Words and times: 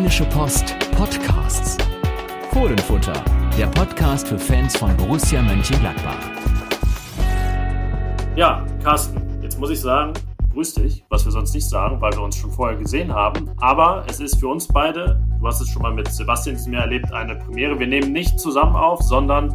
Rheinische 0.00 0.24
Post 0.24 0.74
Podcasts. 0.96 1.76
Fohlenfutter, 2.54 3.22
der 3.58 3.66
Podcast 3.66 4.28
für 4.28 4.38
Fans 4.38 4.74
von 4.74 4.96
Borussia 4.96 5.42
Mönchengladbach. 5.42 6.16
Ja, 8.34 8.64
Carsten, 8.82 9.20
jetzt 9.42 9.60
muss 9.60 9.68
ich 9.68 9.78
sagen, 9.78 10.14
grüß 10.54 10.72
dich, 10.72 11.04
was 11.10 11.26
wir 11.26 11.32
sonst 11.32 11.52
nicht 11.52 11.68
sagen, 11.68 12.00
weil 12.00 12.14
wir 12.14 12.22
uns 12.22 12.36
schon 12.36 12.50
vorher 12.50 12.78
gesehen 12.78 13.12
haben. 13.12 13.50
Aber 13.60 14.06
es 14.08 14.20
ist 14.20 14.40
für 14.40 14.48
uns 14.48 14.66
beide, 14.66 15.22
du 15.38 15.46
hast 15.46 15.60
es 15.60 15.68
schon 15.68 15.82
mal 15.82 15.92
mit 15.92 16.10
Sebastian 16.10 16.56
in 16.56 16.70
mir 16.70 16.80
erlebt, 16.80 17.12
eine 17.12 17.36
Premiere. 17.36 17.78
Wir 17.78 17.86
nehmen 17.86 18.10
nicht 18.10 18.40
zusammen 18.40 18.76
auf, 18.76 19.02
sondern 19.02 19.54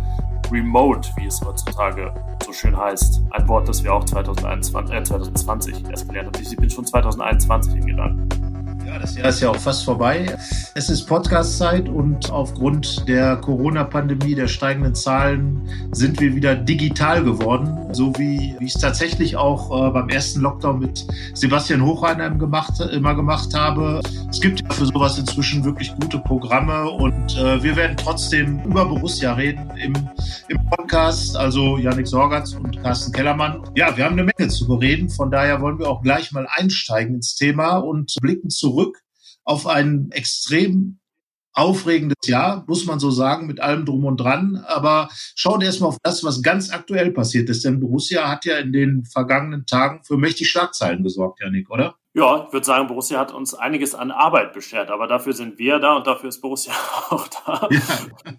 remote, 0.52 1.10
wie 1.18 1.26
es 1.26 1.42
heutzutage 1.42 2.14
so 2.46 2.54
schön 2.54 2.78
heißt. 2.78 3.24
Ein 3.32 3.48
Wort, 3.48 3.68
das 3.68 3.84
wir 3.84 3.92
auch 3.92 4.04
2021, 4.04 4.96
äh, 4.96 5.04
2020 5.04 5.90
erst 5.90 6.08
gelernt 6.08 6.38
haben. 6.38 6.44
Ich 6.44 6.56
bin 6.56 6.70
schon 6.70 6.86
2021 6.86 7.74
hingegangen. 7.74 8.30
Ja, 8.86 9.00
das 9.00 9.16
Jahr 9.16 9.30
ist 9.30 9.42
ja 9.42 9.50
auch 9.50 9.56
fast 9.56 9.84
vorbei. 9.84 10.28
Es 10.76 10.90
ist 10.90 11.06
Podcast-Zeit 11.08 11.90
und 11.90 12.30
aufgrund 12.30 13.08
der 13.08 13.38
Corona-Pandemie, 13.38 14.36
der 14.36 14.48
steigenden 14.48 14.94
Zahlen, 14.94 15.68
sind 15.92 16.20
wir 16.20 16.36
wieder 16.36 16.56
digital 16.56 17.24
geworden. 17.24 17.94
So 17.94 18.14
wie, 18.20 18.56
ich 18.60 18.76
es 18.76 18.82
tatsächlich 18.82 19.38
auch 19.38 19.72
äh, 19.72 19.92
beim 19.92 20.10
ersten 20.10 20.42
Lockdown 20.42 20.80
mit 20.80 21.04
Sebastian 21.34 21.84
Hochreiner 21.84 22.30
gemacht, 22.30 22.80
immer 22.80 23.16
gemacht 23.16 23.56
habe. 23.56 24.02
Es 24.30 24.40
gibt 24.40 24.62
ja 24.62 24.70
für 24.70 24.86
sowas 24.86 25.18
inzwischen 25.18 25.64
wirklich 25.64 25.92
gute 25.96 26.20
Programme 26.20 26.88
und 26.88 27.38
äh, 27.38 27.64
wir 27.64 27.76
werden 27.76 27.98
trotzdem 27.98 28.60
über 28.66 28.86
Borussia 28.86 29.34
reden 29.34 29.72
im, 29.84 29.96
im 30.48 30.66
Podcast. 30.70 31.36
Also 31.36 31.78
Yannick 31.78 32.08
Sorgatz 32.08 32.54
und 32.54 32.84
Carsten 32.84 33.12
Kellermann. 33.12 33.64
Ja, 33.76 33.98
wir 33.98 34.06
haben 34.06 34.20
eine 34.20 34.32
Menge 34.38 34.52
zu 34.52 34.68
bereden. 34.68 35.10
Von 35.10 35.32
daher 35.32 35.60
wollen 35.62 35.80
wir 35.80 35.90
auch 35.90 36.04
gleich 36.04 36.32
mal 36.32 36.48
einsteigen 36.52 37.16
ins 37.16 37.34
Thema 37.34 37.78
und 37.78 38.14
blicken 38.22 38.52
zurück 38.52 38.75
auf 39.46 39.68
ein 39.68 40.12
extrem 40.12 41.00
aufregendes 41.56 42.28
Jahr, 42.28 42.64
muss 42.68 42.86
man 42.86 43.00
so 43.00 43.12
sagen, 43.12 43.48
mit 43.48 43.62
allem 43.62 43.86
drum 43.86 44.06
und 44.06 44.18
dran. 44.18 44.64
Aber 44.68 45.10
schauen 45.36 45.62
erstmal 45.62 45.90
auf 45.90 45.98
das, 46.04 46.24
was 46.24 46.42
ganz 46.42 46.72
aktuell 46.72 47.12
passiert 47.12 47.50
ist. 47.50 47.66
Denn 47.66 47.80
Borussia 47.80 48.30
hat 48.30 48.46
ja 48.46 48.58
in 48.58 48.74
den 48.74 49.06
vergangenen 49.06 49.66
Tagen 49.66 50.02
für 50.04 50.18
mächtig 50.18 50.50
Schlagzeilen 50.50 51.04
gesorgt, 51.04 51.40
Janik, 51.42 51.70
oder? 51.70 51.96
Ja, 52.18 52.46
ich 52.48 52.54
würde 52.54 52.66
sagen, 52.66 52.88
Borussia 52.88 53.20
hat 53.20 53.34
uns 53.34 53.54
einiges 53.54 53.94
an 53.94 54.10
Arbeit 54.10 54.54
beschert, 54.54 54.90
aber 54.90 55.06
dafür 55.06 55.34
sind 55.34 55.60
wir 55.60 55.80
da 55.80 55.98
und 55.98 56.08
dafür 56.08 56.30
ist 56.30 56.40
Borussia 56.40 56.74
auch 57.10 57.28
da. 57.28 57.68
Ja. 57.70 57.82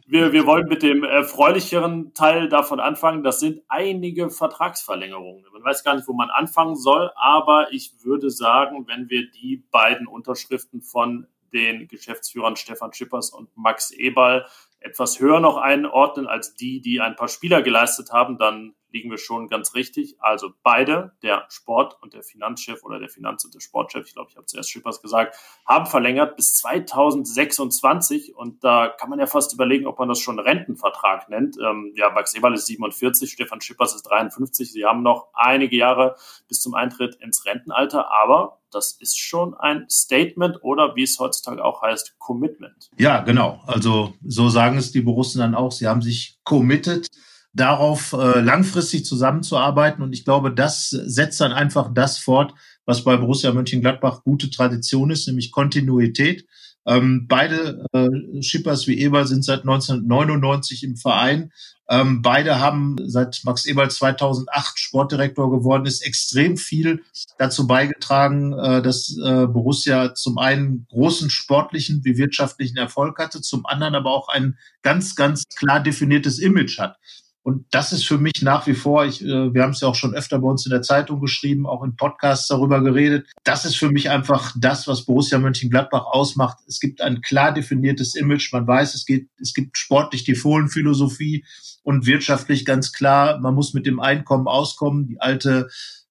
Wir, 0.07 0.33
wir 0.33 0.47
wollen 0.47 0.67
mit 0.67 0.83
dem 0.83 1.05
erfreulicheren 1.05 2.15
Teil 2.15 2.49
davon 2.49 2.81
anfangen. 2.81 3.23
Das 3.23 3.39
sind 3.39 3.61
einige 3.69 4.31
Vertragsverlängerungen. 4.31 5.45
Man 5.53 5.63
weiß 5.63 5.85
gar 5.85 5.95
nicht, 5.95 6.09
wo 6.09 6.15
man 6.15 6.31
anfangen 6.31 6.75
soll, 6.75 7.11
aber 7.17 7.71
ich 7.71 7.93
würde 8.03 8.31
sagen, 8.31 8.87
wenn 8.87 9.11
wir 9.11 9.31
die 9.31 9.63
beiden 9.71 10.07
Unterschriften 10.07 10.81
von 10.81 11.27
den 11.57 11.89
Geschäftsführern 11.89 12.57
Stefan 12.57 12.93
Schippers 12.93 13.31
und 13.31 13.49
Max 13.57 13.91
Eberl 13.91 14.47
etwas 14.81 15.19
höher 15.19 15.41
noch 15.41 15.57
einordnen 15.57 16.27
als 16.27 16.55
die, 16.55 16.81
die 16.81 17.01
ein 17.01 17.17
paar 17.17 17.29
Spieler 17.29 17.63
geleistet 17.63 18.13
haben, 18.13 18.39
dann 18.39 18.75
liegen 18.91 19.11
wir 19.11 19.19
schon 19.19 19.49
ganz 19.49 19.75
richtig. 19.75 20.17
Also 20.21 20.51
beide, 20.63 21.13
der 21.23 21.47
Sport- 21.49 21.97
und 22.03 22.15
der 22.15 22.23
Finanzchef 22.23 22.83
oder 22.85 22.99
der 22.99 23.09
Finanz- 23.09 23.45
und 23.45 23.55
der 23.55 23.61
Sportchef, 23.61 24.07
ich 24.07 24.15
glaube, 24.15 24.31
ich 24.31 24.37
habe 24.37 24.47
zuerst 24.47 24.71
Schippers 24.71 25.03
gesagt, 25.03 25.37
haben 25.67 25.87
verlängert 25.87 26.37
bis 26.37 26.55
2026. 26.55 28.35
Und 28.35 28.63
da 28.65 28.89
kann 28.89 29.11
man 29.11 29.19
ja 29.19 29.27
fast 29.27 29.53
überlegen, 29.53 29.87
ob 29.87 29.99
man 29.99 30.09
das 30.09 30.21
schon 30.21 30.39
Rentenvertrag 30.39 31.29
nennt. 31.29 31.57
Ähm, 31.59 31.93
ja, 31.97 32.11
Max 32.11 32.35
Eberl 32.35 32.55
ist 32.55 32.67
47, 32.67 33.31
Stefan 33.31 33.61
Schippers 33.61 33.95
ist 33.95 34.03
53. 34.05 34.73
Sie 34.73 34.85
haben 34.85 35.03
noch 35.03 35.29
einige 35.35 35.77
Jahre 35.77 36.17
bis 36.49 36.61
zum 36.61 36.75
Eintritt 36.75 37.17
ins 37.17 37.45
Rentenalter, 37.45 38.11
aber 38.11 38.61
das 38.71 38.93
ist 38.93 39.19
schon 39.19 39.55
ein 39.55 39.87
Statement 39.89 40.63
oder 40.63 40.97
wie 40.97 41.05
es 41.05 41.19
heutzutage 41.19 41.65
auch 41.65 41.83
heißt, 41.83 42.19
Commitment. 42.19 42.91
Ja, 42.99 43.21
genau. 43.21 43.61
Also 43.67 44.15
so 44.25 44.49
sagen 44.49 44.77
es 44.77 44.93
die 44.93 45.01
Borussen 45.01 45.41
dann 45.41 45.55
auch. 45.55 45.73
Sie 45.73 45.87
haben 45.87 46.03
sich 46.03 46.39
committed 46.45 47.09
darauf 47.57 48.13
äh, 48.13 48.41
langfristig 48.41 49.05
zusammenzuarbeiten. 49.05 50.03
Und 50.03 50.13
ich 50.13 50.25
glaube, 50.25 50.53
das 50.53 50.91
setzt 50.91 51.41
dann 51.41 51.53
einfach 51.53 51.93
das 51.93 52.19
fort, 52.19 52.55
was 52.85 53.03
bei 53.03 53.17
Borussia 53.17 53.53
Mönchengladbach 53.53 54.23
gute 54.23 54.51
Tradition 54.51 55.11
ist, 55.11 55.27
nämlich 55.27 55.51
Kontinuität. 55.51 56.47
Ähm, 56.87 57.27
beide 57.27 57.85
äh, 57.93 58.43
Schippers 58.43 58.87
wie 58.87 58.99
Eberl 58.99 59.27
sind 59.27 59.45
seit 59.45 59.61
1999 59.61 60.85
im 60.85 60.97
Verein. 60.97 61.51
Ähm, 61.89 62.23
beide 62.23 62.61
haben 62.61 62.97
seit 63.05 63.41
Max 63.45 63.65
Eberl 63.65 63.91
2008 63.91 64.79
Sportdirektor 64.79 65.51
geworden 65.51 65.87
ist, 65.87 66.05
extrem 66.05 66.57
viel 66.57 67.03
dazu 67.39 67.67
beigetragen, 67.67 68.53
äh, 68.53 68.83
dass 68.83 69.17
äh, 69.19 69.47
Borussia 69.47 70.15
zum 70.15 70.39
einen 70.39 70.87
großen 70.91 71.31
sportlichen 71.31 72.05
wie 72.05 72.19
wirtschaftlichen 72.19 72.77
Erfolg 72.77 73.19
hatte, 73.19 73.41
zum 73.41 73.67
anderen 73.67 73.95
aber 73.95 74.11
auch 74.11 74.29
ein 74.29 74.59
ganz, 74.83 75.17
ganz 75.17 75.45
klar 75.57 75.81
definiertes 75.81 76.39
Image 76.39 76.79
hat. 76.79 76.97
Und 77.47 77.65
das 77.71 77.93
ist 77.93 78.05
für 78.05 78.19
mich 78.19 78.43
nach 78.43 78.67
wie 78.67 78.75
vor, 78.75 79.05
ich, 79.05 79.23
äh, 79.23 79.55
wir 79.55 79.63
haben 79.63 79.71
es 79.71 79.81
ja 79.81 79.87
auch 79.87 79.95
schon 79.95 80.17
öfter 80.17 80.41
bei 80.41 80.49
uns 80.49 80.67
in 80.67 80.71
der 80.71 80.83
Zeitung 80.83 81.21
geschrieben, 81.21 81.65
auch 81.65 81.85
in 81.85 81.95
Podcasts 81.95 82.49
darüber 82.49 82.83
geredet. 82.83 83.29
Das 83.45 83.65
ist 83.65 83.77
für 83.77 83.89
mich 83.89 84.11
einfach 84.11 84.53
das, 84.59 84.89
was 84.89 85.05
Borussia 85.05 85.39
Mönchengladbach 85.39 86.07
ausmacht. 86.07 86.59
Es 86.67 86.81
gibt 86.81 87.01
ein 87.01 87.21
klar 87.21 87.55
definiertes 87.55 88.17
Image. 88.17 88.53
Man 88.53 88.67
weiß, 88.67 88.97
es 88.97 89.07
geht, 89.07 89.29
es 89.41 89.55
gibt 89.55 89.79
sportlich 89.79 90.25
die 90.25 90.35
Fohlenphilosophie 90.35 91.45
und 91.85 92.05
wirtschaftlich 92.05 92.65
ganz 92.65 92.93
klar, 92.93 93.39
man 93.39 93.55
muss 93.55 93.75
mit 93.75 93.87
dem 93.87 94.01
Einkommen 94.01 94.49
auskommen. 94.49 95.07
Die 95.07 95.21
alte 95.21 95.69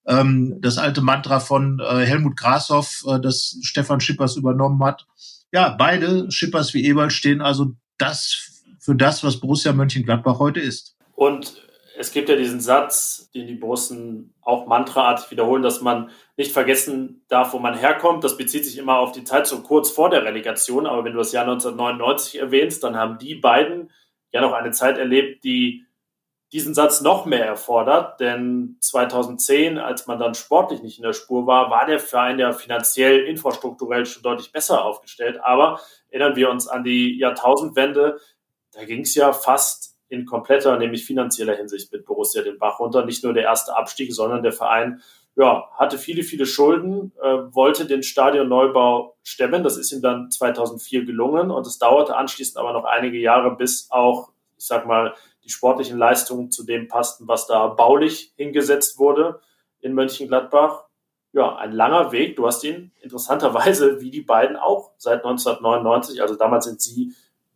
ähm, 0.07 0.59
das 0.62 0.78
alte 0.78 1.01
Mantra 1.01 1.41
von 1.41 1.81
äh, 1.85 2.06
Helmut 2.06 2.38
Grashoff, 2.38 3.03
äh, 3.09 3.19
das 3.19 3.57
Stefan 3.62 4.00
Schippers 4.00 4.38
übernommen 4.38 4.81
hat. 4.85 5.06
Ja, 5.51 5.75
beide, 5.78 6.31
Schippers 6.31 6.74
wie 6.74 6.85
Eberl, 6.85 7.12
stehen 7.12 7.41
also 7.41 7.74
das 7.97 8.51
für 8.79 8.95
das, 8.95 9.22
was 9.22 9.41
Borussia 9.41 9.74
Mönchengladbach 9.74 10.40
heute 10.40 10.62
ist. 10.62 10.94
Und 11.16 11.66
es 11.98 12.12
gibt 12.12 12.30
ja 12.30 12.36
diesen 12.36 12.59
Satz, 12.59 13.30
den 13.34 13.48
die 13.48 13.56
Borussen 13.56 14.34
auch 14.42 14.68
mantraartig 14.68 15.31
wiederholen, 15.31 15.64
dass 15.64 15.81
man 15.81 16.12
nicht 16.38 16.52
vergessen 16.52 17.24
darf, 17.30 17.53
wo 17.53 17.59
man 17.59 17.78
herkommt. 17.78 18.24
Das 18.24 18.38
bezieht 18.38 18.66
sich 18.66 18.78
immer 18.78 19.00
auf 19.00 19.12
die 19.14 19.24
Zeit 19.24 19.48
so 19.48 19.62
kurz 19.62 19.90
vor 19.90 20.09
der 20.09 20.24
Relegation. 20.24 20.86
Aber 20.86 21.04
wenn 21.04 21.14
du 21.14 21.20
das 21.20 21.31
Jahr 21.31 21.46
1999 21.46 22.40
erwähnst, 22.40 22.84
dann 22.84 22.98
haben 22.98 23.18
die 23.18 23.36
beiden 23.36 23.92
ja 24.31 24.42
noch 24.42 24.54
eine 24.54 24.72
Zeit 24.72 24.98
erlebt, 24.98 25.44
die 25.44 25.86
diesen 26.52 26.74
Satz 26.74 27.02
noch 27.02 27.25
mehr 27.25 27.46
erfordert. 27.46 28.20
Denn 28.20 28.78
2010, 28.81 29.78
als 29.78 30.08
man 30.08 30.20
dann 30.20 30.36
sportlich 30.36 30.81
nicht 30.84 30.98
in 30.98 31.04
der 31.04 31.14
Spur 31.14 31.48
war, 31.48 31.70
war 31.70 31.86
der 31.86 32.00
Verein 32.00 32.40
ja 32.40 32.52
finanziell, 32.52 33.25
infrastrukturell 33.25 34.06
schon 34.06 34.24
deutlich 34.24 34.52
besser 34.52 34.84
aufgestellt. 34.84 35.40
Aber 35.42 35.80
erinnern 36.09 36.36
wir 36.36 36.50
uns 36.50 36.68
an 36.68 36.84
die 36.84 37.18
Jahrtausendwende, 37.18 38.20
da 38.74 38.84
ging 38.84 39.02
es 39.02 39.16
ja 39.16 39.31
fast 39.31 39.94
in 40.08 40.26
kompletter, 40.26 40.78
nämlich 40.78 41.06
finanzieller 41.06 41.56
Hinsicht 41.56 41.92
mit 41.92 42.06
Borussia 42.06 42.44
den 42.44 42.60
Bach 42.60 42.80
runter. 42.80 43.06
Nicht 43.06 43.24
nur 43.24 43.34
der 43.34 43.44
erste 43.44 43.76
Abstieg, 43.76 44.14
sondern 44.14 44.44
der 44.44 44.52
Verein 44.52 45.02
ja, 45.36 45.70
hatte 45.74 45.98
viele, 45.98 46.24
viele 46.24 46.46
Schulden, 46.46 47.12
äh, 47.22 47.54
wollte 47.54 47.86
den 47.86 48.04
Stadionneubau 48.04 49.18
stemmen. 49.24 49.64
Das 49.64 49.78
ist 49.78 49.92
ihm 49.92 50.02
dann 50.02 50.32
2004 50.32 51.06
gelungen 51.06 51.52
und 51.52 51.68
es 51.68 51.78
dauerte 51.78 52.16
anschließend 52.16 52.58
aber 52.58 52.72
noch 52.72 52.86
einige 52.86 53.18
Jahre, 53.18 53.56
bis 53.56 53.88
auch, 53.92 54.32
ich 54.58 54.66
sag 54.66 54.86
mal, 54.86 55.14
die 55.44 55.50
sportlichen 55.50 55.98
Leistungen 55.98 56.52
zu 56.52 56.66
dem 56.66 56.88
passten, 56.88 57.28
was 57.28 57.48
da 57.48 57.68
baulich 57.68 58.34
hingesetzt 58.38 58.98
wurde 58.98 59.42
in 59.82 59.94
Mönchengladbach. 59.94 60.86
Ja, 61.34 61.58
ein 61.58 61.74
langer 61.74 62.14
Weg. 62.14 62.38
Du 62.38 62.48
hast 62.48 62.64
ihn 62.64 62.94
interessanterweise, 63.02 64.00
wie 64.00 64.12
die 64.12 64.22
beiden 64.22 64.56
auch 64.56 64.92
seit 64.98 65.26
1999, 65.26 66.22
also 66.22 66.36
damals 66.36 66.64
sind 66.64 66.82
sie 66.82 67.14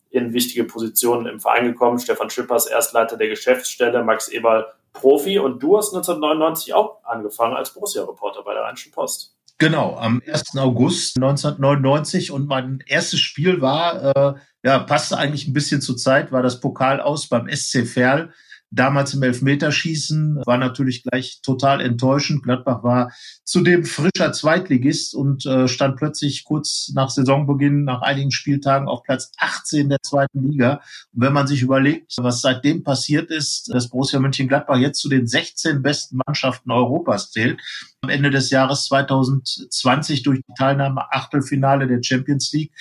in 0.09 0.34
wichtige 0.34 0.64
Positionen 0.64 1.28
im 1.28 1.40
Verein 1.40 1.66
gekommen. 1.66 2.00
Stefan 2.00 2.30
Schippers, 2.30 2.68
Erstleiter 2.68 3.18
der 3.18 3.30
Geschäftsstelle, 3.30 4.03
Max 4.03 4.28
Eberl, 4.28 4.68
Profi. 4.94 5.40
Und 5.40 5.62
du 5.62 5.78
hast 5.78 5.94
1999 5.94 6.74
auch 6.74 7.03
angefangen 7.03 7.56
als 7.56 7.74
Borussia-Reporter 7.74 8.44
bei 8.44 8.53
der 8.53 8.64
Rheinischen 8.64 8.92
Post. 8.92 9.36
Genau, 9.59 9.98
am 9.98 10.22
1. 10.25 10.58
August 10.58 11.18
1999 11.18 12.31
und 12.31 12.48
mein 12.48 12.81
erstes 12.88 13.19
Spiel 13.19 13.60
war, 13.60 14.16
äh, 14.16 14.33
ja, 14.63 14.80
passte 14.80 15.18
eigentlich 15.18 15.48
ein 15.48 15.54
bisschen 15.54 15.81
zur 15.81 15.98
Zeit, 15.98 16.31
war 16.31 16.42
das 16.42 16.62
Pokal 16.62 17.01
aus 17.01 17.28
beim 17.28 17.50
SC 17.50 17.86
Verl 17.86 18.31
damals 18.71 19.13
im 19.13 19.24
Elfmeterschießen, 19.24 20.42
war 20.45 20.57
natürlich 20.57 21.04
gleich 21.04 21.39
total 21.42 21.81
enttäuschend. 21.81 22.44
Gladbach 22.44 22.83
war 22.83 23.12
zudem 23.44 23.83
frischer 23.83 24.31
Zweitligist 24.31 25.16
und 25.16 25.45
äh, 25.45 25.68
stand 25.68 25.98
plötzlich 25.98 26.44
kurz 26.44 26.92
nach 26.94 27.10
Saisonbeginn, 27.10 27.83
nach 27.83 28.01
einigen 28.01 28.31
Spieltagen 28.31 28.88
auf 28.88 29.04
Platz 29.04 29.31
18 29.38 29.89
der 29.89 30.00
zweiten 30.01 30.44
Liga. 30.44 30.81
Und 31.13 31.24
wenn 31.24 31.33
man 31.33 31.48
sich 31.48 31.62
überlegt, 31.62 32.13
was 32.18 32.42
seitdem 32.42 32.83
passiert 32.83 33.31
ist, 33.31 33.74
dass 33.74 33.89
Borussia 33.89 34.19
Mönchengladbach 34.19 34.77
jetzt 34.77 35.00
zu 35.00 35.10
den 35.10 35.25
16 35.25 35.81
besten 35.81 36.19
Mannschaften 36.25 36.71
Europas 36.71 37.31
zählt, 37.31 37.60
am 38.01 38.10
Ende 38.10 38.30
des 38.30 38.50
Jahres 38.50 38.86
2020 38.86 40.24
durch 40.24 40.42
die 40.48 40.54
Teilnahme 40.57 41.12
Achtelfinale 41.12 41.88
der 41.88 42.04
Champions 42.04 42.51
League, 42.54 42.71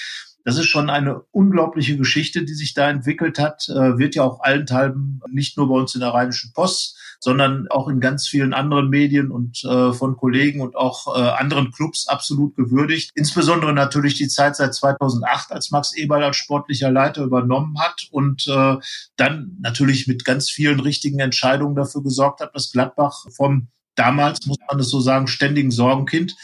das 0.48 0.56
ist 0.56 0.64
schon 0.64 0.88
eine 0.88 1.20
unglaubliche 1.30 1.98
Geschichte, 1.98 2.42
die 2.42 2.54
sich 2.54 2.72
da 2.72 2.88
entwickelt 2.88 3.38
hat. 3.38 3.68
Äh, 3.68 3.98
wird 3.98 4.14
ja 4.14 4.22
auch 4.22 4.40
allenthalben 4.40 5.20
nicht 5.28 5.58
nur 5.58 5.68
bei 5.68 5.74
uns 5.74 5.94
in 5.94 6.00
der 6.00 6.14
Rheinischen 6.14 6.54
Post 6.54 6.96
sondern 7.20 7.66
auch 7.68 7.88
in 7.88 8.00
ganz 8.00 8.28
vielen 8.28 8.54
anderen 8.54 8.90
Medien 8.90 9.30
und 9.30 9.64
äh, 9.64 9.92
von 9.92 10.16
Kollegen 10.16 10.60
und 10.60 10.76
auch 10.76 11.16
äh, 11.16 11.20
anderen 11.20 11.72
Clubs 11.72 12.06
absolut 12.06 12.54
gewürdigt. 12.54 13.10
Insbesondere 13.14 13.72
natürlich 13.72 14.14
die 14.14 14.28
Zeit 14.28 14.54
seit 14.54 14.72
2008, 14.72 15.50
als 15.50 15.70
Max 15.70 15.96
Eberl 15.96 16.22
als 16.22 16.36
sportlicher 16.36 16.92
Leiter 16.92 17.24
übernommen 17.24 17.78
hat 17.80 18.06
und 18.12 18.46
äh, 18.46 18.76
dann 19.16 19.56
natürlich 19.60 20.06
mit 20.06 20.24
ganz 20.24 20.48
vielen 20.48 20.78
richtigen 20.78 21.18
Entscheidungen 21.18 21.74
dafür 21.74 22.04
gesorgt 22.04 22.40
hat, 22.40 22.54
dass 22.54 22.70
Gladbach 22.70 23.24
vom 23.34 23.66
damals, 23.96 24.46
muss 24.46 24.58
man 24.70 24.78
es 24.78 24.88
so 24.88 25.00
sagen, 25.00 25.26
ständigen 25.26 25.72
Sorgenkind 25.72 26.36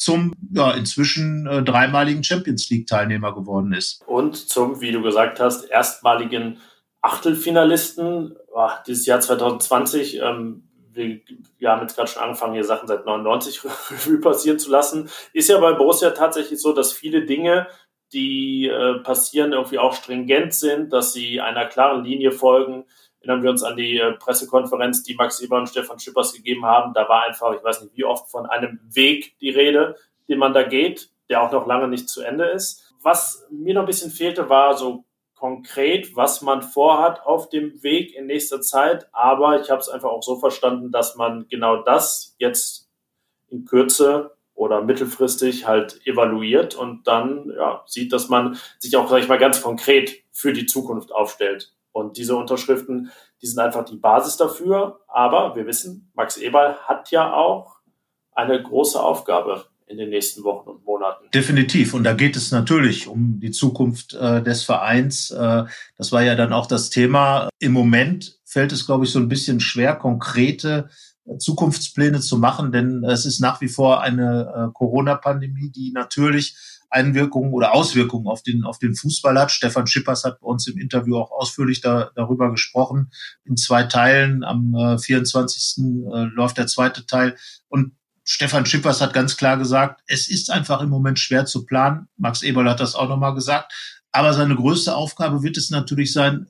zum 0.00 0.32
ja, 0.50 0.70
inzwischen 0.72 1.46
äh, 1.46 1.62
dreimaligen 1.62 2.24
Champions 2.24 2.70
League-Teilnehmer 2.70 3.34
geworden 3.34 3.74
ist. 3.74 4.02
Und 4.06 4.34
zum, 4.34 4.80
wie 4.80 4.92
du 4.92 5.02
gesagt 5.02 5.40
hast, 5.40 5.64
erstmaligen 5.68 6.58
Achtelfinalisten. 7.02 8.34
Oh, 8.54 8.70
dieses 8.86 9.04
Jahr 9.04 9.20
2020, 9.20 10.20
ähm, 10.22 10.66
wir, 10.92 11.20
wir, 11.58 11.70
haben 11.70 11.82
jetzt 11.82 11.96
gerade 11.96 12.10
schon 12.10 12.22
angefangen, 12.22 12.54
hier 12.54 12.64
Sachen 12.64 12.88
seit 12.88 13.04
99 13.04 13.62
Revue 13.90 14.20
passieren 14.20 14.58
zu 14.58 14.70
lassen. 14.70 15.10
Ist 15.34 15.50
ja 15.50 15.60
bei 15.60 15.74
Borussia 15.74 16.10
tatsächlich 16.10 16.62
so, 16.62 16.72
dass 16.72 16.94
viele 16.94 17.26
Dinge, 17.26 17.66
die 18.14 18.68
äh, 18.68 19.00
passieren, 19.00 19.52
irgendwie 19.52 19.78
auch 19.78 19.94
stringent 19.94 20.54
sind, 20.54 20.94
dass 20.94 21.12
sie 21.12 21.42
einer 21.42 21.66
klaren 21.66 22.04
Linie 22.04 22.32
folgen. 22.32 22.86
Erinnern 23.20 23.42
wir 23.42 23.50
uns 23.50 23.62
an 23.62 23.76
die 23.76 23.98
äh, 23.98 24.12
Pressekonferenz, 24.12 25.02
die 25.02 25.14
Max 25.14 25.40
Eber 25.40 25.58
und 25.58 25.68
Stefan 25.68 25.98
Schippers 25.98 26.32
gegeben 26.32 26.64
haben. 26.64 26.94
Da 26.94 27.08
war 27.08 27.24
einfach, 27.24 27.54
ich 27.54 27.62
weiß 27.62 27.82
nicht 27.82 27.96
wie 27.96 28.04
oft, 28.04 28.30
von 28.30 28.46
einem 28.46 28.80
Weg 28.92 29.38
die 29.40 29.50
Rede, 29.50 29.96
den 30.28 30.38
man 30.38 30.54
da 30.54 30.62
geht, 30.62 31.10
der 31.28 31.42
auch 31.42 31.52
noch 31.52 31.66
lange 31.66 31.88
nicht 31.88 32.08
zu 32.08 32.22
Ende 32.22 32.46
ist. 32.46 32.94
Was 33.02 33.46
mir 33.50 33.74
noch 33.74 33.82
ein 33.82 33.86
bisschen 33.86 34.10
fehlte, 34.10 34.48
war 34.48 34.76
so 34.76 35.04
konkret, 35.34 36.14
was 36.16 36.42
man 36.42 36.62
vorhat 36.62 37.24
auf 37.24 37.48
dem 37.48 37.82
Weg 37.82 38.14
in 38.14 38.26
nächster 38.26 38.60
Zeit. 38.60 39.08
Aber 39.12 39.60
ich 39.60 39.70
habe 39.70 39.80
es 39.80 39.88
einfach 39.88 40.10
auch 40.10 40.22
so 40.22 40.36
verstanden, 40.36 40.92
dass 40.92 41.16
man 41.16 41.46
genau 41.48 41.82
das 41.82 42.36
jetzt 42.38 42.90
in 43.48 43.64
Kürze 43.64 44.36
oder 44.54 44.82
mittelfristig 44.82 45.66
halt 45.66 46.06
evaluiert 46.06 46.74
und 46.74 47.06
dann 47.06 47.50
ja, 47.56 47.82
sieht, 47.86 48.12
dass 48.12 48.28
man 48.28 48.58
sich 48.78 48.96
auch, 48.96 49.08
sag 49.08 49.22
ich 49.22 49.28
mal, 49.28 49.38
ganz 49.38 49.62
konkret 49.62 50.22
für 50.30 50.52
die 50.52 50.66
Zukunft 50.66 51.12
aufstellt. 51.12 51.72
Und 51.92 52.16
diese 52.16 52.36
Unterschriften, 52.36 53.10
die 53.42 53.46
sind 53.46 53.58
einfach 53.58 53.84
die 53.84 53.96
Basis 53.96 54.36
dafür. 54.36 55.00
Aber 55.08 55.56
wir 55.56 55.66
wissen, 55.66 56.10
Max 56.14 56.36
Eberl 56.36 56.76
hat 56.86 57.10
ja 57.10 57.32
auch 57.32 57.76
eine 58.32 58.62
große 58.62 59.00
Aufgabe 59.00 59.64
in 59.90 59.98
den 59.98 60.10
nächsten 60.10 60.44
Wochen 60.44 60.70
und 60.70 60.84
Monaten. 60.84 61.24
Definitiv. 61.34 61.94
Und 61.94 62.04
da 62.04 62.12
geht 62.12 62.36
es 62.36 62.52
natürlich 62.52 63.08
um 63.08 63.40
die 63.40 63.50
Zukunft 63.50 64.14
äh, 64.14 64.40
des 64.42 64.62
Vereins. 64.62 65.32
Äh, 65.32 65.64
das 65.98 66.12
war 66.12 66.22
ja 66.22 66.36
dann 66.36 66.52
auch 66.52 66.66
das 66.66 66.90
Thema. 66.90 67.48
Im 67.58 67.72
Moment 67.72 68.38
fällt 68.44 68.70
es, 68.72 68.86
glaube 68.86 69.04
ich, 69.04 69.10
so 69.10 69.18
ein 69.18 69.28
bisschen 69.28 69.58
schwer, 69.58 69.96
konkrete 69.96 70.90
äh, 71.26 71.38
Zukunftspläne 71.38 72.20
zu 72.20 72.38
machen, 72.38 72.70
denn 72.70 73.02
es 73.04 73.26
ist 73.26 73.40
nach 73.40 73.60
wie 73.60 73.68
vor 73.68 74.00
eine 74.00 74.68
äh, 74.68 74.72
Corona-Pandemie, 74.72 75.70
die 75.70 75.90
natürlich 75.90 76.56
Einwirkungen 76.90 77.52
oder 77.52 77.72
Auswirkungen 77.72 78.26
auf 78.26 78.42
den, 78.42 78.64
auf 78.64 78.78
den 78.78 78.94
Fußball 78.94 79.38
hat. 79.38 79.50
Stefan 79.50 79.86
Schippers 79.86 80.24
hat 80.24 80.40
bei 80.40 80.46
uns 80.46 80.66
im 80.66 80.78
Interview 80.78 81.16
auch 81.16 81.30
ausführlich 81.30 81.80
da, 81.80 82.10
darüber 82.14 82.50
gesprochen. 82.50 83.10
In 83.44 83.56
zwei 83.56 83.84
Teilen. 83.84 84.44
Am 84.44 84.74
äh, 84.74 84.98
24. 84.98 85.84
Äh, 85.84 86.24
läuft 86.34 86.58
der 86.58 86.66
zweite 86.66 87.06
Teil. 87.06 87.36
Und 87.68 87.92
Stefan 88.24 88.66
Schippers 88.66 89.00
hat 89.00 89.14
ganz 89.14 89.36
klar 89.36 89.56
gesagt, 89.56 90.02
es 90.06 90.28
ist 90.28 90.50
einfach 90.50 90.80
im 90.82 90.88
Moment 90.88 91.18
schwer 91.18 91.46
zu 91.46 91.64
planen. 91.64 92.08
Max 92.16 92.42
Eberl 92.42 92.68
hat 92.68 92.80
das 92.80 92.94
auch 92.94 93.08
nochmal 93.08 93.34
gesagt. 93.34 93.72
Aber 94.12 94.34
seine 94.34 94.56
größte 94.56 94.94
Aufgabe 94.94 95.42
wird 95.42 95.56
es 95.56 95.70
natürlich 95.70 96.12
sein, 96.12 96.48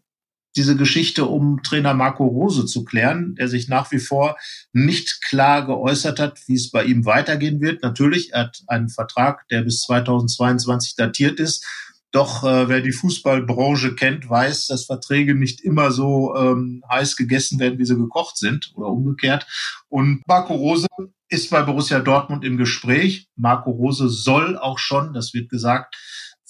diese 0.56 0.76
Geschichte 0.76 1.26
um 1.26 1.62
Trainer 1.62 1.94
Marco 1.94 2.26
Rose 2.26 2.66
zu 2.66 2.84
klären, 2.84 3.34
der 3.36 3.48
sich 3.48 3.68
nach 3.68 3.92
wie 3.92 3.98
vor 3.98 4.36
nicht 4.72 5.22
klar 5.22 5.64
geäußert 5.64 6.18
hat, 6.18 6.40
wie 6.46 6.54
es 6.54 6.70
bei 6.70 6.84
ihm 6.84 7.04
weitergehen 7.04 7.60
wird. 7.60 7.82
Natürlich, 7.82 8.32
er 8.32 8.40
hat 8.44 8.62
einen 8.66 8.88
Vertrag, 8.88 9.46
der 9.48 9.62
bis 9.62 9.82
2022 9.82 10.96
datiert 10.96 11.38
ist. 11.38 11.64
Doch 12.12 12.42
äh, 12.42 12.68
wer 12.68 12.80
die 12.80 12.92
Fußballbranche 12.92 13.94
kennt, 13.94 14.28
weiß, 14.28 14.66
dass 14.66 14.86
Verträge 14.86 15.36
nicht 15.36 15.60
immer 15.60 15.92
so 15.92 16.34
ähm, 16.34 16.82
heiß 16.90 17.16
gegessen 17.16 17.60
werden, 17.60 17.78
wie 17.78 17.84
sie 17.84 17.96
gekocht 17.96 18.36
sind 18.36 18.72
oder 18.74 18.88
umgekehrt. 18.88 19.46
Und 19.88 20.26
Marco 20.26 20.54
Rose 20.54 20.88
ist 21.28 21.50
bei 21.50 21.62
Borussia 21.62 22.00
Dortmund 22.00 22.44
im 22.44 22.56
Gespräch. 22.56 23.28
Marco 23.36 23.70
Rose 23.70 24.08
soll 24.08 24.58
auch 24.58 24.78
schon, 24.78 25.12
das 25.12 25.32
wird 25.32 25.48
gesagt, 25.48 25.96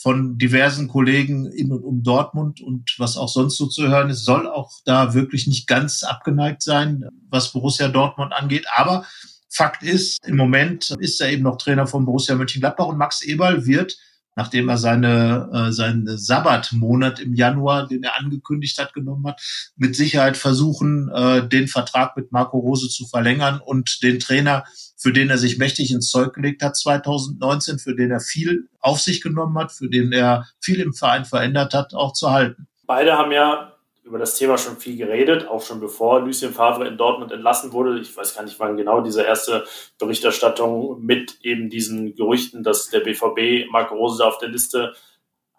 von 0.00 0.38
diversen 0.38 0.88
Kollegen 0.88 1.44
in 1.46 1.70
und 1.72 1.84
um 1.84 2.02
Dortmund 2.02 2.62
und 2.62 2.94
was 2.96 3.18
auch 3.18 3.28
sonst 3.28 3.58
so 3.58 3.66
zu 3.66 3.86
hören 3.88 4.08
ist, 4.08 4.24
soll 4.24 4.48
auch 4.48 4.72
da 4.86 5.12
wirklich 5.12 5.46
nicht 5.46 5.66
ganz 5.66 6.04
abgeneigt 6.04 6.62
sein, 6.62 7.04
was 7.28 7.52
Borussia 7.52 7.88
Dortmund 7.88 8.32
angeht. 8.32 8.66
Aber 8.74 9.04
Fakt 9.50 9.82
ist, 9.82 10.24
im 10.26 10.36
Moment 10.36 10.90
ist 11.00 11.20
er 11.20 11.30
eben 11.30 11.42
noch 11.42 11.58
Trainer 11.58 11.86
von 11.86 12.06
Borussia 12.06 12.34
Mönchengladbach 12.34 12.86
und 12.86 12.96
Max 12.96 13.20
Eberl 13.22 13.66
wird 13.66 13.98
nachdem 14.40 14.70
er 14.70 14.78
seine, 14.78 15.50
äh, 15.52 15.70
seinen 15.70 16.16
Sabbatmonat 16.16 17.20
im 17.20 17.34
Januar, 17.34 17.86
den 17.86 18.02
er 18.02 18.18
angekündigt 18.18 18.78
hat, 18.78 18.94
genommen 18.94 19.26
hat, 19.26 19.40
mit 19.76 19.94
Sicherheit 19.94 20.38
versuchen, 20.38 21.10
äh, 21.14 21.46
den 21.46 21.68
Vertrag 21.68 22.16
mit 22.16 22.32
Marco 22.32 22.58
Rose 22.58 22.88
zu 22.88 23.06
verlängern 23.06 23.60
und 23.62 24.02
den 24.02 24.18
Trainer, 24.18 24.64
für 24.96 25.12
den 25.12 25.28
er 25.28 25.36
sich 25.36 25.58
mächtig 25.58 25.90
ins 25.90 26.08
Zeug 26.08 26.32
gelegt 26.32 26.62
hat 26.62 26.74
2019, 26.74 27.78
für 27.78 27.94
den 27.94 28.10
er 28.10 28.20
viel 28.20 28.70
auf 28.80 28.98
sich 28.98 29.20
genommen 29.20 29.58
hat, 29.58 29.72
für 29.72 29.90
den 29.90 30.10
er 30.10 30.46
viel 30.58 30.80
im 30.80 30.94
Verein 30.94 31.26
verändert 31.26 31.74
hat, 31.74 31.92
auch 31.92 32.14
zu 32.14 32.30
halten. 32.30 32.66
Beide 32.86 33.12
haben 33.12 33.32
ja 33.32 33.69
über 34.10 34.18
das 34.18 34.34
Thema 34.34 34.58
schon 34.58 34.76
viel 34.76 34.96
geredet, 34.96 35.46
auch 35.46 35.62
schon 35.62 35.78
bevor 35.78 36.20
Lucien 36.20 36.52
Favre 36.52 36.88
in 36.88 36.96
Dortmund 36.96 37.30
entlassen 37.30 37.72
wurde. 37.72 38.00
Ich 38.00 38.16
weiß 38.16 38.34
gar 38.34 38.42
nicht, 38.42 38.58
wann 38.58 38.76
genau 38.76 39.02
diese 39.02 39.22
erste 39.22 39.64
Berichterstattung 39.98 41.00
mit 41.00 41.38
eben 41.42 41.70
diesen 41.70 42.16
Gerüchten, 42.16 42.64
dass 42.64 42.90
der 42.90 43.00
BVB 43.00 43.70
Marco 43.70 43.94
Rose 43.94 44.26
auf 44.26 44.38
der 44.38 44.48
Liste 44.48 44.94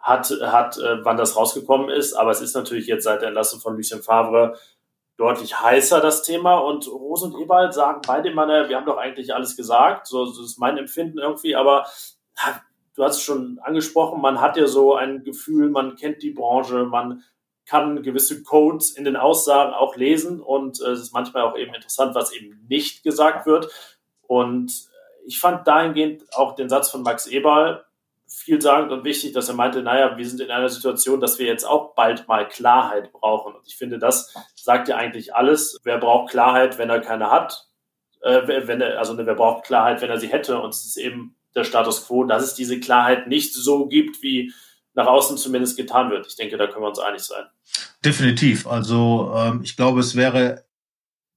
hat, 0.02 0.30
hat 0.42 0.78
äh, 0.80 1.04
wann 1.06 1.16
das 1.16 1.38
rausgekommen 1.38 1.90
ist. 1.90 2.12
Aber 2.12 2.32
es 2.32 2.42
ist 2.42 2.54
natürlich 2.54 2.88
jetzt 2.88 3.06
seit 3.06 3.22
der 3.22 3.30
Entlassung 3.30 3.62
von 3.62 3.78
Lucien 3.78 4.02
Favre 4.02 4.58
deutlich 5.16 5.62
heißer, 5.62 6.02
das 6.02 6.22
Thema. 6.24 6.58
Und 6.58 6.90
Rose 6.90 7.28
und 7.28 7.42
Ebald 7.42 7.74
sagen 7.74 8.02
beide 8.06 8.32
immer, 8.32 8.48
wir 8.68 8.76
haben 8.76 8.86
doch 8.86 8.98
eigentlich 8.98 9.34
alles 9.34 9.56
gesagt. 9.56 10.08
So, 10.08 10.26
so 10.26 10.44
ist 10.44 10.60
mein 10.60 10.78
Empfinden 10.78 11.20
irgendwie. 11.20 11.56
Aber 11.56 11.86
du 12.98 13.04
hast 13.06 13.16
es 13.16 13.24
schon 13.24 13.60
angesprochen, 13.64 14.20
man 14.20 14.42
hat 14.42 14.58
ja 14.58 14.68
so 14.68 14.94
ein 14.94 15.24
Gefühl, 15.24 15.70
man 15.70 15.96
kennt 15.96 16.22
die 16.22 16.32
Branche, 16.32 16.84
man 16.84 17.24
kann 17.72 18.04
gewisse 18.04 18.44
Codes 18.44 18.92
in 18.92 19.06
den 19.06 19.16
Aussagen 19.16 19.74
auch 19.74 19.96
lesen 19.96 20.42
und 20.42 20.82
äh, 20.82 20.90
es 20.90 21.00
ist 21.00 21.14
manchmal 21.14 21.44
auch 21.44 21.58
eben 21.58 21.74
interessant, 21.74 22.16
was 22.16 22.34
eben 22.34 22.66
nicht 22.68 23.02
gesagt 23.02 23.46
wird. 23.46 23.70
Und 24.28 24.90
ich 25.26 25.40
fand 25.40 25.66
dahingehend 25.66 26.24
auch 26.36 26.56
den 26.56 26.68
Satz 26.68 26.92
von 26.92 27.02
Max 27.02 27.28
Eberl 27.28 27.86
vielsagend 28.28 28.92
und 28.92 29.06
wichtig, 29.06 29.32
dass 29.32 29.48
er 29.48 29.56
meinte, 29.56 29.84
naja, 29.84 30.18
wir 30.18 30.28
sind 30.28 30.42
in 30.42 30.52
einer 30.52 30.68
Situation, 30.68 31.22
dass 31.22 31.40
wir 31.40 31.46
jetzt 31.46 31.64
auch 31.64 31.96
bald 31.96 32.28
mal 32.28 32.46
Klarheit 32.46 33.14
brauchen. 33.14 33.56
Und 33.56 33.66
ich 33.66 33.78
finde, 33.78 34.00
das 34.00 34.34
sagt 34.56 34.90
ja 34.90 34.98
eigentlich 34.98 35.34
alles. 35.34 35.80
Wer 35.86 35.98
braucht 35.98 36.32
Klarheit, 36.32 36.78
wenn 36.78 36.90
er 36.90 37.00
keine 37.00 37.32
hat? 37.32 37.70
Äh, 38.20 38.68
wenn 38.68 38.82
er, 38.82 39.00
also 39.00 39.18
wer 39.18 39.36
braucht 39.36 39.64
Klarheit, 39.64 40.02
wenn 40.02 40.10
er 40.10 40.20
sie 40.20 40.28
hätte? 40.28 40.60
Und 40.60 40.74
es 40.74 40.86
ist 40.86 40.98
eben 40.98 41.38
der 41.56 41.64
Status 41.64 42.06
quo, 42.06 42.26
dass 42.26 42.44
es 42.44 42.54
diese 42.54 42.82
Klarheit 42.82 43.28
nicht 43.28 43.54
so 43.54 43.88
gibt, 43.88 44.22
wie 44.22 44.52
nach 44.94 45.08
außen 45.08 45.38
zumindest 45.38 45.78
getan 45.78 46.12
wird. 46.12 46.28
Ich 46.28 46.36
denke, 46.36 46.58
da 46.58 46.68
können 46.68 46.84
wir 46.84 46.90
uns 46.90 47.00
einig 47.00 47.22
sein. 47.22 47.46
Definitiv. 48.04 48.68
Also 48.68 49.34
ähm, 49.36 49.62
ich 49.64 49.76
glaube, 49.76 50.00
es 50.00 50.16
wäre 50.16 50.66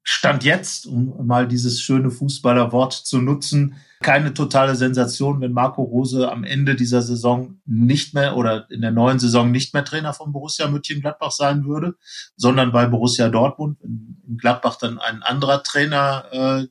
Stand 0.06 0.44
jetzt, 0.44 0.86
um 0.86 1.26
mal 1.26 1.48
dieses 1.48 1.80
schöne 1.80 2.10
Fußballerwort 2.10 2.92
zu 2.92 3.22
nutzen, 3.22 3.76
keine 4.02 4.34
totale 4.34 4.76
Sensation, 4.76 5.40
wenn 5.40 5.52
Marco 5.52 5.82
Rose 5.82 6.30
am 6.30 6.44
Ende 6.44 6.74
dieser 6.74 7.00
Saison 7.00 7.58
nicht 7.64 8.12
mehr 8.12 8.36
oder 8.36 8.70
in 8.70 8.82
der 8.82 8.90
neuen 8.90 9.18
Saison 9.18 9.50
nicht 9.50 9.72
mehr 9.72 9.82
Trainer 9.82 10.12
von 10.12 10.30
Borussia 10.30 10.68
Mönchengladbach 10.68 11.30
sein 11.30 11.64
würde, 11.64 11.94
sondern 12.36 12.70
bei 12.70 12.86
Borussia 12.86 13.30
Dortmund 13.30 13.80
in 13.82 14.36
Gladbach 14.36 14.76
dann 14.76 14.98
ein 14.98 15.22
anderer 15.22 15.62
Trainer 15.62 16.26
äh, 16.32 16.66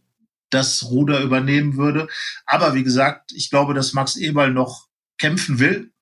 das 0.52 0.92
Ruder 0.92 1.22
übernehmen 1.22 1.76
würde. 1.76 2.08
Aber 2.46 2.76
wie 2.76 2.84
gesagt, 2.84 3.32
ich 3.34 3.50
glaube, 3.50 3.74
dass 3.74 3.94
Max 3.94 4.16
Eberl 4.16 4.52
noch 4.52 4.90
kämpfen 5.18 5.58
will, 5.58 5.93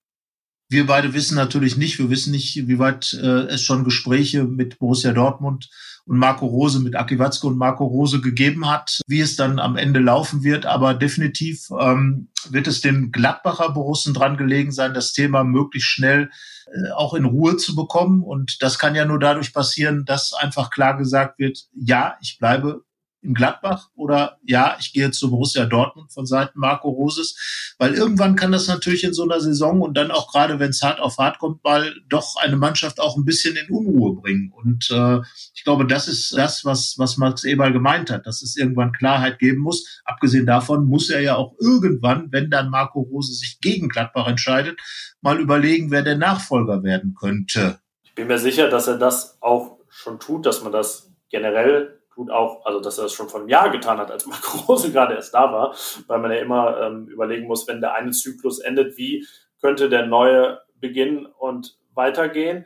wir 0.72 0.88
beide 0.88 1.14
wissen 1.14 1.36
natürlich 1.36 1.76
nicht, 1.76 2.00
wir 2.00 2.10
wissen 2.10 2.32
nicht, 2.32 2.68
wie 2.68 2.80
weit 2.80 3.14
äh, 3.14 3.48
es 3.48 3.62
schon 3.62 3.84
Gespräche 3.84 4.46
mit 4.46 4.80
Borussia 4.80 5.12
Dortmund 5.12 5.70
und 6.06 6.18
Marco 6.18 6.46
Rose, 6.46 6.80
mit 6.80 6.96
Aki 6.96 7.20
Watzke 7.20 7.48
und 7.48 7.58
Marco 7.58 7.86
Rose 7.86 8.22
gegeben 8.22 8.70
hat, 8.70 9.02
wie 9.06 9.20
es 9.20 9.36
dann 9.36 9.60
am 9.60 9.76
Ende 9.76 10.00
laufen 10.00 10.44
wird. 10.44 10.66
Aber 10.66 10.94
definitiv 10.94 11.68
ähm, 11.78 12.30
wird 12.50 12.68
es 12.68 12.80
den 12.80 13.12
Gladbacher 13.12 13.72
Borussen 13.72 14.14
dran 14.14 14.38
gelegen 14.38 14.72
sein, 14.72 14.94
das 14.94 15.12
Thema 15.12 15.44
möglichst 15.44 15.90
schnell 15.90 16.30
äh, 16.68 16.92
auch 16.96 17.16
in 17.16 17.26
Ruhe 17.26 17.58
zu 17.58 17.76
bekommen. 17.76 18.24
Und 18.24 18.62
das 18.62 18.80
kann 18.80 18.96
ja 18.96 19.04
nur 19.04 19.20
dadurch 19.20 19.54
passieren, 19.54 20.06
dass 20.06 20.32
einfach 20.32 20.70
klar 20.70 20.98
gesagt 20.98 21.38
wird, 21.38 21.66
ja, 21.74 22.16
ich 22.22 22.38
bleibe 22.40 22.86
in 23.22 23.34
Gladbach 23.34 23.90
oder 23.96 24.38
ja, 24.44 24.76
ich 24.80 24.94
gehe 24.94 25.12
zu 25.12 25.30
Borussia 25.30 25.66
Dortmund 25.66 26.12
von 26.12 26.26
Seiten 26.26 26.60
Marco 26.60 26.90
Roses, 26.90 27.76
weil 27.78 27.94
irgendwann 27.94 28.36
kann 28.36 28.52
das 28.52 28.68
natürlich 28.68 29.04
in 29.04 29.14
so 29.14 29.24
einer 29.24 29.40
Saison 29.40 29.82
und 29.82 29.96
dann 29.96 30.12
auch 30.12 30.32
gerade, 30.32 30.60
wenn 30.60 30.72
es 30.72 30.82
hart 30.82 31.00
auf 31.00 31.18
hart 31.18 31.40
kommt, 31.40 31.64
mal 31.64 31.94
doch 32.10 32.36
eine 32.42 32.56
Mannschaft 32.56 33.00
auch 33.00 33.18
ein 33.18 33.26
bisschen 33.26 33.56
in 33.56 33.70
Unruhe 33.70 34.20
bringen. 34.20 34.52
Und 34.52 34.90
äh, 34.92 35.20
ich 35.54 35.64
glaube, 35.64 35.86
das 35.86 36.08
ist 36.08 36.36
das, 36.36 36.66
was, 36.66 36.96
was 36.98 37.18
Max 37.18 37.44
Eberl 37.44 37.72
gemeint 37.72 38.10
hat, 38.10 38.26
dass 38.26 38.42
es 38.42 38.58
irgendwann 38.58 38.92
Klarheit 38.92 39.40
geben 39.40 39.62
muss. 39.62 40.02
Abgesehen 40.06 40.46
davon 40.46 40.86
muss 40.86 41.10
er 41.10 41.22
ja 41.22 41.36
auch 41.36 41.54
irgendwann, 41.60 42.32
wenn 42.32 42.50
dann 42.50 42.70
Marco 42.70 43.02
Rose 43.02 43.34
sich 43.34 43.60
gegen 43.62 43.90
Gladbach 43.90 44.28
entscheidet, 44.28 44.80
mal 45.22 45.40
überlegen, 45.40 45.92
wer 45.92 46.02
der 46.02 46.18
Nachfolger 46.18 46.84
werden 46.84 47.16
könnte. 47.20 47.80
Ich 48.04 48.16
bin 48.16 48.28
mir 48.28 48.40
sicher, 48.40 48.70
dass 48.70 48.88
er 48.88 48.98
das 48.98 49.38
auch 49.42 49.78
schon 49.90 50.20
tut, 50.20 50.46
dass 50.46 50.64
man 50.64 50.72
das 50.72 51.12
generell 51.30 52.01
tut 52.14 52.30
auch, 52.30 52.66
also 52.66 52.80
dass 52.80 52.98
er 52.98 53.06
das 53.06 53.14
schon 53.14 53.30
vor 53.30 53.40
einem 53.40 53.50
Jahr 53.50 53.70
getan 53.70 53.98
hat, 53.98 54.12
als 54.12 54.26
Marco 54.26 54.58
Rose 54.68 54.92
gerade 54.92 55.16
erst 55.16 55.34
da 55.34 55.52
war, 55.52 55.76
weil 56.08 56.20
man 56.20 56.32
ja 56.32 56.38
immer 56.38 56.80
ähm, 56.82 57.08
überlegen 57.08 57.48
muss, 57.48 57.68
wenn 57.68 57.82
der 57.82 57.94
eine 57.94 58.12
Zyklus 58.12 58.60
endet, 58.60 58.98
wie 58.98 59.26
könnte 59.62 59.90
der 59.90 60.06
neue 60.06 60.62
beginnen 60.76 61.26
und 61.26 61.78
weitergehen. 61.94 62.66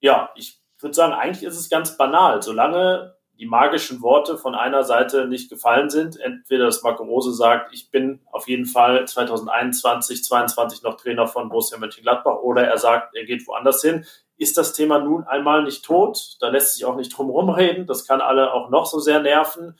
Ja, 0.00 0.30
ich 0.34 0.60
würde 0.78 0.94
sagen, 0.94 1.12
eigentlich 1.12 1.44
ist 1.44 1.58
es 1.58 1.68
ganz 1.68 1.96
banal. 1.96 2.42
Solange 2.42 3.14
die 3.40 3.46
magischen 3.46 4.02
Worte 4.02 4.36
von 4.36 4.54
einer 4.54 4.84
Seite 4.84 5.26
nicht 5.26 5.48
gefallen 5.48 5.88
sind, 5.88 6.20
entweder 6.20 6.66
dass 6.66 6.82
Marco 6.82 7.04
Rose 7.04 7.32
sagt, 7.32 7.72
ich 7.72 7.90
bin 7.90 8.20
auf 8.30 8.48
jeden 8.48 8.66
Fall 8.66 9.06
2021, 9.06 10.22
2022 10.24 10.82
noch 10.82 10.96
Trainer 10.96 11.26
von 11.26 11.48
Borussia 11.48 11.78
Mönchengladbach, 11.78 12.36
oder 12.40 12.66
er 12.66 12.76
sagt, 12.76 13.16
er 13.16 13.24
geht 13.24 13.46
woanders 13.46 13.80
hin, 13.80 14.04
ist 14.40 14.56
das 14.56 14.72
Thema 14.72 14.98
nun 14.98 15.24
einmal 15.24 15.62
nicht 15.64 15.84
tot. 15.84 16.36
Da 16.40 16.48
lässt 16.48 16.74
sich 16.74 16.86
auch 16.86 16.96
nicht 16.96 17.10
drum 17.10 17.28
rumreden. 17.28 17.86
Das 17.86 18.06
kann 18.06 18.22
alle 18.22 18.54
auch 18.54 18.70
noch 18.70 18.86
so 18.86 18.98
sehr 18.98 19.20
nerven. 19.20 19.78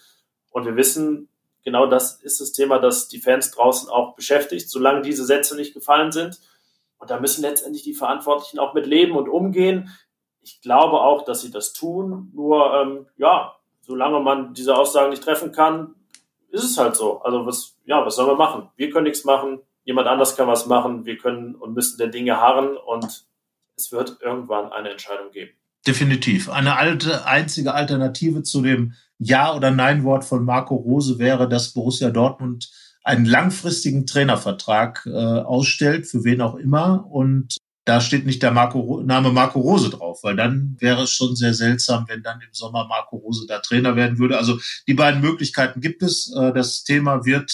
Und 0.51 0.67
wir 0.67 0.77
wissen, 0.77 1.31
genau 1.65 1.87
das 1.87 2.21
ist 2.21 2.43
das 2.43 2.53
Thema, 2.53 2.79
das 2.79 3.09
die 3.09 3.21
Fans 3.21 3.53
draußen 3.53 3.89
auch 3.89 4.15
beschäftigt, 4.15 4.69
solange 4.69 5.01
diese 5.01 5.25
Sätze 5.25 5.57
nicht 5.57 5.73
gefallen 5.73 6.13
sind. 6.13 6.41
Und 6.99 7.09
da 7.09 7.19
müssen 7.19 7.41
letztendlich 7.41 7.85
die 7.85 7.95
Verantwortlichen 7.95 8.59
auch 8.59 8.75
mit 8.75 8.87
leben 8.87 9.17
und 9.17 9.31
umgehen. 9.31 9.89
Ich 10.43 10.61
glaube 10.61 11.01
auch, 11.01 11.25
dass 11.25 11.41
sie 11.41 11.51
das 11.51 11.73
tun. 11.73 12.31
Nur, 12.35 12.75
ähm, 12.75 13.07
ja, 13.17 13.57
solange 13.81 14.21
man 14.21 14.53
diese 14.53 14.77
Aussagen 14.77 15.09
nicht 15.09 15.25
treffen 15.25 15.53
kann, 15.53 15.95
ist 16.51 16.65
es 16.65 16.77
halt 16.77 16.97
so. 16.97 17.23
Also 17.23 17.47
was, 17.47 17.79
ja, 17.87 18.05
was 18.05 18.17
sollen 18.17 18.29
wir 18.29 18.37
machen? 18.37 18.69
Wir 18.77 18.91
können 18.91 19.05
nichts 19.05 19.25
machen. 19.25 19.63
Jemand 19.85 20.07
anders 20.07 20.37
kann 20.37 20.49
was 20.49 20.67
machen. 20.67 21.07
Wir 21.07 21.17
können 21.17 21.55
und 21.55 21.73
müssen 21.73 21.97
der 21.97 22.09
Dinge 22.09 22.39
harren 22.39 22.77
und 22.77 23.30
es 23.81 23.93
wird 23.93 24.19
irgendwann 24.23 24.73
eine 24.73 24.91
Entscheidung 24.91 25.31
geben. 25.33 25.53
Definitiv. 25.87 26.51
Eine 26.51 26.77
alte, 26.77 27.27
einzige 27.27 27.75
Alternative 27.75 28.43
zu 28.43 28.63
dem 28.63 28.95
Ja- 29.19 29.55
oder 29.55 29.71
Nein-Wort 29.71 30.25
von 30.25 30.45
Marco 30.45 30.75
Rose 30.75 31.19
wäre, 31.19 31.49
dass 31.49 31.73
Borussia 31.73 32.11
Dortmund 32.11 32.71
einen 33.03 33.25
langfristigen 33.25 34.07
Trainervertrag 34.07 35.07
äh, 35.07 35.11
ausstellt, 35.11 36.07
für 36.07 36.23
wen 36.23 36.43
auch 36.43 36.57
immer. 36.57 37.07
Und 37.11 37.57
da 37.87 38.03
steht 38.03 38.27
nicht 38.27 38.43
der 38.43 38.51
Marco, 38.51 39.03
Name 39.03 39.33
Marco 39.33 39.59
Rose 39.61 39.89
drauf, 39.89 40.21
weil 40.23 40.37
dann 40.37 40.77
wäre 40.79 41.05
es 41.05 41.11
schon 41.11 41.35
sehr 41.35 41.55
seltsam, 41.55 42.05
wenn 42.09 42.23
dann 42.23 42.41
im 42.43 42.53
Sommer 42.53 42.87
Marco 42.87 43.17
Rose 43.17 43.47
da 43.49 43.61
Trainer 43.61 43.97
werden 43.97 44.19
würde. 44.19 44.37
Also 44.37 44.59
die 44.87 44.95
beiden 44.95 45.23
Möglichkeiten 45.23 45.81
gibt 45.81 46.03
es. 46.03 46.33
Äh, 46.37 46.53
das 46.53 46.85
Thema 46.85 47.25
wird 47.25 47.51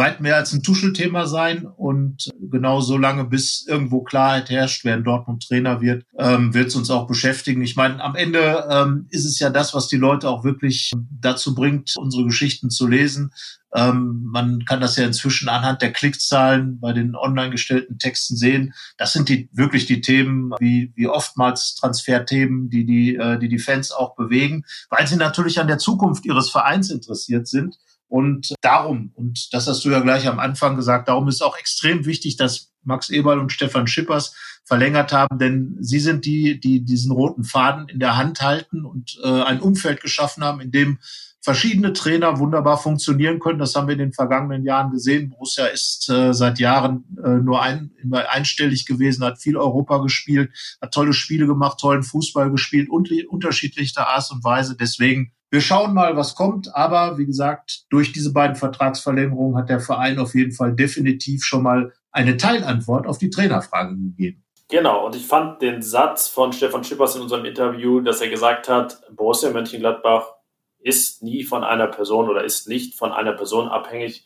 weit 0.00 0.20
mehr 0.20 0.36
als 0.36 0.52
ein 0.52 0.62
Tuschelthema 0.62 1.26
sein. 1.26 1.66
Und 1.66 2.30
genau 2.40 2.80
so 2.80 2.96
lange, 2.96 3.24
bis 3.24 3.66
irgendwo 3.68 4.02
Klarheit 4.02 4.50
herrscht, 4.50 4.84
wer 4.84 4.96
in 4.96 5.04
Dortmund 5.04 5.46
Trainer 5.46 5.80
wird, 5.80 6.04
ähm, 6.18 6.54
wird 6.54 6.68
es 6.68 6.74
uns 6.74 6.90
auch 6.90 7.06
beschäftigen. 7.06 7.62
Ich 7.62 7.76
meine, 7.76 8.02
am 8.02 8.16
Ende 8.16 8.66
ähm, 8.70 9.06
ist 9.10 9.26
es 9.26 9.38
ja 9.38 9.50
das, 9.50 9.74
was 9.74 9.88
die 9.88 9.98
Leute 9.98 10.28
auch 10.28 10.42
wirklich 10.42 10.90
dazu 11.20 11.54
bringt, 11.54 11.94
unsere 11.96 12.24
Geschichten 12.24 12.70
zu 12.70 12.88
lesen. 12.88 13.30
Ähm, 13.72 14.22
man 14.24 14.64
kann 14.64 14.80
das 14.80 14.96
ja 14.96 15.04
inzwischen 15.04 15.48
anhand 15.48 15.82
der 15.82 15.92
Klickzahlen 15.92 16.80
bei 16.80 16.92
den 16.92 17.14
online 17.14 17.50
gestellten 17.50 17.98
Texten 17.98 18.36
sehen. 18.36 18.74
Das 18.96 19.12
sind 19.12 19.28
die 19.28 19.48
wirklich 19.52 19.86
die 19.86 20.00
Themen, 20.00 20.52
wie, 20.58 20.92
wie 20.96 21.06
oftmals 21.06 21.76
Transferthemen, 21.76 22.70
die 22.70 22.84
die, 22.84 23.16
äh, 23.16 23.38
die 23.38 23.48
die 23.48 23.58
Fans 23.58 23.92
auch 23.92 24.16
bewegen, 24.16 24.64
weil 24.88 25.06
sie 25.06 25.16
natürlich 25.16 25.60
an 25.60 25.68
der 25.68 25.78
Zukunft 25.78 26.24
ihres 26.24 26.50
Vereins 26.50 26.90
interessiert 26.90 27.46
sind. 27.46 27.76
Und 28.10 28.54
darum, 28.60 29.12
und 29.14 29.54
das 29.54 29.68
hast 29.68 29.84
du 29.84 29.90
ja 29.90 30.00
gleich 30.00 30.26
am 30.26 30.40
Anfang 30.40 30.74
gesagt, 30.74 31.06
darum 31.06 31.28
ist 31.28 31.42
auch 31.42 31.56
extrem 31.56 32.06
wichtig, 32.06 32.36
dass 32.36 32.72
Max 32.82 33.08
Eberl 33.08 33.38
und 33.38 33.52
Stefan 33.52 33.86
Schippers 33.86 34.34
verlängert 34.64 35.12
haben, 35.12 35.38
denn 35.38 35.76
sie 35.80 36.00
sind 36.00 36.24
die, 36.24 36.58
die 36.58 36.84
diesen 36.84 37.12
roten 37.12 37.44
Faden 37.44 37.88
in 37.88 38.00
der 38.00 38.16
Hand 38.16 38.40
halten 38.40 38.84
und 38.84 39.16
äh, 39.22 39.42
ein 39.42 39.60
Umfeld 39.60 40.00
geschaffen 40.00 40.42
haben, 40.42 40.60
in 40.60 40.72
dem 40.72 40.98
verschiedene 41.40 41.92
Trainer 41.92 42.40
wunderbar 42.40 42.78
funktionieren 42.78 43.38
können. 43.38 43.60
Das 43.60 43.76
haben 43.76 43.86
wir 43.86 43.92
in 43.92 44.00
den 44.00 44.12
vergangenen 44.12 44.64
Jahren 44.64 44.90
gesehen. 44.90 45.30
Borussia 45.30 45.66
ist 45.66 46.10
äh, 46.10 46.34
seit 46.34 46.58
Jahren 46.58 47.04
äh, 47.24 47.28
nur 47.28 47.62
ein, 47.62 47.92
immer 48.02 48.28
einstellig 48.28 48.86
gewesen, 48.86 49.24
hat 49.24 49.40
viel 49.40 49.56
Europa 49.56 49.98
gespielt, 49.98 50.50
hat 50.82 50.92
tolle 50.92 51.12
Spiele 51.12 51.46
gemacht, 51.46 51.78
tollen 51.78 52.02
Fußball 52.02 52.50
gespielt 52.50 52.90
und 52.90 53.08
unterschiedlichster 53.28 54.08
Art 54.08 54.28
und 54.32 54.42
Weise. 54.42 54.76
Deswegen 54.76 55.32
wir 55.50 55.60
schauen 55.60 55.94
mal, 55.94 56.16
was 56.16 56.34
kommt. 56.34 56.74
Aber 56.74 57.18
wie 57.18 57.26
gesagt, 57.26 57.84
durch 57.90 58.12
diese 58.12 58.32
beiden 58.32 58.56
Vertragsverlängerungen 58.56 59.56
hat 59.56 59.68
der 59.68 59.80
Verein 59.80 60.18
auf 60.18 60.34
jeden 60.34 60.52
Fall 60.52 60.74
definitiv 60.74 61.44
schon 61.44 61.62
mal 61.62 61.92
eine 62.12 62.36
Teilantwort 62.36 63.06
auf 63.06 63.18
die 63.18 63.30
Trainerfrage 63.30 63.96
gegeben. 63.96 64.44
Genau, 64.68 65.06
und 65.06 65.16
ich 65.16 65.26
fand 65.26 65.62
den 65.62 65.82
Satz 65.82 66.28
von 66.28 66.52
Stefan 66.52 66.84
Schippers 66.84 67.16
in 67.16 67.22
unserem 67.22 67.44
Interview, 67.44 68.00
dass 68.00 68.20
er 68.20 68.28
gesagt 68.28 68.68
hat, 68.68 69.02
Borussia 69.10 69.50
Mönchengladbach 69.50 70.26
ist 70.78 71.22
nie 71.24 71.42
von 71.42 71.64
einer 71.64 71.88
Person 71.88 72.28
oder 72.28 72.44
ist 72.44 72.68
nicht 72.68 72.96
von 72.96 73.10
einer 73.10 73.32
Person 73.32 73.68
abhängig, 73.68 74.24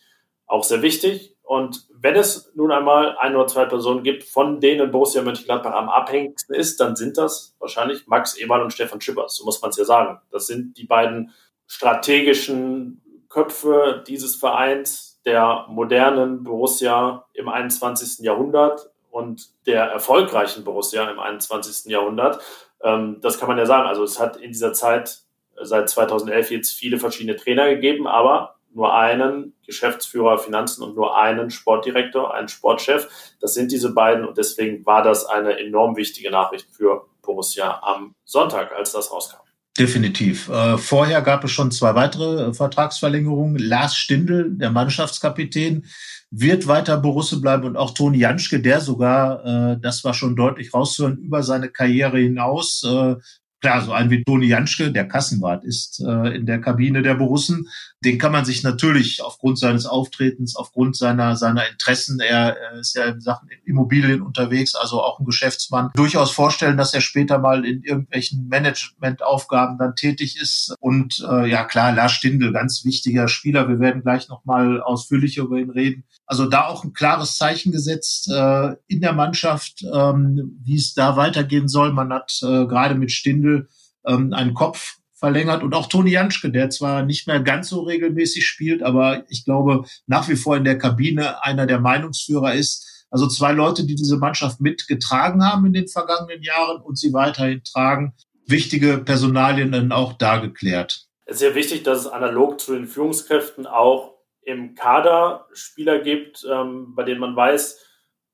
auch 0.54 0.64
sehr 0.64 0.82
wichtig. 0.82 1.36
Und 1.42 1.86
wenn 2.00 2.14
es 2.16 2.52
nun 2.54 2.72
einmal 2.72 3.18
ein 3.18 3.36
oder 3.36 3.46
zwei 3.46 3.66
Personen 3.66 4.02
gibt, 4.02 4.24
von 4.24 4.60
denen 4.60 4.90
Borussia 4.90 5.20
Mönchengladbach 5.22 5.74
am 5.74 5.90
abhängigsten 5.90 6.54
ist, 6.54 6.80
dann 6.80 6.96
sind 6.96 7.18
das 7.18 7.54
wahrscheinlich 7.58 8.06
Max 8.06 8.36
Eberl 8.36 8.62
und 8.62 8.72
Stefan 8.72 9.00
Schippers. 9.00 9.36
So 9.36 9.44
muss 9.44 9.60
man 9.60 9.70
es 9.70 9.76
ja 9.76 9.84
sagen. 9.84 10.20
Das 10.30 10.46
sind 10.46 10.78
die 10.78 10.86
beiden 10.86 11.32
strategischen 11.66 13.02
Köpfe 13.28 14.04
dieses 14.06 14.36
Vereins, 14.36 15.20
der 15.26 15.66
modernen 15.68 16.44
Borussia 16.44 17.26
im 17.34 17.48
21. 17.48 18.24
Jahrhundert 18.24 18.90
und 19.10 19.48
der 19.66 19.84
erfolgreichen 19.84 20.64
Borussia 20.64 21.10
im 21.10 21.18
21. 21.18 21.90
Jahrhundert. 21.90 22.40
Ähm, 22.82 23.18
das 23.20 23.38
kann 23.38 23.48
man 23.48 23.58
ja 23.58 23.66
sagen. 23.66 23.88
Also 23.88 24.02
es 24.02 24.20
hat 24.20 24.36
in 24.36 24.52
dieser 24.52 24.72
Zeit 24.72 25.20
seit 25.60 25.88
2011 25.88 26.50
jetzt 26.50 26.72
viele 26.72 26.98
verschiedene 26.98 27.36
Trainer 27.36 27.68
gegeben, 27.68 28.06
aber 28.06 28.53
nur 28.74 28.94
einen 28.94 29.54
Geschäftsführer 29.66 30.38
Finanzen 30.38 30.82
und 30.82 30.96
nur 30.96 31.18
einen 31.18 31.50
Sportdirektor, 31.50 32.34
einen 32.34 32.48
Sportchef. 32.48 33.08
Das 33.40 33.54
sind 33.54 33.72
diese 33.72 33.92
beiden 33.92 34.24
und 34.24 34.36
deswegen 34.38 34.84
war 34.84 35.02
das 35.02 35.26
eine 35.26 35.58
enorm 35.58 35.96
wichtige 35.96 36.30
Nachricht 36.30 36.68
für 36.70 37.06
Borussia 37.22 37.80
am 37.82 38.14
Sonntag, 38.24 38.72
als 38.72 38.92
das 38.92 39.10
rauskam. 39.10 39.38
Definitiv. 39.78 40.48
Äh, 40.50 40.78
vorher 40.78 41.20
gab 41.22 41.42
es 41.42 41.50
schon 41.50 41.72
zwei 41.72 41.96
weitere 41.96 42.50
äh, 42.50 42.54
Vertragsverlängerungen. 42.54 43.58
Lars 43.58 43.96
Stindl, 43.96 44.56
der 44.56 44.70
Mannschaftskapitän, 44.70 45.86
wird 46.30 46.68
weiter 46.68 46.96
Borussia 46.96 47.38
bleiben 47.38 47.64
und 47.64 47.76
auch 47.76 47.92
Toni 47.92 48.18
Janschke, 48.18 48.60
der 48.60 48.80
sogar, 48.80 49.44
äh, 49.44 49.80
das 49.80 50.04
war 50.04 50.14
schon 50.14 50.36
deutlich 50.36 50.72
rauszuhören, 50.74 51.18
über 51.18 51.42
seine 51.42 51.70
Karriere 51.70 52.18
hinaus 52.18 52.84
äh, 52.84 53.16
Klar, 53.64 53.80
so 53.80 53.92
ein 53.92 54.10
wie 54.10 54.22
Toni 54.22 54.48
Janschke, 54.48 54.92
der 54.92 55.08
Kassenwart 55.08 55.64
ist 55.64 55.98
äh, 56.06 56.36
in 56.36 56.44
der 56.44 56.60
Kabine 56.60 57.00
der 57.00 57.14
Borussen. 57.14 57.66
Den 58.04 58.18
kann 58.18 58.30
man 58.30 58.44
sich 58.44 58.62
natürlich 58.62 59.22
aufgrund 59.22 59.58
seines 59.58 59.86
Auftretens, 59.86 60.54
aufgrund 60.54 60.98
seiner, 60.98 61.34
seiner 61.36 61.66
Interessen, 61.70 62.20
er, 62.20 62.58
er 62.58 62.78
ist 62.78 62.94
ja 62.94 63.06
in 63.06 63.22
Sachen 63.22 63.48
Immobilien 63.64 64.20
unterwegs, 64.20 64.74
also 64.74 65.02
auch 65.02 65.18
ein 65.18 65.24
Geschäftsmann, 65.24 65.92
durchaus 65.94 66.30
vorstellen, 66.30 66.76
dass 66.76 66.92
er 66.92 67.00
später 67.00 67.38
mal 67.38 67.64
in 67.64 67.82
irgendwelchen 67.82 68.48
Managementaufgaben 68.48 69.78
dann 69.78 69.96
tätig 69.96 70.38
ist. 70.38 70.74
Und 70.78 71.26
äh, 71.26 71.48
ja 71.48 71.64
klar, 71.64 71.94
Lars 71.94 72.12
Stindl, 72.12 72.52
ganz 72.52 72.84
wichtiger 72.84 73.28
Spieler. 73.28 73.66
Wir 73.66 73.80
werden 73.80 74.02
gleich 74.02 74.28
nochmal 74.28 74.82
ausführlicher 74.82 75.44
über 75.44 75.56
ihn 75.56 75.70
reden. 75.70 76.04
Also 76.26 76.46
da 76.46 76.66
auch 76.66 76.84
ein 76.84 76.92
klares 76.92 77.36
Zeichen 77.36 77.72
gesetzt 77.72 78.30
äh, 78.30 78.74
in 78.86 79.00
der 79.00 79.12
Mannschaft, 79.12 79.84
ähm, 79.92 80.58
wie 80.62 80.76
es 80.76 80.94
da 80.94 81.16
weitergehen 81.16 81.68
soll. 81.68 81.92
Man 81.92 82.12
hat 82.12 82.38
äh, 82.42 82.66
gerade 82.66 82.94
mit 82.94 83.12
Stindl 83.12 83.68
ähm, 84.06 84.32
einen 84.32 84.54
Kopf 84.54 84.96
verlängert 85.14 85.62
und 85.62 85.74
auch 85.74 85.88
Toni 85.88 86.10
Janschke, 86.10 86.50
der 86.50 86.70
zwar 86.70 87.02
nicht 87.02 87.26
mehr 87.26 87.40
ganz 87.40 87.68
so 87.68 87.82
regelmäßig 87.82 88.46
spielt, 88.46 88.82
aber 88.82 89.24
ich 89.28 89.44
glaube 89.44 89.84
nach 90.06 90.28
wie 90.28 90.36
vor 90.36 90.56
in 90.56 90.64
der 90.64 90.78
Kabine 90.78 91.42
einer 91.42 91.66
der 91.66 91.80
Meinungsführer 91.80 92.54
ist. 92.54 93.06
Also 93.10 93.28
zwei 93.28 93.52
Leute, 93.52 93.86
die 93.86 93.94
diese 93.94 94.16
Mannschaft 94.16 94.60
mitgetragen 94.60 95.44
haben 95.44 95.66
in 95.66 95.72
den 95.72 95.88
vergangenen 95.88 96.42
Jahren 96.42 96.82
und 96.82 96.98
sie 96.98 97.12
weiterhin 97.12 97.62
tragen. 97.62 98.12
Wichtige 98.46 98.98
Personalien 98.98 99.72
dann 99.72 99.92
auch 99.92 100.14
da 100.14 100.38
geklärt. 100.38 101.06
Es 101.24 101.36
ist 101.36 101.40
sehr 101.40 101.54
wichtig, 101.54 101.84
dass 101.84 102.00
es 102.00 102.06
analog 102.06 102.60
zu 102.60 102.74
den 102.74 102.86
Führungskräften 102.86 103.66
auch 103.66 104.13
im 104.44 104.74
Kader 104.74 105.46
Spieler 105.52 105.98
gibt, 106.00 106.46
ähm, 106.50 106.94
bei 106.94 107.02
denen 107.02 107.20
man 107.20 107.36
weiß, 107.36 107.80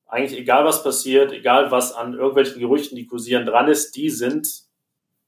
eigentlich 0.07 0.39
egal 0.39 0.65
was 0.65 0.83
passiert, 0.83 1.33
egal 1.33 1.71
was 1.71 1.93
an 1.95 2.15
irgendwelchen 2.15 2.61
Gerüchten, 2.61 2.97
die 2.97 3.07
kursieren, 3.07 3.47
dran 3.47 3.69
ist, 3.69 3.97
die 3.97 4.11
sind, 4.11 4.49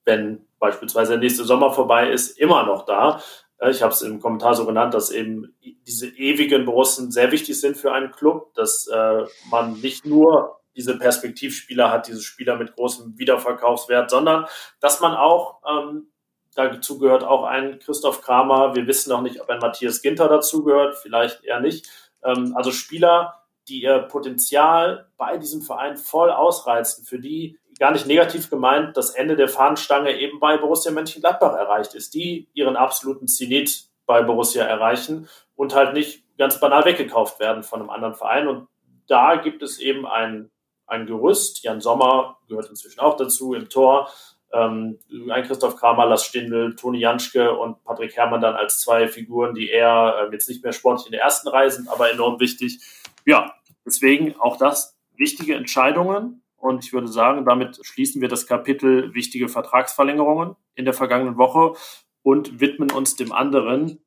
wenn 0.05 0.45
beispielsweise 0.59 1.13
der 1.13 1.21
nächste 1.21 1.45
Sommer 1.45 1.73
vorbei 1.73 2.11
ist, 2.11 2.39
immer 2.39 2.65
noch 2.67 2.85
da. 2.85 3.23
Ich 3.71 3.83
habe 3.83 3.93
es 3.93 4.03
im 4.03 4.21
Kommentar 4.21 4.55
so 4.57 4.67
genannt, 4.67 4.93
dass 4.93 5.13
eben 5.13 5.55
diese 5.87 6.09
ewigen 6.09 6.65
Borussen 6.65 7.13
sehr 7.13 7.31
wichtig 7.31 7.61
sind 7.61 7.77
für 7.77 7.93
einen 7.93 8.11
Club, 8.11 8.53
dass 8.55 8.89
äh, 8.89 9.25
man 9.51 9.81
nicht 9.81 10.05
nur 10.05 10.61
diese 10.75 10.99
Perspektivspieler 10.99 11.91
hat, 11.91 12.09
diese 12.09 12.23
Spieler 12.23 12.57
mit 12.57 12.75
großem 12.75 13.19
Wiederverkaufswert, 13.19 14.11
sondern 14.11 14.47
dass 14.81 15.01
man 15.01 15.15
auch, 15.15 15.61
ähm, 15.69 16.09
dazu 16.55 16.99
gehört 16.99 17.25
auch 17.25 17.45
ein 17.45 17.79
Christoph 17.79 18.23
Kramer, 18.23 18.75
wir 18.75 18.87
wissen 18.87 19.11
noch 19.11 19.23
nicht, 19.23 19.41
ob 19.41 19.49
ein 19.49 19.59
Matthias 19.59 20.03
Ginter 20.03 20.29
dazugehört, 20.29 20.97
vielleicht 20.97 21.45
eher 21.45 21.61
nicht. 21.61 21.89
Ähm, 22.25 22.55
also 22.57 22.71
Spieler, 22.73 23.43
die 23.69 23.83
ihr 23.83 24.01
Potenzial 24.01 25.09
bei 25.17 25.37
diesem 25.37 25.63
Verein 25.63 25.97
voll 25.97 26.31
ausreizen, 26.31 27.05
für 27.05 27.19
die 27.19 27.59
gar 27.79 27.93
nicht 27.93 28.07
negativ 28.07 28.51
gemeint 28.51 28.97
das 28.97 29.11
Ende 29.11 29.37
der 29.37 29.49
Fahnenstange 29.49 30.17
eben 30.19 30.41
bei 30.41 30.57
Borussia 30.57 30.93
Mönchengladbach 30.93 31.55
erreicht 31.55 31.95
ist, 31.95 32.15
die 32.15 32.49
ihren 32.55 32.77
absoluten 32.77 33.29
Zenit 33.29 33.87
bei 34.07 34.23
Borussia 34.23 34.65
erreichen 34.65 35.29
und 35.55 35.75
halt 35.75 35.95
nicht 35.95 36.25
ganz 36.39 36.61
banal 36.61 36.85
weggekauft 36.85 37.41
werden 37.41 37.63
von 37.63 37.81
einem 37.81 37.91
anderen 37.91 38.15
Verein. 38.15 38.49
Und 38.49 38.69
da 39.07 39.37
gibt 39.37 39.63
es 39.63 39.79
eben 39.79 40.07
ein, 40.07 40.51
ein 40.87 41.07
Gerüst. 41.07 41.63
Jan 41.63 41.81
Sommer 41.81 42.39
gehört 42.49 42.69
inzwischen 42.69 43.01
auch 43.01 43.17
dazu 43.17 43.55
im 43.55 43.69
Tor. 43.69 44.11
Ähm, 44.53 44.99
ein 45.31 45.45
Christoph 45.45 45.77
Kramer, 45.77 46.07
Lars 46.07 46.25
Stindl, 46.25 46.77
Toni 46.77 46.99
Janschke 46.99 47.53
und 47.53 47.83
Patrick 47.85 48.17
Herrmann 48.17 48.41
dann 48.41 48.55
als 48.55 48.81
zwei 48.81 49.09
Figuren, 49.09 49.55
die 49.55 49.71
eher 49.71 50.29
äh, 50.29 50.33
jetzt 50.33 50.49
nicht 50.49 50.63
mehr 50.63 50.73
sportlich 50.73 51.07
in 51.07 51.13
der 51.13 51.23
ersten 51.23 51.49
Reihe 51.49 51.71
sind, 51.71 51.89
aber 51.89 52.11
enorm 52.11 52.39
wichtig. 52.41 52.81
Ja, 53.25 53.55
deswegen 53.87 54.37
auch 54.39 54.57
das 54.57 54.99
wichtige 55.17 55.55
Entscheidungen. 55.55 56.43
Und 56.57 56.85
ich 56.85 56.93
würde 56.93 57.09
sagen, 57.09 57.45
damit 57.45 57.81
schließen 57.85 58.21
wir 58.21 58.29
das 58.29 58.47
Kapitel 58.47 59.15
wichtige 59.15 59.49
Vertragsverlängerungen 59.49 60.55
in 60.75 60.85
der 60.85 60.95
vergangenen 60.95 61.37
Woche 61.37 61.75
und 62.23 62.61
widmen 62.61 62.91
uns 62.93 63.17
dem 63.17 63.33
anderen 63.33 63.99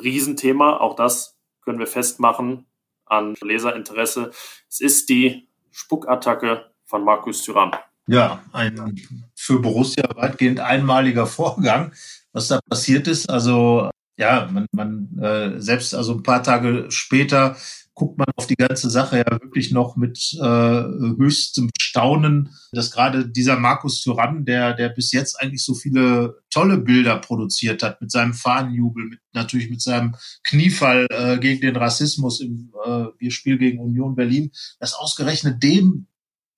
Riesenthema. 0.00 0.76
Auch 0.76 0.94
das 0.94 1.36
können 1.62 1.78
wir 1.78 1.86
festmachen 1.86 2.66
an 3.06 3.34
Leserinteresse. 3.40 4.30
Es 4.68 4.80
ist 4.80 5.08
die 5.08 5.48
Spuckattacke 5.72 6.70
von 6.84 7.04
Markus 7.04 7.42
Thuram. 7.42 7.72
Ja, 8.06 8.42
ein 8.52 9.02
für 9.44 9.60
Borussia 9.60 10.04
weitgehend 10.16 10.60
einmaliger 10.60 11.26
Vorgang, 11.26 11.92
was 12.32 12.48
da 12.48 12.60
passiert 12.68 13.06
ist. 13.06 13.28
Also 13.28 13.90
ja, 14.16 14.48
man, 14.50 14.66
man 14.72 15.18
äh, 15.20 15.60
selbst 15.60 15.94
also 15.94 16.14
ein 16.14 16.22
paar 16.22 16.42
Tage 16.42 16.86
später 16.88 17.56
guckt 17.94 18.18
man 18.18 18.26
auf 18.36 18.46
die 18.46 18.56
ganze 18.56 18.90
Sache 18.90 19.18
ja 19.18 19.30
wirklich 19.40 19.70
noch 19.70 19.96
mit 19.96 20.18
äh, 20.40 20.82
höchstem 21.16 21.70
Staunen, 21.78 22.50
dass 22.72 22.90
gerade 22.90 23.28
dieser 23.28 23.56
Markus 23.56 24.02
Thuram, 24.02 24.44
der, 24.44 24.74
der 24.74 24.88
bis 24.88 25.12
jetzt 25.12 25.40
eigentlich 25.40 25.62
so 25.62 25.74
viele 25.74 26.38
tolle 26.50 26.78
Bilder 26.78 27.18
produziert 27.18 27.84
hat, 27.84 28.00
mit 28.00 28.10
seinem 28.10 28.34
Fahnenjubel, 28.34 29.04
mit, 29.04 29.20
natürlich 29.32 29.70
mit 29.70 29.80
seinem 29.80 30.16
Kniefall 30.42 31.06
äh, 31.10 31.38
gegen 31.38 31.60
den 31.60 31.76
Rassismus 31.76 32.40
im 32.40 32.72
äh, 32.84 33.30
Spiel 33.30 33.58
gegen 33.58 33.78
Union 33.78 34.16
Berlin, 34.16 34.50
dass 34.80 34.94
ausgerechnet 34.94 35.62
dem 35.62 36.08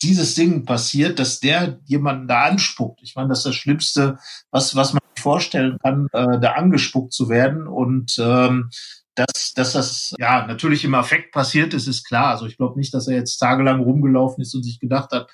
dieses 0.03 0.35
Ding 0.35 0.65
passiert, 0.65 1.19
dass 1.19 1.41
der 1.41 1.81
jemanden 1.85 2.29
da 2.29 2.45
anspuckt. 2.45 3.01
Ich 3.03 3.15
meine, 3.15 3.29
das 3.29 3.39
ist 3.39 3.47
das 3.47 3.55
Schlimmste, 3.55 4.19
was, 4.51 4.77
was 4.77 4.93
man 4.93 5.01
vorstellen 5.19 5.79
kann, 5.83 6.09
äh, 6.13 6.39
da 6.39 6.53
angespuckt 6.53 7.13
zu 7.13 7.29
werden. 7.29 7.67
Und 7.67 8.17
ähm, 8.19 8.71
dass, 9.15 9.55
dass 9.55 9.73
das 9.73 10.15
ja 10.19 10.47
natürlich 10.47 10.85
im 10.85 10.95
Affekt 10.95 11.33
passiert 11.33 11.73
ist, 11.73 11.87
ist 11.87 12.05
klar. 12.05 12.33
Also 12.33 12.47
ich 12.47 12.59
glaube 12.59 12.79
nicht, 12.79 12.93
dass 12.93 13.09
er 13.09 13.17
jetzt 13.17 13.39
tagelang 13.39 13.81
rumgelaufen 13.81 14.43
ist 14.43 14.55
und 14.55 14.63
sich 14.63 14.79
gedacht 14.79 15.11
hat, 15.11 15.31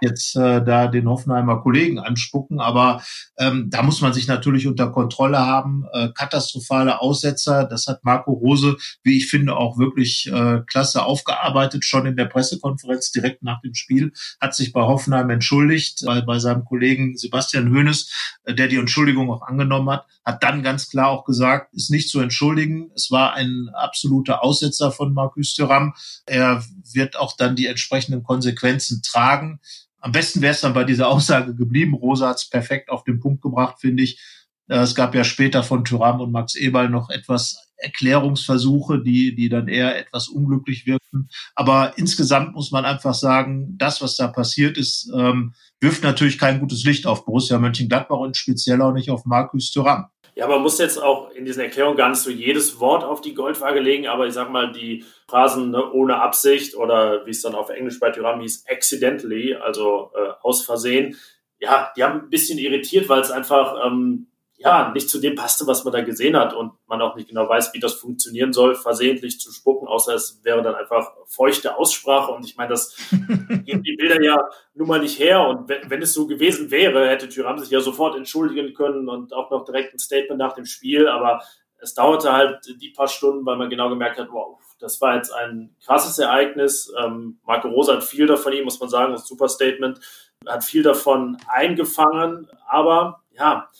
jetzt 0.00 0.36
äh, 0.36 0.64
da 0.64 0.86
den 0.86 1.08
Hoffenheimer 1.08 1.62
Kollegen 1.62 1.98
anspucken. 1.98 2.60
Aber 2.60 3.02
ähm, 3.38 3.68
da 3.70 3.82
muss 3.82 4.00
man 4.00 4.12
sich 4.12 4.26
natürlich 4.26 4.66
unter 4.66 4.90
Kontrolle 4.90 5.38
haben. 5.38 5.84
Äh, 5.92 6.08
katastrophale 6.14 7.00
Aussetzer, 7.00 7.64
das 7.64 7.86
hat 7.86 8.04
Marco 8.04 8.32
Rose, 8.32 8.76
wie 9.02 9.16
ich 9.16 9.28
finde, 9.28 9.56
auch 9.56 9.78
wirklich 9.78 10.30
äh, 10.32 10.60
klasse 10.66 11.04
aufgearbeitet, 11.04 11.84
schon 11.84 12.06
in 12.06 12.16
der 12.16 12.26
Pressekonferenz 12.26 13.10
direkt 13.12 13.42
nach 13.42 13.60
dem 13.60 13.74
Spiel, 13.74 14.12
hat 14.40 14.54
sich 14.54 14.72
bei 14.72 14.82
Hoffenheim 14.82 15.30
entschuldigt, 15.30 16.02
bei, 16.04 16.20
bei 16.20 16.38
seinem 16.38 16.64
Kollegen 16.64 17.16
Sebastian 17.16 17.74
Hoeneß, 17.74 18.38
äh, 18.44 18.54
der 18.54 18.68
die 18.68 18.76
Entschuldigung 18.76 19.30
auch 19.30 19.42
angenommen 19.42 19.90
hat, 19.90 20.06
hat 20.24 20.42
dann 20.42 20.62
ganz 20.62 20.90
klar 20.90 21.08
auch 21.08 21.24
gesagt, 21.24 21.72
ist 21.74 21.90
nicht 21.90 22.10
zu 22.10 22.20
entschuldigen. 22.20 22.90
Es 22.94 23.10
war 23.10 23.34
ein 23.34 23.70
absoluter 23.72 24.42
Aussetzer 24.44 24.92
von 24.92 25.14
Marcus 25.14 25.54
Thuram. 25.54 25.94
Er 26.26 26.62
wird 26.92 27.16
auch 27.16 27.36
dann 27.36 27.56
die 27.56 27.66
entsprechenden 27.66 28.22
Konsequenzen 28.22 29.02
tragen. 29.02 29.60
Am 30.00 30.12
besten 30.12 30.40
wäre 30.40 30.52
es 30.52 30.60
dann 30.60 30.74
bei 30.74 30.84
dieser 30.84 31.08
Aussage 31.08 31.54
geblieben. 31.54 31.94
Rosa 31.94 32.28
hat 32.28 32.36
es 32.36 32.48
perfekt 32.48 32.90
auf 32.90 33.04
den 33.04 33.20
Punkt 33.20 33.42
gebracht, 33.42 33.80
finde 33.80 34.02
ich. 34.02 34.20
Äh, 34.68 34.78
es 34.78 34.94
gab 34.94 35.14
ja 35.14 35.24
später 35.24 35.62
von 35.62 35.84
Thuram 35.84 36.20
und 36.20 36.32
Max 36.32 36.54
Eberl 36.54 36.88
noch 36.88 37.10
etwas 37.10 37.68
Erklärungsversuche, 37.78 39.00
die, 39.00 39.34
die 39.34 39.48
dann 39.48 39.68
eher 39.68 39.96
etwas 39.96 40.28
unglücklich 40.28 40.86
wirkten. 40.86 41.28
Aber 41.54 41.96
insgesamt 41.96 42.54
muss 42.54 42.72
man 42.72 42.84
einfach 42.84 43.14
sagen, 43.14 43.76
das, 43.78 44.02
was 44.02 44.16
da 44.16 44.28
passiert 44.28 44.76
ist, 44.76 45.10
ähm, 45.14 45.54
wirft 45.80 46.02
natürlich 46.02 46.38
kein 46.38 46.58
gutes 46.58 46.84
Licht 46.84 47.06
auf 47.06 47.24
Borussia 47.24 47.58
Mönchengladbach 47.58 48.18
und 48.18 48.36
speziell 48.36 48.82
auch 48.82 48.92
nicht 48.92 49.10
auf 49.10 49.24
Markus 49.24 49.70
Thuram. 49.70 50.06
Ja, 50.38 50.46
man 50.46 50.62
muss 50.62 50.78
jetzt 50.78 51.02
auch 51.02 51.32
in 51.32 51.44
diesen 51.44 51.64
Erklärungen 51.64 51.96
gar 51.96 52.10
nicht 52.10 52.20
so 52.20 52.30
jedes 52.30 52.78
Wort 52.78 53.02
auf 53.02 53.20
die 53.20 53.34
Goldwaage 53.34 53.80
legen, 53.80 54.06
aber 54.06 54.28
ich 54.28 54.34
sag 54.34 54.52
mal, 54.52 54.70
die 54.70 55.04
Phrasen 55.26 55.72
ne, 55.72 55.90
ohne 55.90 56.22
Absicht 56.22 56.76
oder 56.76 57.26
wie 57.26 57.30
es 57.30 57.42
dann 57.42 57.56
auf 57.56 57.70
Englisch 57.70 57.98
bei 57.98 58.12
Tyram 58.12 58.40
hieß, 58.40 58.66
accidentally, 58.70 59.56
also 59.56 60.12
äh, 60.14 60.30
aus 60.40 60.64
Versehen, 60.64 61.16
ja, 61.58 61.92
die 61.96 62.04
haben 62.04 62.20
ein 62.20 62.30
bisschen 62.30 62.56
irritiert, 62.56 63.08
weil 63.08 63.20
es 63.20 63.32
einfach 63.32 63.84
ähm, 63.84 64.28
ja, 64.60 64.90
nicht 64.92 65.08
zu 65.08 65.20
dem 65.20 65.36
passte, 65.36 65.68
was 65.68 65.84
man 65.84 65.92
da 65.92 66.00
gesehen 66.00 66.36
hat 66.36 66.52
und 66.52 66.72
man 66.88 67.00
auch 67.00 67.14
nicht 67.14 67.28
genau 67.28 67.48
weiß, 67.48 67.72
wie 67.74 67.78
das 67.78 67.94
funktionieren 67.94 68.52
soll, 68.52 68.74
versehentlich 68.74 69.38
zu 69.38 69.52
spucken, 69.52 69.86
außer 69.86 70.14
es 70.14 70.40
wäre 70.42 70.62
dann 70.62 70.74
einfach 70.74 71.12
feuchte 71.26 71.76
Aussprache. 71.76 72.32
Und 72.32 72.44
ich 72.44 72.56
meine, 72.56 72.70
das 72.70 72.96
geben 73.10 73.84
die 73.84 73.96
Bilder 73.96 74.20
ja 74.20 74.48
nun 74.74 74.88
mal 74.88 74.98
nicht 74.98 75.20
her. 75.20 75.46
Und 75.46 75.68
wenn, 75.68 75.88
wenn 75.88 76.02
es 76.02 76.12
so 76.12 76.26
gewesen 76.26 76.72
wäre, 76.72 77.08
hätte 77.08 77.28
Tyram 77.28 77.58
sich 77.58 77.70
ja 77.70 77.78
sofort 77.78 78.16
entschuldigen 78.16 78.74
können 78.74 79.08
und 79.08 79.32
auch 79.32 79.50
noch 79.50 79.64
direkt 79.64 79.94
ein 79.94 80.00
Statement 80.00 80.38
nach 80.40 80.54
dem 80.54 80.66
Spiel, 80.66 81.06
aber 81.06 81.40
es 81.80 81.94
dauerte 81.94 82.32
halt 82.32 82.66
die 82.80 82.90
paar 82.90 83.06
Stunden, 83.06 83.46
weil 83.46 83.56
man 83.56 83.70
genau 83.70 83.88
gemerkt 83.88 84.18
hat, 84.18 84.28
wow, 84.32 84.58
das 84.80 85.00
war 85.00 85.14
jetzt 85.14 85.32
ein 85.32 85.76
krasses 85.84 86.18
Ereignis. 86.18 86.92
Ähm, 87.00 87.38
Marco 87.44 87.68
Rosa 87.68 87.94
hat 87.94 88.02
viel 88.02 88.26
davon 88.26 88.52
ihm, 88.52 88.64
muss 88.64 88.80
man 88.80 88.88
sagen, 88.88 89.12
das 89.12 89.28
super 89.28 89.48
Statement, 89.48 90.00
hat 90.46 90.64
viel 90.64 90.82
davon 90.82 91.36
eingefangen, 91.46 92.48
aber 92.66 93.22
ja, 93.30 93.70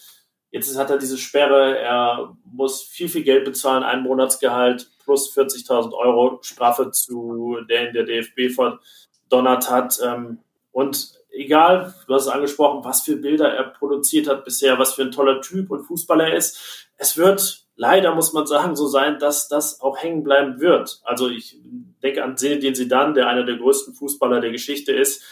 Jetzt 0.50 0.76
hat 0.78 0.90
er 0.90 0.98
diese 0.98 1.18
Sperre, 1.18 1.78
er 1.78 2.36
muss 2.44 2.82
viel, 2.82 3.08
viel 3.08 3.22
Geld 3.22 3.44
bezahlen, 3.44 3.82
ein 3.82 4.02
Monatsgehalt 4.02 4.88
plus 5.04 5.34
40.000 5.36 5.92
Euro 5.92 6.38
Strafe 6.42 6.90
zu 6.90 7.58
der 7.68 7.88
in 7.88 7.94
der 7.94 8.04
DFB 8.04 8.54
verdonnert 8.54 9.70
hat. 9.70 9.98
Ähm, 10.02 10.38
und 10.72 11.12
egal, 11.30 11.94
du 12.06 12.14
hast 12.14 12.22
es 12.22 12.28
angesprochen, 12.28 12.84
was 12.84 13.02
für 13.02 13.16
Bilder 13.16 13.52
er 13.52 13.64
produziert 13.64 14.28
hat 14.28 14.44
bisher, 14.44 14.78
was 14.78 14.94
für 14.94 15.02
ein 15.02 15.12
toller 15.12 15.40
Typ 15.40 15.70
und 15.70 15.84
Fußballer 15.84 16.28
er 16.28 16.36
ist, 16.36 16.88
es 16.96 17.16
wird 17.16 17.66
leider, 17.76 18.14
muss 18.14 18.32
man 18.32 18.46
sagen, 18.46 18.74
so 18.74 18.86
sein, 18.86 19.18
dass 19.18 19.48
das 19.48 19.80
auch 19.80 19.98
hängen 19.98 20.24
bleiben 20.24 20.60
wird. 20.60 21.00
Also 21.04 21.28
ich 21.28 21.56
denke 22.02 22.24
an 22.24 22.36
Zinedine 22.36 22.72
Zidane, 22.72 23.14
der 23.14 23.28
einer 23.28 23.44
der 23.44 23.56
größten 23.56 23.94
Fußballer 23.94 24.40
der 24.40 24.50
Geschichte 24.50 24.92
ist 24.92 25.22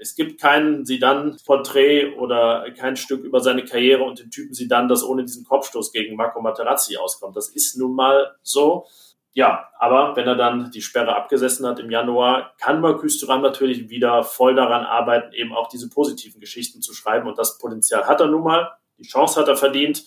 es 0.00 0.14
gibt 0.14 0.40
kein 0.40 0.86
Sidan-Porträt 0.86 2.14
oder 2.16 2.70
kein 2.72 2.96
Stück 2.96 3.22
über 3.22 3.40
seine 3.40 3.64
Karriere 3.64 4.02
und 4.02 4.18
den 4.18 4.30
Typen 4.30 4.54
Sidan, 4.54 4.88
das 4.88 5.04
ohne 5.04 5.24
diesen 5.24 5.44
Kopfstoß 5.44 5.92
gegen 5.92 6.16
Marco 6.16 6.40
Materazzi 6.40 6.96
auskommt. 6.96 7.36
Das 7.36 7.48
ist 7.48 7.76
nun 7.76 7.94
mal 7.94 8.34
so. 8.42 8.86
Ja, 9.32 9.68
aber 9.78 10.16
wenn 10.16 10.26
er 10.26 10.34
dann 10.34 10.70
die 10.72 10.82
Sperre 10.82 11.14
abgesessen 11.14 11.66
hat 11.66 11.78
im 11.78 11.90
Januar, 11.90 12.54
kann 12.60 12.80
Marcus 12.80 13.18
Thuram 13.18 13.42
natürlich 13.42 13.88
wieder 13.90 14.24
voll 14.24 14.54
daran 14.54 14.84
arbeiten, 14.84 15.32
eben 15.34 15.54
auch 15.54 15.68
diese 15.68 15.88
positiven 15.88 16.40
Geschichten 16.40 16.82
zu 16.82 16.94
schreiben. 16.94 17.28
Und 17.28 17.38
das 17.38 17.58
Potenzial 17.58 18.06
hat 18.06 18.20
er 18.20 18.26
nun 18.26 18.42
mal. 18.42 18.72
Die 18.98 19.06
Chance 19.06 19.38
hat 19.38 19.48
er 19.48 19.56
verdient, 19.56 20.04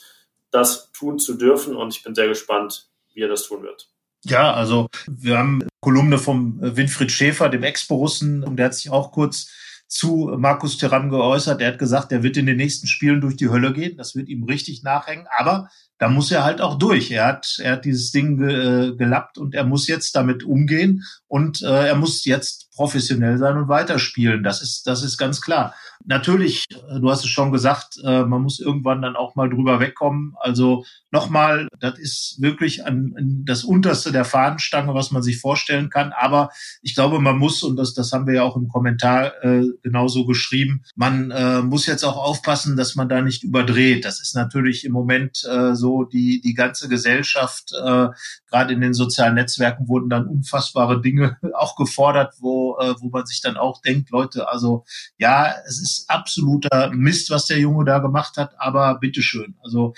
das 0.51 0.91
tun 0.91 1.19
zu 1.19 1.36
dürfen. 1.36 1.75
Und 1.75 1.95
ich 1.95 2.03
bin 2.03 2.15
sehr 2.15 2.27
gespannt, 2.27 2.89
wie 3.13 3.21
er 3.21 3.29
das 3.29 3.47
tun 3.47 3.63
wird. 3.63 3.89
Ja, 4.25 4.53
also 4.53 4.88
wir 5.08 5.38
haben 5.38 5.67
Kolumne 5.82 6.17
vom 6.17 6.58
Winfried 6.62 7.12
Schäfer, 7.12 7.49
dem 7.49 7.63
Ex-Borussen, 7.63 8.43
und 8.43 8.58
der 8.58 8.67
hat 8.67 8.75
sich 8.75 8.89
auch 8.89 9.12
kurz 9.12 9.51
zu 9.88 10.36
Markus 10.38 10.78
Thuram 10.78 11.10
geäußert. 11.10 11.62
Er 11.62 11.74
hat 11.74 11.80
gesagt, 11.80 12.12
er 12.12 12.24
wird 12.24 12.38
in 12.38 12.46
den 12.46 12.58
nächsten 12.58 12.88
Spielen 12.88 13.22
durch 13.22 13.36
die 13.36 13.50
Hölle 13.50 13.74
gehen. 13.74 13.98
Das 13.98 14.15
wird 14.15 14.30
ihm 14.30 14.43
richtig 14.43 14.84
nachhängen. 14.84 15.28
Aber 15.38 15.69
da 15.99 16.10
muss 16.10 16.32
er 16.32 16.43
halt 16.43 16.62
auch 16.62 16.77
durch. 16.77 17.12
Er 17.12 17.25
hat, 17.25 17.60
er 17.60 17.73
hat 17.73 17.86
dieses 17.86 18.12
Ding 18.12 18.38
ge, 18.38 18.89
äh, 18.89 18.95
gelappt 18.95 19.38
und 19.38 19.56
er 19.56 19.63
muss 19.63 19.88
jetzt 19.88 20.15
damit 20.15 20.43
umgehen 20.43 21.03
und 21.27 21.62
äh, 21.62 21.88
er 21.88 21.95
muss 21.95 22.25
jetzt 22.25 22.71
professionell 22.75 23.38
sein 23.38 23.58
und 23.58 23.67
weiterspielen. 23.67 24.43
Das 24.43 24.62
ist, 24.62 24.88
das 24.88 25.03
ist 25.03 25.17
ganz 25.17 25.41
klar. 25.41 25.73
Natürlich, 26.06 26.65
äh, 26.71 26.99
du 26.99 27.10
hast 27.10 27.23
es 27.23 27.29
schon 27.29 27.51
gesagt, 27.51 27.97
äh, 28.03 28.23
man 28.23 28.41
muss 28.41 28.60
irgendwann 28.60 29.01
dann 29.01 29.15
auch 29.15 29.36
mal 29.36 29.49
drüber 29.49 29.79
wegkommen. 29.79 30.36
Also 30.39 30.84
nochmal, 31.12 31.67
das 31.79 31.97
ist 31.99 32.41
wirklich 32.41 32.86
an, 32.86 33.13
an 33.17 33.43
das 33.45 33.63
unterste 33.63 34.12
der 34.12 34.25
Fahnenstange, 34.25 34.93
was 34.93 35.12
man 35.12 35.23
sich 35.23 35.39
vorstellen 35.39 35.89
kann. 35.89 36.12
Aber 36.12 36.49
ich 36.82 36.95
glaube, 36.95 37.19
man 37.19 37.38
muss, 37.38 37.63
und 37.63 37.77
das, 37.77 37.93
das 37.93 38.12
haben 38.12 38.27
wir 38.27 38.34
ja 38.34 38.43
auch 38.43 38.58
im 38.58 38.67
Kommentar 38.67 39.43
äh, 39.43 39.63
genauso 39.82 40.25
geschrieben, 40.25 40.84
man 40.95 41.32
äh, 41.32 41.62
muss 41.62 41.86
jetzt 41.86 42.03
auch 42.03 42.17
aufpassen, 42.17 42.75
dass 42.75 42.95
man 42.95 43.08
da 43.08 43.21
nicht 43.21 43.43
überdreht. 43.43 44.03
Das 44.06 44.19
ist 44.19 44.36
natürlich 44.36 44.84
im 44.86 44.91
Moment 44.91 45.43
äh, 45.49 45.75
so, 45.75 45.92
so 45.93 46.03
die, 46.03 46.41
die 46.41 46.53
ganze 46.53 46.89
Gesellschaft, 46.89 47.71
äh, 47.73 48.08
gerade 48.49 48.73
in 48.73 48.82
den 48.82 48.93
sozialen 48.93 49.36
Netzwerken 49.36 49.88
wurden 49.88 50.10
dann 50.10 50.27
unfassbare 50.27 51.01
Dinge 51.01 51.38
auch 51.56 51.75
gefordert, 51.75 52.36
wo, 52.39 52.77
äh, 52.79 52.95
wo 52.99 53.10
man 53.10 53.25
sich 53.25 53.41
dann 53.41 53.58
auch 53.58 53.82
denkt, 53.82 54.10
Leute, 54.10 54.49
also 54.49 54.86
ja, 55.17 55.53
es 55.67 55.82
ist 55.82 56.10
absoluter 56.10 56.91
Mist, 56.93 57.29
was 57.29 57.45
der 57.45 57.60
Junge 57.60 57.86
da 57.86 57.99
gemacht 57.99 58.38
hat, 58.38 58.53
aber 58.58 58.99
bitteschön. 58.99 59.56
Also 59.63 59.93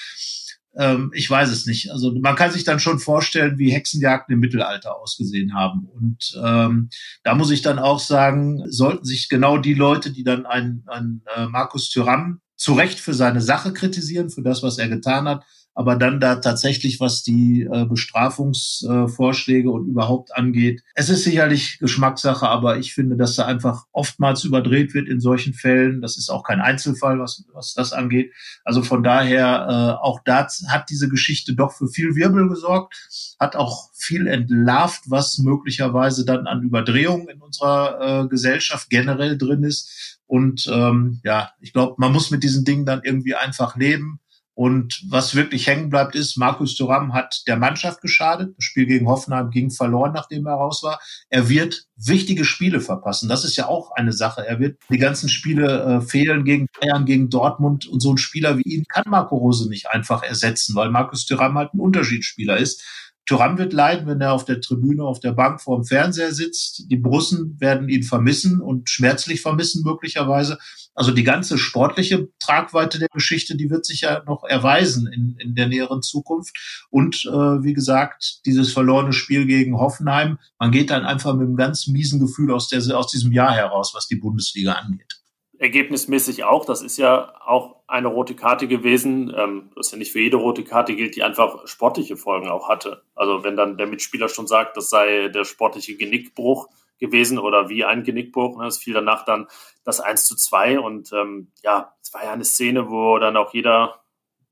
ähm, 0.78 1.12
ich 1.14 1.30
weiß 1.30 1.50
es 1.50 1.66
nicht. 1.66 1.92
Also 1.92 2.14
man 2.20 2.36
kann 2.36 2.52
sich 2.52 2.66
dann 2.66 2.80
schon 2.80 3.00
vorstellen, 3.00 3.58
wie 3.58 3.72
Hexenjagden 3.72 4.34
im 4.34 4.42
Mittelalter 4.42 4.98
ausgesehen 4.98 5.54
haben. 5.54 5.88
Und 5.94 6.38
ähm, 6.44 6.90
da 7.24 7.36
muss 7.36 7.52
ich 7.52 7.62
dann 7.62 7.80
auch 7.80 8.00
sagen, 8.00 8.64
sollten 8.70 9.06
sich 9.06 9.30
genau 9.30 9.58
die 9.58 9.74
Leute, 9.74 10.12
die 10.12 10.26
dann 10.26 10.46
einen, 10.46 10.84
einen 10.88 11.22
äh, 11.36 11.46
Markus 11.46 11.90
Thüram 11.90 12.42
zu 12.58 12.74
Recht 12.74 13.00
für 13.00 13.14
seine 13.14 13.42
Sache 13.42 13.74
kritisieren, 13.74 14.30
für 14.30 14.42
das, 14.42 14.64
was 14.64 14.78
er 14.78 14.90
getan 14.90 15.28
hat, 15.28 15.44
aber 15.76 15.98
dann 15.98 16.22
da 16.22 16.38
tatsächlich, 16.38 17.02
was 17.02 17.22
die 17.22 17.64
äh, 17.64 17.86
Bestrafungsvorschläge 17.86 19.68
äh, 19.68 19.72
und 19.72 19.88
überhaupt 19.88 20.34
angeht, 20.34 20.82
es 20.96 21.10
ist 21.10 21.26
sicherlich 21.26 21.80
Geschmackssache, 21.80 22.48
aber 22.48 22.78
ich 22.78 22.94
finde, 22.94 23.18
dass 23.18 23.36
da 23.36 23.46
einfach 23.46 23.84
oftmals 23.92 24.46
überdreht 24.46 24.94
wird 24.94 25.10
in 25.10 25.20
solchen 25.20 25.54
Fällen. 25.54 26.02
Das 26.02 26.18
ist 26.18 26.30
auch 26.30 26.44
kein 26.44 26.62
Einzelfall, 26.62 27.20
was, 27.20 27.44
was 27.54 27.74
das 27.74 27.92
angeht. 27.92 28.32
Also 28.64 28.84
von 28.84 29.04
daher, 29.04 30.00
äh, 30.00 30.06
auch 30.06 30.22
da 30.24 30.48
hat 30.68 30.90
diese 30.90 31.10
Geschichte 31.10 31.54
doch 31.56 31.74
für 31.74 31.90
viel 31.90 32.16
Wirbel 32.16 32.48
gesorgt, 32.48 33.36
hat 33.38 33.58
auch 33.58 33.90
viel 33.94 34.28
entlarvt, 34.28 35.04
was 35.08 35.40
möglicherweise 35.40 36.26
dann 36.26 36.48
an 36.48 36.64
Überdrehungen 36.64 37.28
in 37.28 37.42
unserer 37.42 38.24
äh, 38.24 38.28
Gesellschaft 38.30 38.90
generell 38.90 39.38
drin 39.38 39.64
ist. 39.64 40.22
Und 40.26 40.68
ähm, 40.72 41.20
ja, 41.24 41.52
ich 41.60 41.74
glaube, 41.74 41.96
man 41.98 42.14
muss 42.14 42.32
mit 42.32 42.44
diesen 42.44 42.64
Dingen 42.64 42.86
dann 42.86 43.02
irgendwie 43.04 43.36
einfach 43.36 43.76
leben. 43.76 44.20
Und 44.56 45.04
was 45.10 45.36
wirklich 45.36 45.68
hängen 45.68 45.90
bleibt, 45.90 46.16
ist, 46.16 46.38
Markus 46.38 46.76
Thuram 46.76 47.14
hat 47.14 47.44
der 47.46 47.58
Mannschaft 47.58 48.02
geschadet. 48.02 48.56
Das 48.56 48.64
Spiel 48.64 48.86
gegen 48.86 49.08
Hoffenheim 49.08 49.50
ging 49.52 49.70
verloren, 49.70 50.14
nachdem 50.14 50.48
er 50.48 50.54
raus 50.54 50.82
war. 50.82 51.00
Er 51.30 51.50
wird 51.50 51.84
wichtige 51.98 52.46
Spiele 52.46 52.80
verpassen. 52.80 53.28
Das 53.28 53.44
ist 53.44 53.58
ja 53.58 53.68
auch 53.68 53.92
eine 53.92 54.14
Sache. 54.14 54.48
Er 54.48 54.60
wird 54.62 54.80
die 54.90 54.98
ganzen 54.98 55.28
Spiele 55.28 55.84
äh, 55.84 56.02
fehlen 56.02 56.46
gegen 56.46 56.68
Bayern, 56.80 57.06
gegen 57.06 57.30
Dortmund. 57.30 57.86
Und 57.86 58.00
so 58.00 58.14
ein 58.14 58.18
Spieler 58.18 58.58
wie 58.58 58.64
ihn 58.64 58.86
kann 58.88 59.04
Marco 59.08 59.36
Rose 59.36 59.68
nicht 59.68 59.90
einfach 59.90 60.24
ersetzen, 60.24 60.74
weil 60.74 60.90
Markus 60.90 61.26
Thuram 61.26 61.58
halt 61.58 61.74
ein 61.74 61.82
Unterschiedsspieler 61.82 62.56
ist. 62.56 62.82
Thuram 63.26 63.58
wird 63.58 63.74
leiden, 63.74 64.08
wenn 64.08 64.22
er 64.22 64.34
auf 64.34 64.46
der 64.46 64.62
Tribüne, 64.62 65.04
auf 65.04 65.20
der 65.20 65.34
Bank 65.34 65.60
vor 65.60 65.78
dem 65.78 65.86
Fernseher 65.86 66.32
sitzt. 66.32 66.86
Die 66.90 66.98
Brussen 66.98 67.60
werden 67.60 67.90
ihn 67.90 68.04
vermissen 68.04 68.62
und 68.62 68.90
schmerzlich 68.90 69.42
vermissen 69.42 69.84
möglicherweise. 69.84 70.60
Also 70.96 71.12
die 71.12 71.24
ganze 71.24 71.58
sportliche 71.58 72.30
Tragweite 72.40 73.00
der 73.00 73.10
Geschichte, 73.10 73.56
die 73.58 73.70
wird 73.70 73.86
sich 73.86 74.02
ja 74.02 74.24
noch 74.26 74.46
erweisen 74.46 75.08
in, 75.08 75.36
in 75.40 75.54
der 75.54 75.68
näheren 75.68 76.02
Zukunft. 76.02 76.88
Und 76.90 77.26
äh, 77.26 77.64
wie 77.64 77.74
gesagt, 77.74 78.46
dieses 78.46 78.72
verlorene 78.72 79.12
Spiel 79.12 79.46
gegen 79.46 79.78
Hoffenheim, 79.78 80.40
man 80.58 80.72
geht 80.72 80.90
dann 80.90 81.06
einfach 81.06 81.34
mit 81.34 81.48
einem 81.48 81.58
ganz 81.58 81.88
miesen 81.88 82.20
Gefühl 82.22 82.52
aus, 82.52 82.70
der, 82.70 82.82
aus 82.98 83.12
diesem 83.12 83.34
Jahr 83.34 83.54
heraus, 83.54 83.94
was 83.94 84.08
die 84.08 84.16
Bundesliga 84.16 84.74
angeht. 84.74 85.22
Ergebnismäßig 85.58 86.44
auch. 86.44 86.66
Das 86.66 86.82
ist 86.82 86.98
ja 86.98 87.34
auch 87.46 87.76
eine 87.88 88.08
rote 88.08 88.36
Karte 88.36 88.68
gewesen. 88.68 89.34
Ähm, 89.36 89.72
das 89.76 89.88
ist 89.88 89.92
ja 89.92 89.98
nicht 89.98 90.12
für 90.12 90.22
jede 90.22 90.38
rote 90.38 90.64
Karte 90.64 90.96
gilt, 90.96 91.16
die 91.16 91.24
einfach 91.24 91.68
sportliche 91.68 92.18
Folgen 92.18 92.48
auch 92.48 92.70
hatte. 92.70 93.04
Also 93.16 93.44
wenn 93.44 93.58
dann 93.58 93.78
der 93.78 93.88
Mitspieler 93.88 94.30
schon 94.30 94.48
sagt, 94.48 94.78
das 94.78 94.90
sei 94.90 95.28
der 95.28 95.44
sportliche 95.44 95.96
Genickbruch 95.98 96.70
gewesen 97.00 97.38
oder 97.40 97.70
wie 97.70 97.86
ein 97.86 98.04
Genickbruch. 98.04 98.58
Ne? 98.58 98.68
Es 98.68 98.78
fiel 98.78 98.94
danach 98.94 99.26
dann 99.26 99.48
das 99.84 100.00
1 100.00 100.26
zu 100.26 100.36
2 100.36 100.80
und 100.80 101.12
ähm, 101.14 101.52
ja, 101.64 101.94
es 102.02 102.14
war 102.14 102.24
ja 102.24 102.32
eine 102.32 102.46
Szene, 102.46 102.90
wo 102.90 103.18
dann 103.20 103.38
auch 103.38 103.54
jeder, 103.54 104.02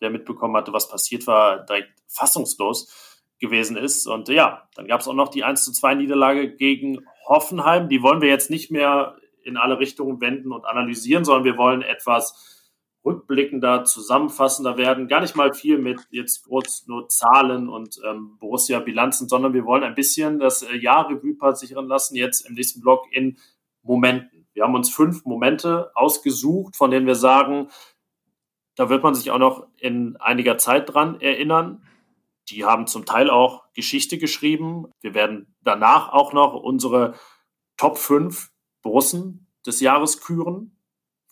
der 0.01 0.09
mitbekommen 0.09 0.55
hatte, 0.55 0.73
was 0.73 0.89
passiert 0.89 1.27
war, 1.27 1.65
direkt 1.65 1.93
fassungslos 2.07 3.21
gewesen 3.39 3.77
ist. 3.77 4.07
Und 4.07 4.29
ja, 4.29 4.67
dann 4.75 4.87
gab 4.87 5.01
es 5.01 5.07
auch 5.07 5.13
noch 5.13 5.29
die 5.29 5.43
1 5.43 5.63
zu 5.63 5.71
2 5.71 5.95
Niederlage 5.95 6.55
gegen 6.55 7.05
Hoffenheim. 7.27 7.89
Die 7.89 8.01
wollen 8.01 8.21
wir 8.21 8.29
jetzt 8.29 8.49
nicht 8.49 8.71
mehr 8.71 9.17
in 9.43 9.57
alle 9.57 9.79
Richtungen 9.79 10.21
wenden 10.21 10.51
und 10.51 10.65
analysieren, 10.65 11.25
sondern 11.25 11.43
wir 11.43 11.57
wollen 11.57 11.81
etwas 11.81 12.52
rückblickender, 13.05 13.83
zusammenfassender 13.83 14.77
werden. 14.77 15.07
Gar 15.07 15.21
nicht 15.21 15.35
mal 15.35 15.53
viel 15.53 15.77
mit 15.77 15.99
jetzt 16.09 16.45
kurz 16.47 16.85
nur 16.87 17.09
Zahlen 17.09 17.69
und 17.69 17.99
ähm, 18.05 18.37
Borussia-Bilanzen, 18.39 19.27
sondern 19.27 19.53
wir 19.53 19.65
wollen 19.65 19.83
ein 19.83 19.95
bisschen 19.95 20.39
das 20.39 20.61
äh, 20.63 20.75
Jahr 20.75 21.09
Revue 21.09 21.35
passieren 21.35 21.87
lassen, 21.87 22.15
jetzt 22.15 22.47
im 22.47 22.53
nächsten 22.53 22.81
Block 22.81 23.05
in 23.11 23.37
Momenten. 23.81 24.47
Wir 24.53 24.63
haben 24.63 24.75
uns 24.75 24.89
fünf 24.89 25.25
Momente 25.25 25.91
ausgesucht, 25.95 26.75
von 26.75 26.91
denen 26.91 27.07
wir 27.07 27.15
sagen, 27.15 27.69
da 28.75 28.89
wird 28.89 29.03
man 29.03 29.15
sich 29.15 29.31
auch 29.31 29.39
noch 29.39 29.67
in 29.77 30.15
einiger 30.17 30.57
Zeit 30.57 30.93
dran 30.93 31.19
erinnern. 31.19 31.83
Die 32.49 32.65
haben 32.65 32.87
zum 32.87 33.05
Teil 33.05 33.29
auch 33.29 33.65
Geschichte 33.73 34.17
geschrieben. 34.17 34.87
Wir 35.01 35.13
werden 35.13 35.55
danach 35.61 36.11
auch 36.11 36.33
noch 36.33 36.53
unsere 36.53 37.15
Top 37.77 37.97
5 37.97 38.51
Borussen 38.81 39.47
des 39.65 39.79
Jahres 39.79 40.21
küren, 40.21 40.77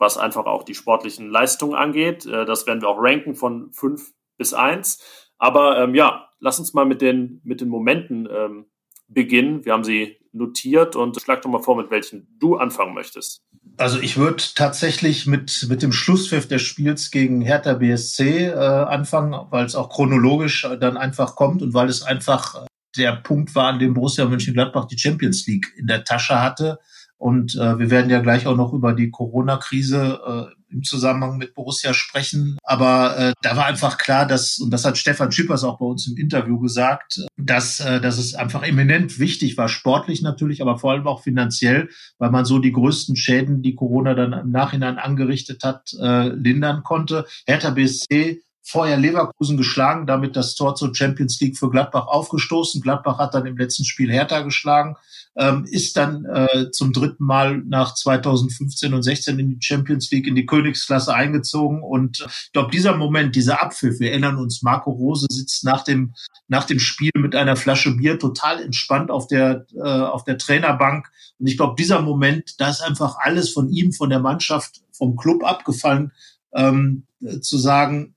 was 0.01 0.17
einfach 0.17 0.47
auch 0.47 0.63
die 0.63 0.73
sportlichen 0.73 1.29
Leistungen 1.29 1.75
angeht. 1.75 2.25
Äh, 2.25 2.45
das 2.45 2.67
werden 2.67 2.81
wir 2.81 2.89
auch 2.89 2.97
ranken 2.99 3.35
von 3.35 3.71
5 3.71 4.11
bis 4.37 4.53
1. 4.53 4.99
Aber 5.37 5.77
ähm, 5.77 5.95
ja, 5.95 6.27
lass 6.39 6.59
uns 6.59 6.73
mal 6.73 6.85
mit 6.85 7.01
den, 7.01 7.39
mit 7.43 7.61
den 7.61 7.69
Momenten 7.69 8.27
ähm, 8.29 8.65
beginnen. 9.07 9.63
Wir 9.63 9.73
haben 9.73 9.83
sie 9.83 10.17
notiert 10.33 10.95
und 10.95 11.21
schlag 11.21 11.41
doch 11.43 11.49
mal 11.49 11.61
vor, 11.61 11.77
mit 11.77 11.91
welchen 11.91 12.27
du 12.39 12.55
anfangen 12.57 12.93
möchtest. 12.93 13.41
Also 13.77 13.99
ich 13.99 14.17
würde 14.17 14.43
tatsächlich 14.55 15.27
mit, 15.27 15.67
mit 15.69 15.83
dem 15.83 15.91
Schlusspfiff 15.91 16.47
des 16.47 16.61
Spiels 16.61 17.11
gegen 17.11 17.41
Hertha 17.41 17.75
BSC 17.75 18.47
äh, 18.47 18.53
anfangen, 18.53 19.35
weil 19.51 19.65
es 19.65 19.75
auch 19.75 19.89
chronologisch 19.89 20.67
dann 20.79 20.97
einfach 20.97 21.35
kommt 21.35 21.61
und 21.61 21.73
weil 21.73 21.89
es 21.89 22.01
einfach 22.01 22.65
der 22.97 23.17
Punkt 23.17 23.53
war, 23.55 23.67
an 23.67 23.79
dem 23.79 23.93
Borussia 23.93 24.25
Mönchengladbach 24.25 24.85
die 24.85 24.97
Champions 24.97 25.45
League 25.47 25.73
in 25.77 25.87
der 25.87 26.03
Tasche 26.03 26.41
hatte 26.41 26.79
und 27.21 27.53
äh, 27.53 27.77
wir 27.77 27.91
werden 27.91 28.09
ja 28.09 28.19
gleich 28.19 28.47
auch 28.47 28.57
noch 28.57 28.73
über 28.73 28.93
die 28.93 29.11
Corona-Krise 29.11 30.49
äh, 30.49 30.73
im 30.73 30.81
Zusammenhang 30.81 31.37
mit 31.37 31.53
Borussia 31.53 31.93
sprechen. 31.93 32.57
Aber 32.63 33.15
äh, 33.15 33.33
da 33.43 33.55
war 33.55 33.67
einfach 33.67 33.99
klar, 33.99 34.25
dass, 34.25 34.57
und 34.57 34.71
das 34.71 34.85
hat 34.85 34.97
Stefan 34.97 35.31
Schippers 35.31 35.63
auch 35.63 35.77
bei 35.77 35.85
uns 35.85 36.07
im 36.07 36.17
Interview 36.17 36.57
gesagt, 36.59 37.23
dass, 37.37 37.79
äh, 37.79 38.01
dass 38.01 38.17
es 38.17 38.33
einfach 38.33 38.63
eminent 38.63 39.19
wichtig 39.19 39.55
war, 39.55 39.69
sportlich 39.69 40.23
natürlich, 40.23 40.63
aber 40.63 40.79
vor 40.79 40.93
allem 40.93 41.05
auch 41.05 41.21
finanziell, 41.21 41.89
weil 42.17 42.31
man 42.31 42.43
so 42.43 42.57
die 42.57 42.71
größten 42.71 43.15
Schäden, 43.15 43.61
die 43.61 43.75
Corona 43.75 44.15
dann 44.15 44.33
im 44.33 44.49
Nachhinein 44.49 44.97
angerichtet 44.97 45.63
hat, 45.63 45.93
äh, 46.01 46.29
lindern 46.29 46.81
konnte. 46.81 47.27
Hertha 47.45 47.69
BSC 47.69 48.41
vorher 48.63 48.97
Leverkusen 48.97 49.57
geschlagen, 49.57 50.07
damit 50.07 50.35
das 50.35 50.55
Tor 50.55 50.75
zur 50.75 50.93
Champions 50.93 51.39
League 51.41 51.57
für 51.57 51.69
Gladbach 51.69 52.07
aufgestoßen. 52.07 52.81
Gladbach 52.81 53.17
hat 53.17 53.33
dann 53.33 53.45
im 53.45 53.57
letzten 53.57 53.85
Spiel 53.85 54.11
Hertha 54.11 54.41
geschlagen 54.41 54.95
ähm, 55.35 55.65
ist 55.65 55.95
dann 55.95 56.25
äh, 56.25 56.71
zum 56.71 56.91
dritten 56.91 57.23
Mal 57.23 57.59
nach 57.59 57.93
2015 57.95 58.93
und 58.93 59.03
16 59.03 59.39
in 59.39 59.49
die 59.49 59.65
Champions 59.65 60.11
League, 60.11 60.27
in 60.27 60.35
die 60.35 60.45
Königsklasse 60.45 61.13
eingezogen. 61.13 61.83
Und 61.83 62.21
äh, 62.21 62.25
ich 62.25 62.51
glaube, 62.51 62.71
dieser 62.71 62.97
Moment, 62.97 63.35
dieser 63.35 63.61
Abpfiff, 63.61 63.99
wir 63.99 64.11
erinnern 64.11 64.37
uns, 64.37 64.61
Marco 64.61 64.91
Rose 64.91 65.27
sitzt 65.29 65.63
nach 65.63 65.83
dem, 65.83 66.13
nach 66.47 66.65
dem 66.65 66.79
Spiel 66.79 67.11
mit 67.15 67.35
einer 67.35 67.55
Flasche 67.55 67.91
Bier 67.91 68.19
total 68.19 68.61
entspannt 68.61 69.09
auf 69.09 69.27
der, 69.27 69.65
äh, 69.75 69.81
auf 69.81 70.25
der 70.25 70.37
Trainerbank. 70.37 71.09
Und 71.39 71.47
ich 71.47 71.57
glaube, 71.57 71.75
dieser 71.77 72.01
Moment, 72.01 72.59
da 72.59 72.69
ist 72.69 72.81
einfach 72.81 73.15
alles 73.19 73.51
von 73.51 73.69
ihm, 73.69 73.93
von 73.93 74.09
der 74.09 74.19
Mannschaft, 74.19 74.81
vom 74.91 75.15
Club 75.15 75.43
abgefallen, 75.43 76.11
ähm, 76.53 77.03
äh, 77.21 77.39
zu 77.39 77.57
sagen, 77.57 78.15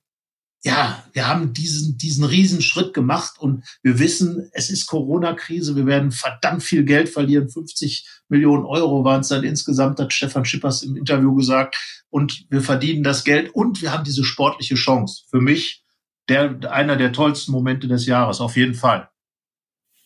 ja, 0.64 1.04
wir 1.12 1.28
haben 1.28 1.52
diesen, 1.52 1.98
diesen 1.98 2.24
Riesenschritt 2.24 2.94
gemacht 2.94 3.38
und 3.38 3.64
wir 3.82 3.98
wissen, 3.98 4.48
es 4.52 4.70
ist 4.70 4.86
Corona-Krise, 4.86 5.76
wir 5.76 5.84
werden 5.84 6.10
verdammt 6.10 6.62
viel 6.62 6.84
Geld 6.84 7.10
verlieren. 7.10 7.50
50 7.50 8.08
Millionen 8.28 8.64
Euro 8.64 9.04
waren 9.04 9.20
es 9.20 9.28
dann 9.28 9.44
insgesamt, 9.44 10.00
hat 10.00 10.14
Stefan 10.14 10.46
Schippers 10.46 10.82
im 10.82 10.96
Interview 10.96 11.34
gesagt. 11.34 11.76
Und 12.08 12.46
wir 12.48 12.62
verdienen 12.62 13.02
das 13.02 13.24
Geld 13.24 13.54
und 13.54 13.82
wir 13.82 13.92
haben 13.92 14.04
diese 14.04 14.24
sportliche 14.24 14.74
Chance. 14.74 15.24
Für 15.28 15.40
mich 15.40 15.84
der, 16.30 16.58
einer 16.72 16.96
der 16.96 17.12
tollsten 17.12 17.52
Momente 17.52 17.86
des 17.86 18.06
Jahres, 18.06 18.40
auf 18.40 18.56
jeden 18.56 18.74
Fall. 18.74 19.10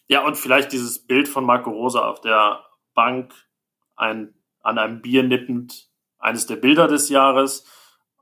Ja, 0.08 0.26
und 0.26 0.36
vielleicht 0.36 0.72
dieses 0.72 1.06
Bild 1.06 1.28
von 1.28 1.44
Marco 1.44 1.70
Rosa 1.70 2.00
auf 2.00 2.20
der 2.20 2.64
Bank, 2.94 3.32
ein, 3.94 4.34
an 4.62 4.78
einem 4.78 5.02
Bier 5.02 5.22
nippend, 5.22 5.88
eines 6.18 6.46
der 6.46 6.56
Bilder 6.56 6.88
des 6.88 7.10
Jahres 7.10 7.64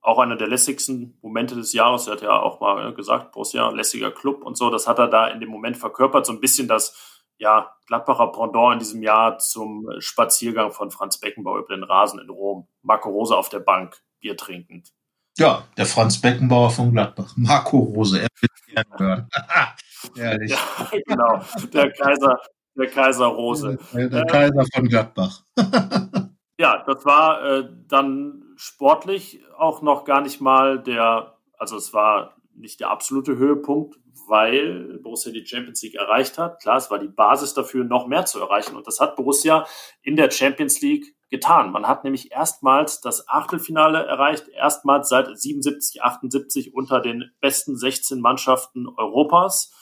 auch 0.07 0.21
einer 0.21 0.37
der 0.37 0.47
lässigsten 0.47 1.19
Momente 1.21 1.57
des 1.57 1.73
Jahres. 1.73 2.07
Er 2.07 2.13
hat 2.13 2.23
ja 2.23 2.41
auch 2.41 2.61
mal 2.61 2.95
gesagt, 2.95 3.33
Borussia, 3.33 3.69
lässiger 3.71 4.13
Club 4.13 4.45
und 4.45 4.57
so. 4.57 4.71
Das 4.71 4.87
hat 4.87 5.01
er 5.01 5.09
da 5.09 5.27
in 5.27 5.41
dem 5.41 5.49
Moment 5.49 5.77
verkörpert. 5.77 6.25
So 6.25 6.33
ein 6.33 6.39
bisschen 6.39 6.69
das, 6.69 7.25
ja, 7.39 7.73
Gladbacher 7.89 8.29
Pendant 8.29 8.75
in 8.75 8.79
diesem 8.79 9.03
Jahr 9.03 9.39
zum 9.39 9.89
Spaziergang 9.99 10.71
von 10.71 10.93
Franz 10.93 11.19
Beckenbauer 11.19 11.59
über 11.59 11.75
den 11.75 11.83
Rasen 11.83 12.21
in 12.21 12.31
Rom. 12.31 12.69
Marco 12.83 13.11
Rose 13.11 13.37
auf 13.37 13.49
der 13.49 13.59
Bank, 13.59 14.01
Bier 14.21 14.37
trinkend. 14.37 14.93
Ja, 15.39 15.65
der 15.77 15.87
Franz 15.87 16.21
Beckenbauer 16.21 16.71
von 16.71 16.93
Gladbach. 16.93 17.33
Marco 17.37 17.79
Rose, 17.79 18.21
er 18.21 18.29
wird 18.41 18.53
gerne 18.69 18.99
hören. 18.99 19.29
Ehrlich. 20.17 20.53
Ja, 20.53 21.01
genau. 21.05 21.41
Der 21.73 21.91
Kaiser, 21.91 22.39
der 22.77 22.87
Kaiser 22.87 23.27
Rose. 23.27 23.77
Der, 23.93 24.09
der 24.09 24.27
Kaiser 24.27 24.65
von 24.73 24.89
Gladbach. 24.89 25.43
ja, 26.61 26.85
das 26.87 27.05
war 27.05 27.45
äh, 27.45 27.69
dann 27.89 28.45
sportlich 28.57 29.43
auch 29.57 29.83
noch 29.83 30.05
gar 30.05 30.21
nicht 30.21 30.41
mal 30.41 30.83
der, 30.83 31.39
also 31.59 31.77
es 31.77 31.93
war 31.95 32.37
nicht 32.55 32.81
der 32.81 32.91
absolute 32.91 33.37
Höhepunkt, 33.37 33.97
weil 34.27 34.99
Borussia 35.03 35.31
die 35.31 35.47
Champions 35.47 35.83
League 35.83 35.95
erreicht 35.95 36.39
hat. 36.39 36.61
Klar, 36.61 36.79
es 36.79 36.91
war 36.91 36.99
die 36.99 37.09
Basis 37.09 37.55
dafür, 37.55 37.85
noch 37.85 38.07
mehr 38.07 38.25
zu 38.25 38.41
erreichen. 38.41 38.77
Und 38.77 38.87
das 38.87 38.99
hat 38.99 39.17
Borussia 39.17 39.67
in 40.03 40.17
der 40.17 40.31
Champions 40.31 40.81
League 40.81 41.15
getan. 41.29 41.71
Man 41.71 41.87
hat 41.87 42.05
nämlich 42.05 42.33
erstmals 42.33 43.01
das 43.01 43.29
Achtelfinale 43.29 44.05
erreicht, 44.05 44.49
erstmals 44.49 45.09
seit 45.09 45.39
77, 45.39 46.03
78 46.03 46.75
unter 46.75 47.01
den 47.01 47.31
besten 47.41 47.77
16 47.77 48.21
Mannschaften 48.21 48.89
Europas. 48.89 49.73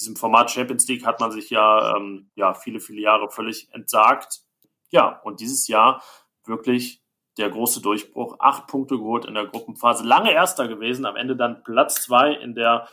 Diesem 0.00 0.16
Format 0.16 0.50
Champions 0.50 0.86
League 0.88 1.06
hat 1.06 1.20
man 1.20 1.32
sich 1.32 1.50
ja, 1.50 1.96
ähm, 1.96 2.30
ja 2.34 2.54
viele, 2.54 2.80
viele 2.80 3.00
Jahre 3.00 3.30
völlig 3.30 3.68
entsagt. 3.72 4.40
Ja, 4.90 5.20
und 5.24 5.40
dieses 5.40 5.68
Jahr 5.68 6.02
wirklich 6.44 7.01
der 7.38 7.50
große 7.50 7.80
Durchbruch. 7.80 8.36
Acht 8.38 8.66
Punkte 8.66 8.98
geholt 8.98 9.24
in 9.24 9.34
der 9.34 9.46
Gruppenphase. 9.46 10.04
Lange 10.04 10.32
Erster 10.32 10.68
gewesen, 10.68 11.06
am 11.06 11.16
Ende 11.16 11.36
dann 11.36 11.62
Platz 11.62 12.02
zwei 12.02 12.32
in 12.32 12.54
der 12.54 12.88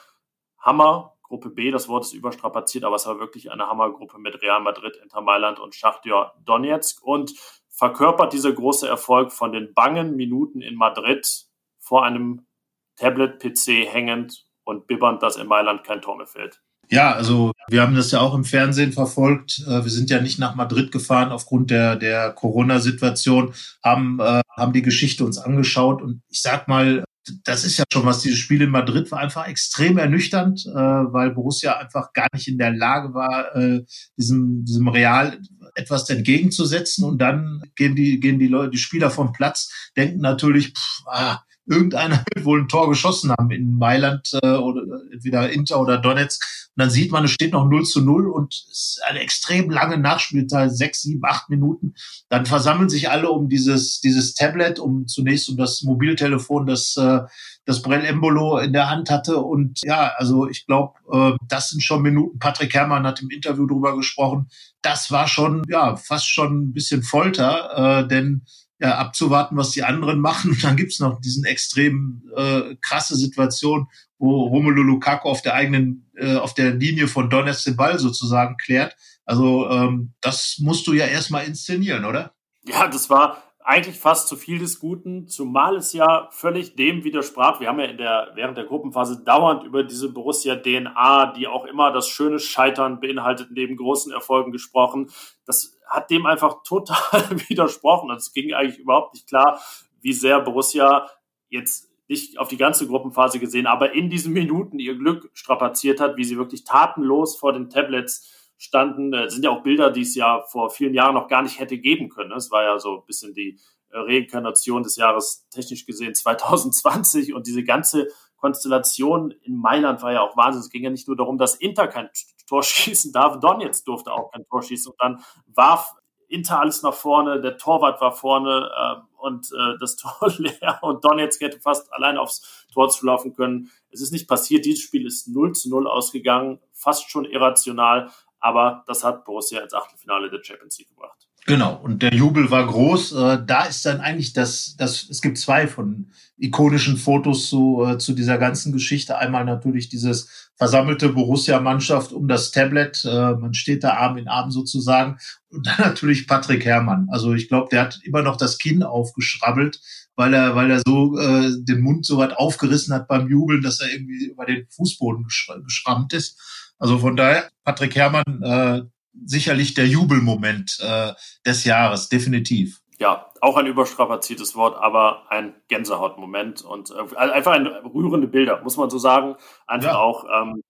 Hammer. 0.57 1.15
Gruppe 1.21 1.49
B, 1.49 1.69
das 1.69 1.87
Wort 1.87 2.05
ist 2.05 2.13
überstrapaziert, 2.13 2.83
aber 2.83 2.95
es 2.95 3.05
war 3.05 3.19
wirklich 3.19 3.51
eine 3.51 3.67
Hammergruppe 3.67 4.17
mit 4.17 4.41
Real 4.41 4.61
Madrid, 4.61 4.95
Inter 4.95 5.21
Mailand 5.21 5.59
und 5.59 5.75
Schachtjör 5.75 6.33
Donetsk 6.43 7.03
und 7.03 7.33
verkörpert 7.69 8.33
dieser 8.33 8.51
große 8.51 8.87
Erfolg 8.87 9.31
von 9.31 9.51
den 9.51 9.73
bangen 9.75 10.15
Minuten 10.15 10.61
in 10.61 10.75
Madrid 10.75 11.45
vor 11.77 12.03
einem 12.03 12.47
Tablet-PC 12.95 13.85
hängend 13.87 14.47
und 14.63 14.87
bibbernd, 14.87 15.21
dass 15.21 15.37
in 15.37 15.47
Mailand 15.47 15.83
kein 15.83 16.01
Tor 16.01 16.17
mehr 16.17 16.27
fällt. 16.27 16.61
Ja, 16.91 17.13
also 17.13 17.51
wir 17.69 17.81
haben 17.81 17.95
das 17.95 18.11
ja 18.11 18.19
auch 18.19 18.33
im 18.33 18.43
Fernsehen 18.43 18.93
verfolgt. 18.93 19.63
Äh, 19.67 19.83
wir 19.83 19.91
sind 19.91 20.09
ja 20.09 20.21
nicht 20.21 20.39
nach 20.39 20.55
Madrid 20.55 20.91
gefahren 20.91 21.31
aufgrund 21.31 21.69
der, 21.69 21.95
der 21.95 22.31
Corona-Situation, 22.31 23.53
haben, 23.83 24.19
äh, 24.19 24.41
haben 24.57 24.73
die 24.73 24.81
Geschichte 24.81 25.23
uns 25.23 25.37
angeschaut 25.37 26.01
und 26.01 26.21
ich 26.29 26.41
sag 26.41 26.67
mal, 26.67 27.03
das 27.43 27.63
ist 27.63 27.77
ja 27.77 27.83
schon 27.91 28.05
was. 28.05 28.21
Dieses 28.21 28.39
Spiel 28.39 28.63
in 28.63 28.71
Madrid 28.71 29.11
war 29.11 29.19
einfach 29.19 29.47
extrem 29.47 29.99
ernüchternd, 29.99 30.65
äh, 30.65 30.73
weil 30.73 31.31
Borussia 31.31 31.77
einfach 31.77 32.11
gar 32.13 32.27
nicht 32.33 32.47
in 32.47 32.57
der 32.57 32.71
Lage 32.71 33.13
war, 33.13 33.55
äh, 33.55 33.83
diesem, 34.17 34.65
diesem 34.65 34.87
Real 34.87 35.39
etwas 35.75 36.09
entgegenzusetzen. 36.09 37.03
Und 37.03 37.19
dann 37.19 37.61
gehen 37.75 37.95
die, 37.95 38.19
gehen 38.19 38.39
die 38.39 38.47
Leute, 38.47 38.71
die 38.71 38.77
Spieler 38.77 39.11
vom 39.11 39.31
Platz, 39.31 39.71
denken 39.95 40.21
natürlich, 40.21 40.73
pff, 40.73 41.01
ah, 41.07 41.39
irgendeiner 41.69 42.23
wird 42.33 42.45
wohl 42.45 42.61
ein 42.61 42.67
Tor 42.67 42.89
geschossen 42.89 43.31
haben 43.31 43.51
in 43.51 43.75
Mailand 43.75 44.37
äh, 44.41 44.55
oder 44.55 44.81
entweder 45.11 45.49
Inter 45.51 45.79
oder 45.79 45.97
Donetsk. 45.97 46.43
Und 46.75 46.81
dann 46.81 46.89
sieht 46.89 47.11
man, 47.11 47.25
es 47.25 47.31
steht 47.31 47.53
noch 47.53 47.69
0 47.69 47.83
zu 47.83 48.01
0 48.01 48.27
und 48.27 48.53
es 48.53 48.67
ist 48.71 49.01
eine 49.07 49.19
extrem 49.19 49.69
lange 49.69 49.97
Nachspielzeit, 49.97 50.75
sechs, 50.75 51.03
sieben, 51.03 51.21
acht 51.23 51.49
Minuten. 51.49 51.93
Dann 52.29 52.45
versammeln 52.45 52.89
sich 52.89 53.09
alle 53.09 53.29
um 53.29 53.49
dieses, 53.49 53.99
dieses 54.01 54.33
Tablet, 54.33 54.79
um 54.79 55.07
zunächst 55.07 55.49
um 55.49 55.57
das 55.57 55.83
Mobiltelefon, 55.83 56.65
das, 56.65 56.97
äh, 56.97 57.19
das 57.65 57.81
Brell 57.83 58.03
Embolo 58.03 58.57
in 58.57 58.73
der 58.73 58.89
Hand 58.89 59.11
hatte. 59.11 59.37
Und 59.37 59.81
ja, 59.83 60.11
also 60.17 60.47
ich 60.47 60.65
glaube, 60.65 60.93
äh, 61.11 61.37
das 61.47 61.69
sind 61.69 61.83
schon 61.83 62.01
Minuten. 62.01 62.39
Patrick 62.39 62.73
Herrmann 62.73 63.05
hat 63.05 63.21
im 63.21 63.29
Interview 63.29 63.67
drüber 63.67 63.95
gesprochen. 63.95 64.49
Das 64.81 65.11
war 65.11 65.27
schon, 65.27 65.63
ja, 65.69 65.95
fast 65.97 66.27
schon 66.27 66.69
ein 66.69 66.73
bisschen 66.73 67.03
Folter, 67.03 68.01
äh, 68.01 68.07
denn 68.07 68.43
ja, 68.79 68.97
abzuwarten, 68.97 69.57
was 69.57 69.71
die 69.71 69.83
anderen 69.83 70.19
machen. 70.19 70.51
Und 70.51 70.63
dann 70.63 70.77
gibt's 70.77 70.99
noch 70.99 71.19
diesen 71.19 71.45
extrem 71.45 72.23
äh, 72.35 72.75
krasse 72.81 73.15
Situation, 73.15 73.87
wo 74.17 74.47
Romelu 74.47 74.81
Lukaku 74.81 75.29
auf 75.29 75.41
der 75.41 75.53
eigenen, 75.53 76.09
äh, 76.15 76.35
auf 76.35 76.53
der 76.53 76.71
Linie 76.71 77.07
von 77.07 77.29
Donetsk 77.29 77.65
den 77.65 77.75
Ball 77.75 77.99
sozusagen 77.99 78.57
klärt. 78.57 78.95
Also 79.25 79.69
ähm, 79.69 80.13
das 80.21 80.57
musst 80.59 80.87
du 80.87 80.93
ja 80.93 81.05
erstmal 81.05 81.45
inszenieren, 81.45 82.05
oder? 82.05 82.33
Ja, 82.65 82.87
das 82.87 83.09
war 83.09 83.43
eigentlich 83.69 83.99
fast 83.99 84.27
zu 84.27 84.35
viel 84.35 84.57
des 84.57 84.79
Guten, 84.79 85.27
zumal 85.27 85.75
es 85.75 85.93
ja 85.93 86.27
völlig 86.31 86.75
dem 86.75 87.03
widersprach. 87.03 87.59
Wir 87.59 87.67
haben 87.67 87.79
ja 87.79 87.85
in 87.85 87.97
der, 87.97 88.31
während 88.33 88.57
der 88.57 88.65
Gruppenphase 88.65 89.23
dauernd 89.23 89.63
über 89.63 89.83
diese 89.83 90.11
Borussia-DNA, 90.11 91.33
die 91.33 91.47
auch 91.47 91.65
immer 91.65 91.91
das 91.91 92.07
schöne 92.07 92.39
Scheitern 92.39 92.99
beinhaltet, 92.99 93.49
neben 93.51 93.75
großen 93.75 94.11
Erfolgen 94.11 94.51
gesprochen. 94.51 95.11
Das 95.45 95.78
hat 95.89 96.09
dem 96.09 96.25
einfach 96.25 96.63
total 96.63 97.29
widersprochen. 97.49 98.09
Also 98.11 98.27
es 98.27 98.33
ging 98.33 98.53
eigentlich 98.53 98.79
überhaupt 98.79 99.13
nicht 99.13 99.27
klar, 99.27 99.59
wie 100.01 100.13
sehr 100.13 100.39
Borussia 100.39 101.09
jetzt 101.49 101.89
nicht 102.07 102.39
auf 102.39 102.47
die 102.47 102.57
ganze 102.57 102.87
Gruppenphase 102.87 103.39
gesehen, 103.39 103.67
aber 103.67 103.93
in 103.93 104.09
diesen 104.09 104.33
Minuten 104.33 104.79
ihr 104.79 104.95
Glück 104.95 105.29
strapaziert 105.33 105.99
hat, 105.99 106.17
wie 106.17 106.23
sie 106.23 106.37
wirklich 106.37 106.63
tatenlos 106.63 107.37
vor 107.37 107.53
den 107.53 107.69
Tablets 107.69 108.51
standen. 108.57 109.11
Das 109.11 109.33
sind 109.33 109.43
ja 109.43 109.51
auch 109.51 109.63
Bilder, 109.63 109.91
die 109.91 110.01
es 110.01 110.15
ja 110.15 110.41
vor 110.41 110.69
vielen 110.69 110.93
Jahren 110.93 111.13
noch 111.13 111.27
gar 111.27 111.43
nicht 111.43 111.59
hätte 111.59 111.77
geben 111.77 112.09
können. 112.09 112.31
Es 112.31 112.51
war 112.51 112.63
ja 112.63 112.79
so 112.79 112.97
ein 112.97 113.05
bisschen 113.05 113.33
die 113.33 113.59
äh, 113.91 113.97
Reinkarnation 113.99 114.83
des 114.83 114.95
Jahres 114.95 115.47
technisch 115.49 115.85
gesehen 115.85 116.15
2020 116.15 117.33
und 117.33 117.47
diese 117.47 117.63
ganze 117.63 118.07
Konstellation 118.39 119.31
in 119.43 119.57
Mailand 119.57 120.01
war 120.01 120.13
ja 120.13 120.21
auch 120.21 120.35
Wahnsinn. 120.37 120.61
Es 120.61 120.69
ging 120.69 120.83
ja 120.83 120.89
nicht 120.89 121.07
nur 121.07 121.17
darum, 121.17 121.37
dass 121.37 121.55
Inter 121.55 121.87
kein 121.87 122.09
Tor 122.47 122.63
schießen 122.63 123.11
darf, 123.11 123.39
Donetsk 123.39 123.85
durfte 123.85 124.11
auch 124.11 124.31
kein 124.31 124.45
Tor 124.45 124.63
schießen 124.63 124.91
und 124.91 125.01
dann 125.01 125.23
warf 125.47 125.93
Inter 126.27 126.59
alles 126.59 126.83
nach 126.83 126.93
vorne, 126.93 127.41
der 127.41 127.57
Torwart 127.57 128.01
war 128.01 128.11
vorne 128.11 128.69
äh, 128.75 129.01
und 129.17 129.51
äh, 129.51 129.77
das 129.79 129.95
Tor 129.97 130.31
leer 130.37 130.79
und 130.81 131.03
Donetsk 131.03 131.41
hätte 131.41 131.59
fast 131.59 131.91
alleine 131.93 132.21
aufs 132.21 132.67
Tor 132.73 132.89
zu 132.89 133.05
laufen 133.05 133.33
können. 133.33 133.71
Es 133.91 134.01
ist 134.01 134.11
nicht 134.11 134.27
passiert. 134.27 134.65
Dieses 134.65 134.81
Spiel 134.81 135.05
ist 135.05 135.27
0 135.27 135.53
zu 135.53 135.69
0 135.69 135.87
ausgegangen, 135.87 136.59
fast 136.71 137.09
schon 137.09 137.25
irrational 137.25 138.09
aber 138.39 138.83
das 138.87 139.03
hat 139.03 139.25
Borussia 139.25 139.61
ins 139.61 139.73
Achtelfinale 139.73 140.29
der 140.29 140.43
Champions 140.43 140.77
League 140.79 140.89
gebracht. 140.89 141.28
Genau, 141.45 141.75
und 141.75 142.03
der 142.03 142.13
Jubel 142.13 142.51
war 142.51 142.67
groß. 142.67 143.13
Äh, 143.13 143.39
da 143.45 143.63
ist 143.63 143.85
dann 143.85 144.01
eigentlich 144.01 144.33
das, 144.33 144.75
das, 144.77 145.07
es 145.09 145.21
gibt 145.21 145.37
zwei 145.37 145.67
von 145.67 146.11
ikonischen 146.37 146.97
Fotos 146.97 147.49
zu, 147.49 147.83
äh, 147.85 147.97
zu 147.97 148.13
dieser 148.13 148.37
ganzen 148.37 148.71
Geschichte. 148.71 149.17
Einmal 149.17 149.45
natürlich 149.45 149.89
dieses 149.89 150.49
versammelte 150.57 151.09
Borussia-Mannschaft 151.09 152.11
um 152.11 152.27
das 152.27 152.51
Tablet. 152.51 153.03
Äh, 153.05 153.33
man 153.35 153.53
steht 153.53 153.83
da 153.83 153.93
Arm 153.95 154.17
in 154.17 154.27
Arm 154.27 154.51
sozusagen. 154.51 155.17
Und 155.49 155.65
dann 155.65 155.75
natürlich 155.79 156.27
Patrick 156.27 156.65
Herrmann. 156.65 157.07
Also 157.09 157.33
ich 157.33 157.47
glaube, 157.47 157.69
der 157.71 157.81
hat 157.81 157.99
immer 158.03 158.21
noch 158.21 158.37
das 158.37 158.57
Kinn 158.57 158.83
aufgeschrabbelt, 158.83 159.81
weil 160.15 160.33
er, 160.33 160.55
weil 160.55 160.69
er 160.69 160.81
so 160.85 161.17
äh, 161.17 161.51
den 161.57 161.81
Mund 161.81 162.05
so 162.05 162.17
weit 162.17 162.37
aufgerissen 162.37 162.93
hat 162.93 163.07
beim 163.07 163.27
Jubeln, 163.27 163.61
dass 163.61 163.79
er 163.79 163.91
irgendwie 163.91 164.25
über 164.25 164.45
den 164.45 164.67
Fußboden 164.69 165.25
geschrammt 165.63 166.13
ist. 166.13 166.39
Also 166.77 166.99
von 166.99 167.15
daher, 167.15 167.49
Patrick 167.63 167.95
Herrmann, 167.95 168.43
äh, 168.43 168.81
sicherlich 169.25 169.73
der 169.73 169.87
Jubelmoment 169.87 170.79
äh, 170.81 171.13
des 171.45 171.63
Jahres, 171.63 172.09
definitiv. 172.09 172.81
Ja, 172.97 173.31
auch 173.41 173.55
ein 173.55 173.65
überstrapaziertes 173.65 174.55
Wort, 174.55 174.77
aber 174.77 175.31
ein 175.31 175.55
Gänsehautmoment 175.69 176.63
und 176.63 176.91
äh, 176.91 177.15
einfach 177.15 177.53
ein 177.53 177.67
rührende 177.67 178.27
Bilder, 178.27 178.61
muss 178.61 178.77
man 178.77 178.89
so 178.89 178.97
sagen. 178.97 179.35
Einfach 179.67 179.93
ja. 179.93 179.97
auch 179.99 180.25
ähm, 180.25 180.61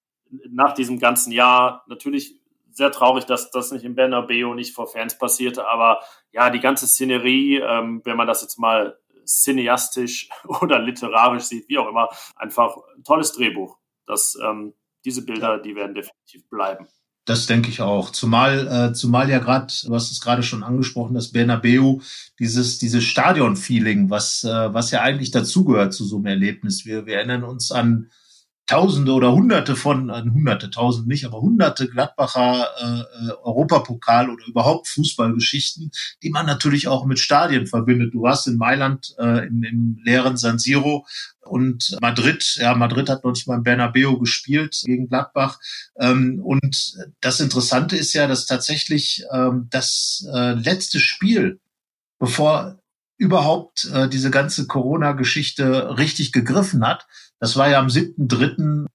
nach 0.49 0.73
diesem 0.73 0.99
ganzen 0.99 1.31
Jahr 1.31 1.83
natürlich 1.87 2.35
sehr 2.71 2.91
traurig, 2.91 3.25
dass 3.25 3.49
das 3.51 3.71
nicht 3.71 3.83
im 3.83 3.95
Bernabeu 3.95 4.53
nicht 4.53 4.75
vor 4.75 4.87
Fans 4.87 5.17
passierte, 5.17 5.67
aber 5.67 6.01
ja, 6.31 6.49
die 6.49 6.59
ganze 6.59 6.87
Szenerie, 6.87 7.57
ähm, 7.57 8.01
wenn 8.05 8.15
man 8.15 8.27
das 8.27 8.41
jetzt 8.41 8.59
mal 8.59 8.97
cineastisch 9.25 10.29
oder 10.61 10.79
literarisch 10.79 11.43
sieht, 11.43 11.67
wie 11.67 11.77
auch 11.77 11.87
immer, 11.87 12.09
einfach 12.35 12.77
ein 12.95 13.03
tolles 13.03 13.33
Drehbuch. 13.33 13.77
Das 14.05 14.37
ähm, 14.41 14.73
diese 15.05 15.25
Bilder, 15.25 15.59
die 15.59 15.75
werden 15.75 15.95
definitiv 15.95 16.47
bleiben. 16.49 16.87
Das 17.29 17.45
denke 17.45 17.69
ich 17.69 17.79
auch. 17.79 18.09
Zumal, 18.09 18.67
äh, 18.67 18.93
zumal 18.93 19.29
ja 19.29 19.37
gerade, 19.37 19.71
du 19.85 19.93
hast 19.93 20.11
es 20.11 20.19
gerade 20.19 20.41
schon 20.41 20.63
angesprochen, 20.63 21.13
das 21.13 21.27
Bernabeu, 21.27 21.99
dieses, 22.39 22.79
dieses 22.79 23.03
Stadion-Feeling, 23.03 24.09
was, 24.09 24.43
äh, 24.43 24.73
was 24.73 24.89
ja 24.89 25.01
eigentlich 25.01 25.29
dazugehört 25.29 25.93
zu 25.93 26.05
so 26.05 26.15
einem 26.15 26.25
Erlebnis. 26.25 26.87
Wir, 26.87 27.05
wir 27.05 27.17
erinnern 27.17 27.43
uns 27.43 27.71
an 27.71 28.09
Tausende 28.69 29.13
oder 29.13 29.31
Hunderte 29.31 29.75
von, 29.75 30.09
äh, 30.09 30.21
Hunderte, 30.21 30.69
Tausend 30.69 31.07
nicht, 31.07 31.25
aber 31.25 31.41
Hunderte 31.41 31.87
Gladbacher 31.87 32.67
äh, 32.79 32.99
äh, 32.99 33.31
Europapokal 33.41 34.29
oder 34.29 34.45
überhaupt 34.45 34.87
Fußballgeschichten, 34.89 35.89
die 36.21 36.29
man 36.29 36.45
natürlich 36.45 36.87
auch 36.87 37.05
mit 37.05 37.17
Stadien 37.17 37.65
verbindet. 37.65 38.13
Du 38.13 38.21
warst 38.21 38.45
in 38.45 38.57
Mailand 38.57 39.15
äh, 39.17 39.47
im, 39.47 39.63
im 39.63 39.99
leeren 40.03 40.37
San 40.37 40.59
Siro 40.59 41.07
und 41.41 41.97
Madrid, 41.99 42.57
ja, 42.61 42.75
Madrid 42.75 43.09
hat 43.09 43.23
noch 43.23 43.31
nicht 43.31 43.47
mal 43.47 43.55
im 43.57 43.63
Bernabeu 43.63 44.17
gespielt 44.17 44.79
gegen 44.85 45.09
Gladbach. 45.09 45.59
Ähm, 45.99 46.39
und 46.43 46.93
das 47.21 47.39
Interessante 47.39 47.97
ist 47.97 48.13
ja, 48.13 48.27
dass 48.27 48.45
tatsächlich 48.45 49.23
ähm, 49.33 49.65
das 49.71 50.27
äh, 50.31 50.53
letzte 50.53 50.99
Spiel, 50.99 51.59
bevor 52.19 52.78
überhaupt 53.19 53.85
äh, 53.93 54.09
diese 54.09 54.31
ganze 54.31 54.65
Corona-Geschichte 54.65 55.97
richtig 55.97 56.31
gegriffen 56.31 56.87
hat, 56.87 57.05
das 57.39 57.55
war 57.57 57.69
ja 57.69 57.79
am 57.79 57.87
7.3. 57.87 58.57
in 58.57 58.87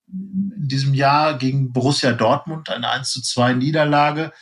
diesem 0.68 0.94
Jahr 0.94 1.38
gegen 1.38 1.72
Borussia 1.72 2.12
Dortmund 2.12 2.70
eine 2.70 2.90
1 2.90 3.10
zu 3.10 3.22
2 3.22 3.54
Niederlage. 3.54 4.32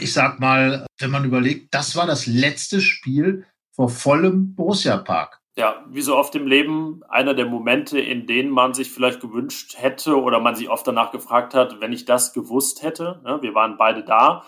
Ich 0.00 0.12
sag 0.12 0.40
mal, 0.40 0.86
wenn 0.98 1.10
man 1.10 1.24
überlegt, 1.24 1.72
das 1.72 1.96
war 1.96 2.06
das 2.06 2.26
letzte 2.26 2.80
Spiel 2.80 3.46
vor 3.72 3.88
vollem 3.88 4.54
Borussia 4.54 4.96
Park. 4.96 5.40
Ja, 5.56 5.84
wie 5.88 6.02
so 6.02 6.16
oft 6.16 6.34
im 6.34 6.46
Leben, 6.46 7.00
einer 7.08 7.32
der 7.32 7.46
Momente, 7.46 7.98
in 7.98 8.26
denen 8.26 8.50
man 8.50 8.74
sich 8.74 8.90
vielleicht 8.90 9.20
gewünscht 9.20 9.76
hätte 9.78 10.20
oder 10.20 10.40
man 10.40 10.54
sich 10.54 10.68
oft 10.68 10.86
danach 10.86 11.12
gefragt 11.12 11.54
hat, 11.54 11.80
wenn 11.80 11.92
ich 11.92 12.04
das 12.04 12.34
gewusst 12.34 12.82
hätte. 12.82 13.20
Ne, 13.24 13.38
wir 13.40 13.54
waren 13.54 13.76
beide 13.78 14.04
da. 14.04 14.44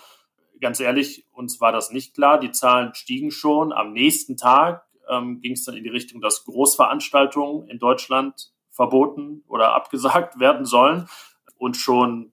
Ganz 0.60 0.80
ehrlich, 0.80 1.26
uns 1.32 1.60
war 1.60 1.72
das 1.72 1.90
nicht 1.90 2.14
klar. 2.14 2.38
Die 2.38 2.50
Zahlen 2.50 2.94
stiegen 2.94 3.30
schon. 3.30 3.72
Am 3.72 3.92
nächsten 3.92 4.36
Tag 4.36 4.86
ähm, 5.08 5.40
ging 5.40 5.52
es 5.52 5.64
dann 5.64 5.76
in 5.76 5.84
die 5.84 5.90
Richtung, 5.90 6.20
dass 6.20 6.44
Großveranstaltungen 6.44 7.68
in 7.68 7.78
Deutschland 7.78 8.52
verboten 8.70 9.44
oder 9.46 9.74
abgesagt 9.74 10.40
werden 10.40 10.64
sollen. 10.64 11.08
Und 11.56 11.76
schon 11.76 12.32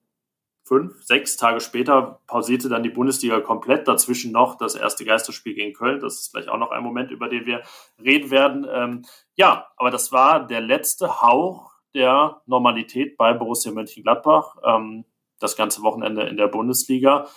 fünf, 0.64 1.04
sechs 1.04 1.38
Tage 1.38 1.62
später 1.62 2.22
pausierte 2.28 2.70
dann 2.70 2.84
die 2.84 2.90
Bundesliga 2.90 3.40
komplett. 3.40 3.88
Dazwischen 3.88 4.32
noch 4.32 4.56
das 4.56 4.76
erste 4.76 5.06
Geisterspiel 5.06 5.54
gegen 5.54 5.74
Köln. 5.74 6.00
Das 6.00 6.20
ist 6.20 6.32
vielleicht 6.32 6.50
auch 6.50 6.58
noch 6.58 6.72
ein 6.72 6.84
Moment, 6.84 7.12
über 7.12 7.30
den 7.30 7.46
wir 7.46 7.62
reden 8.04 8.32
werden. 8.32 8.68
Ähm, 8.70 9.06
ja, 9.36 9.68
aber 9.78 9.92
das 9.92 10.12
war 10.12 10.46
der 10.46 10.62
letzte 10.62 11.22
Hauch 11.22 11.72
der 11.94 12.42
Normalität 12.46 13.16
bei 13.18 13.34
Borussia 13.34 13.72
Mönchengladbach. 13.72 14.58
Ähm, 14.64 15.06
das 15.40 15.56
ganze 15.56 15.82
Wochenende 15.84 16.24
in 16.24 16.38
der 16.38 16.48
Bundesliga 16.48 17.28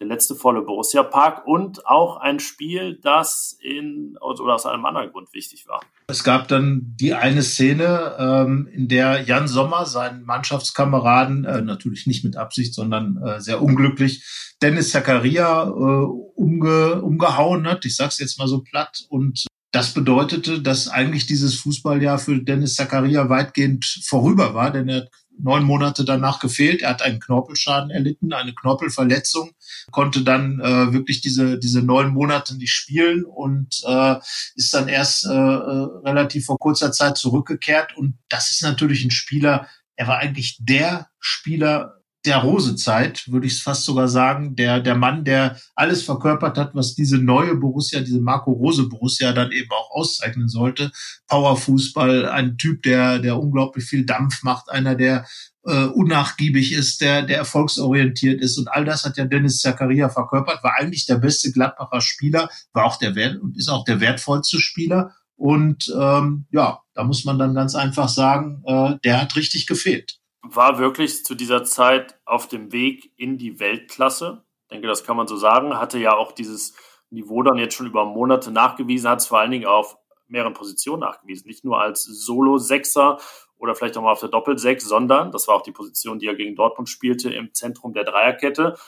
der 0.00 0.06
letzte 0.06 0.34
volle 0.34 0.62
Borussia 0.62 1.02
Park 1.02 1.46
und 1.46 1.86
auch 1.86 2.16
ein 2.16 2.40
Spiel, 2.40 2.98
das 3.02 3.56
in 3.60 4.16
oder 4.20 4.54
aus 4.54 4.64
einem 4.64 4.84
anderen 4.86 5.12
Grund 5.12 5.32
wichtig 5.34 5.68
war. 5.68 5.80
Es 6.06 6.24
gab 6.24 6.48
dann 6.48 6.94
die 6.98 7.12
eine 7.12 7.42
Szene, 7.42 8.16
ähm, 8.18 8.68
in 8.72 8.88
der 8.88 9.22
Jan 9.22 9.46
Sommer 9.46 9.84
seinen 9.84 10.24
Mannschaftskameraden, 10.24 11.44
äh, 11.44 11.60
natürlich 11.60 12.06
nicht 12.06 12.24
mit 12.24 12.36
Absicht, 12.36 12.74
sondern 12.74 13.18
äh, 13.22 13.40
sehr 13.40 13.62
unglücklich, 13.62 14.24
Dennis 14.62 14.90
Zakaria 14.90 15.64
äh, 15.64 15.68
umge 15.68 17.02
umgehauen 17.02 17.68
hat. 17.68 17.84
Ich 17.84 17.96
sag's 17.96 18.18
jetzt 18.18 18.38
mal 18.38 18.48
so 18.48 18.62
platt 18.62 19.04
und 19.10 19.46
das 19.72 19.94
bedeutete, 19.94 20.62
dass 20.62 20.88
eigentlich 20.88 21.26
dieses 21.26 21.54
Fußballjahr 21.60 22.18
für 22.18 22.42
Dennis 22.42 22.74
Zakaria 22.74 23.28
weitgehend 23.28 23.84
vorüber 24.04 24.54
war, 24.54 24.72
denn 24.72 24.88
er 24.88 25.02
hat 25.02 25.08
neun 25.42 25.64
Monate 25.64 26.04
danach 26.04 26.40
gefehlt. 26.40 26.82
Er 26.82 26.90
hat 26.90 27.02
einen 27.02 27.20
Knorpelschaden 27.20 27.90
erlitten, 27.90 28.32
eine 28.32 28.54
Knorpelverletzung, 28.54 29.52
konnte 29.90 30.22
dann 30.22 30.60
äh, 30.60 30.92
wirklich 30.92 31.20
diese, 31.20 31.58
diese 31.58 31.82
neun 31.82 32.10
Monate 32.10 32.56
nicht 32.56 32.72
spielen 32.72 33.24
und 33.24 33.82
äh, 33.86 34.16
ist 34.54 34.72
dann 34.74 34.88
erst 34.88 35.26
äh, 35.26 35.30
äh, 35.30 35.88
relativ 36.04 36.46
vor 36.46 36.58
kurzer 36.58 36.92
Zeit 36.92 37.16
zurückgekehrt. 37.16 37.96
Und 37.96 38.18
das 38.28 38.50
ist 38.50 38.62
natürlich 38.62 39.04
ein 39.04 39.10
Spieler, 39.10 39.68
er 39.96 40.08
war 40.08 40.18
eigentlich 40.18 40.56
der 40.60 41.08
Spieler 41.18 41.99
der 42.26 42.38
Rose-Zeit, 42.38 43.24
würde 43.28 43.46
ich 43.46 43.54
es 43.54 43.62
fast 43.62 43.84
sogar 43.84 44.06
sagen, 44.06 44.54
der, 44.54 44.80
der 44.80 44.94
Mann, 44.94 45.24
der 45.24 45.58
alles 45.74 46.02
verkörpert 46.02 46.58
hat, 46.58 46.74
was 46.74 46.94
diese 46.94 47.16
neue 47.16 47.54
Borussia, 47.54 48.00
diese 48.00 48.20
Marco 48.20 48.52
Rose 48.52 48.88
Borussia 48.88 49.32
dann 49.32 49.52
eben 49.52 49.70
auch 49.70 49.90
auszeichnen 49.90 50.48
sollte. 50.48 50.92
Powerfußball, 51.28 52.28
ein 52.28 52.58
Typ, 52.58 52.82
der, 52.82 53.20
der 53.20 53.38
unglaublich 53.38 53.84
viel 53.84 54.04
Dampf 54.04 54.42
macht, 54.42 54.70
einer, 54.70 54.94
der 54.94 55.26
äh, 55.64 55.84
unnachgiebig 55.84 56.72
ist, 56.72 57.00
der, 57.00 57.22
der 57.22 57.38
erfolgsorientiert 57.38 58.40
ist. 58.42 58.58
Und 58.58 58.68
all 58.68 58.84
das 58.84 59.04
hat 59.04 59.16
ja 59.16 59.24
Dennis 59.24 59.60
Zakaria 59.60 60.10
verkörpert, 60.10 60.62
war 60.62 60.74
eigentlich 60.78 61.06
der 61.06 61.16
beste 61.16 61.52
Gladbacher 61.52 62.02
Spieler, 62.02 62.50
war 62.74 62.84
auch 62.84 62.98
der 62.98 63.14
Wert 63.14 63.40
und 63.40 63.56
ist 63.56 63.70
auch 63.70 63.84
der 63.84 64.00
wertvollste 64.00 64.60
Spieler. 64.60 65.14
Und 65.36 65.90
ähm, 65.98 66.44
ja, 66.50 66.80
da 66.92 67.04
muss 67.04 67.24
man 67.24 67.38
dann 67.38 67.54
ganz 67.54 67.74
einfach 67.74 68.10
sagen, 68.10 68.62
äh, 68.66 68.96
der 69.04 69.22
hat 69.22 69.36
richtig 69.36 69.66
gefehlt 69.66 70.19
war 70.42 70.78
wirklich 70.78 71.24
zu 71.24 71.34
dieser 71.34 71.64
Zeit 71.64 72.18
auf 72.24 72.48
dem 72.48 72.72
Weg 72.72 73.12
in 73.16 73.38
die 73.38 73.60
Weltklasse. 73.60 74.44
Ich 74.62 74.68
denke, 74.68 74.88
das 74.88 75.04
kann 75.04 75.16
man 75.16 75.26
so 75.26 75.36
sagen. 75.36 75.78
Hatte 75.78 75.98
ja 75.98 76.16
auch 76.16 76.32
dieses 76.32 76.74
Niveau 77.10 77.42
dann 77.42 77.58
jetzt 77.58 77.74
schon 77.74 77.86
über 77.86 78.04
Monate 78.04 78.50
nachgewiesen, 78.50 79.10
hat 79.10 79.20
es 79.20 79.26
vor 79.26 79.40
allen 79.40 79.50
Dingen 79.50 79.66
auf 79.66 79.98
mehreren 80.28 80.54
Positionen 80.54 81.00
nachgewiesen. 81.00 81.48
Nicht 81.48 81.64
nur 81.64 81.80
als 81.80 82.04
Solo-Sechser 82.04 83.18
oder 83.58 83.74
vielleicht 83.74 83.96
auch 83.96 84.02
mal 84.02 84.12
auf 84.12 84.20
der 84.20 84.28
Doppel-Sechs, 84.28 84.84
sondern 84.84 85.32
das 85.32 85.48
war 85.48 85.56
auch 85.56 85.62
die 85.62 85.72
Position, 85.72 86.18
die 86.18 86.26
er 86.26 86.34
gegen 86.34 86.54
Dortmund 86.54 86.88
spielte, 86.88 87.30
im 87.30 87.52
Zentrum 87.52 87.92
der 87.92 88.04
Dreierkette. 88.04 88.78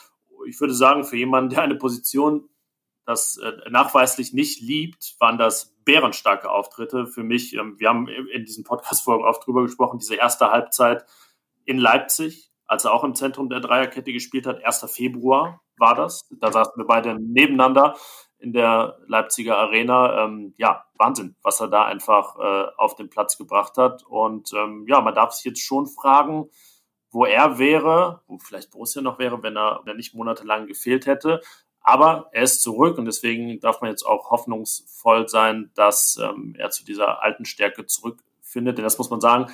Ich 0.47 0.59
würde 0.59 0.73
sagen, 0.73 1.03
für 1.03 1.17
jemanden, 1.17 1.49
der 1.51 1.61
eine 1.61 1.75
Position 1.75 2.49
das 3.05 3.37
äh, 3.37 3.69
nachweislich 3.69 4.33
nicht 4.33 4.61
liebt, 4.61 5.15
waren 5.19 5.37
das 5.37 5.75
bärenstarke 5.83 6.49
Auftritte 6.49 7.05
für 7.05 7.23
mich. 7.23 7.53
Ähm, 7.53 7.77
wir 7.77 7.89
haben 7.89 8.07
in 8.07 8.45
diesen 8.45 8.63
Podcast-Folgen 8.63 9.25
oft 9.25 9.45
drüber 9.45 9.63
gesprochen, 9.63 9.99
diese 9.99 10.15
erste 10.15 10.49
Halbzeit 10.49 11.05
in 11.65 11.77
Leipzig, 11.77 12.51
als 12.65 12.85
er 12.85 12.93
auch 12.93 13.03
im 13.03 13.15
Zentrum 13.15 13.49
der 13.49 13.59
Dreierkette 13.59 14.13
gespielt 14.13 14.47
hat. 14.47 14.63
1. 14.63 14.85
Februar 14.91 15.61
war 15.77 15.95
das. 15.95 16.27
Da 16.39 16.51
saßen 16.51 16.73
wir 16.77 16.85
beide 16.85 17.15
nebeneinander 17.15 17.95
in 18.39 18.53
der 18.53 18.97
Leipziger 19.07 19.57
Arena. 19.57 20.25
Ähm, 20.25 20.53
ja, 20.57 20.85
Wahnsinn, 20.97 21.35
was 21.41 21.59
er 21.61 21.69
da 21.69 21.85
einfach 21.85 22.37
äh, 22.37 22.67
auf 22.77 22.95
den 22.95 23.09
Platz 23.09 23.37
gebracht 23.37 23.77
hat. 23.77 24.03
Und 24.03 24.51
ähm, 24.53 24.85
ja, 24.87 25.01
man 25.01 25.15
darf 25.15 25.33
sich 25.33 25.45
jetzt 25.45 25.61
schon 25.61 25.87
fragen, 25.87 26.49
wo 27.11 27.25
er 27.25 27.59
wäre, 27.59 28.21
wo 28.27 28.39
vielleicht 28.39 28.71
Borussia 28.71 29.01
noch 29.01 29.19
wäre, 29.19 29.41
wenn 29.43 29.55
er, 29.55 29.81
wenn 29.83 29.93
er 29.93 29.97
nicht 29.97 30.15
monatelang 30.15 30.67
gefehlt 30.67 31.05
hätte. 31.05 31.41
Aber 31.79 32.29
er 32.31 32.43
ist 32.43 32.61
zurück 32.61 32.97
und 32.97 33.05
deswegen 33.05 33.59
darf 33.59 33.81
man 33.81 33.89
jetzt 33.89 34.03
auch 34.03 34.31
hoffnungsvoll 34.31 35.27
sein, 35.27 35.71
dass 35.75 36.17
ähm, 36.21 36.55
er 36.57 36.69
zu 36.69 36.85
dieser 36.85 37.21
alten 37.21 37.45
Stärke 37.45 37.85
zurückfindet. 37.85 38.77
Denn 38.77 38.85
das 38.85 38.97
muss 38.97 39.09
man 39.09 39.21
sagen, 39.21 39.53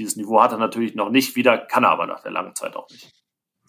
dieses 0.00 0.16
Niveau 0.16 0.42
hat 0.42 0.52
er 0.52 0.58
natürlich 0.58 0.94
noch 0.94 1.10
nicht 1.10 1.36
wieder, 1.36 1.58
kann 1.58 1.84
er 1.84 1.90
aber 1.90 2.06
nach 2.06 2.22
der 2.22 2.32
langen 2.32 2.54
Zeit 2.56 2.74
auch 2.74 2.88
nicht. 2.90 3.08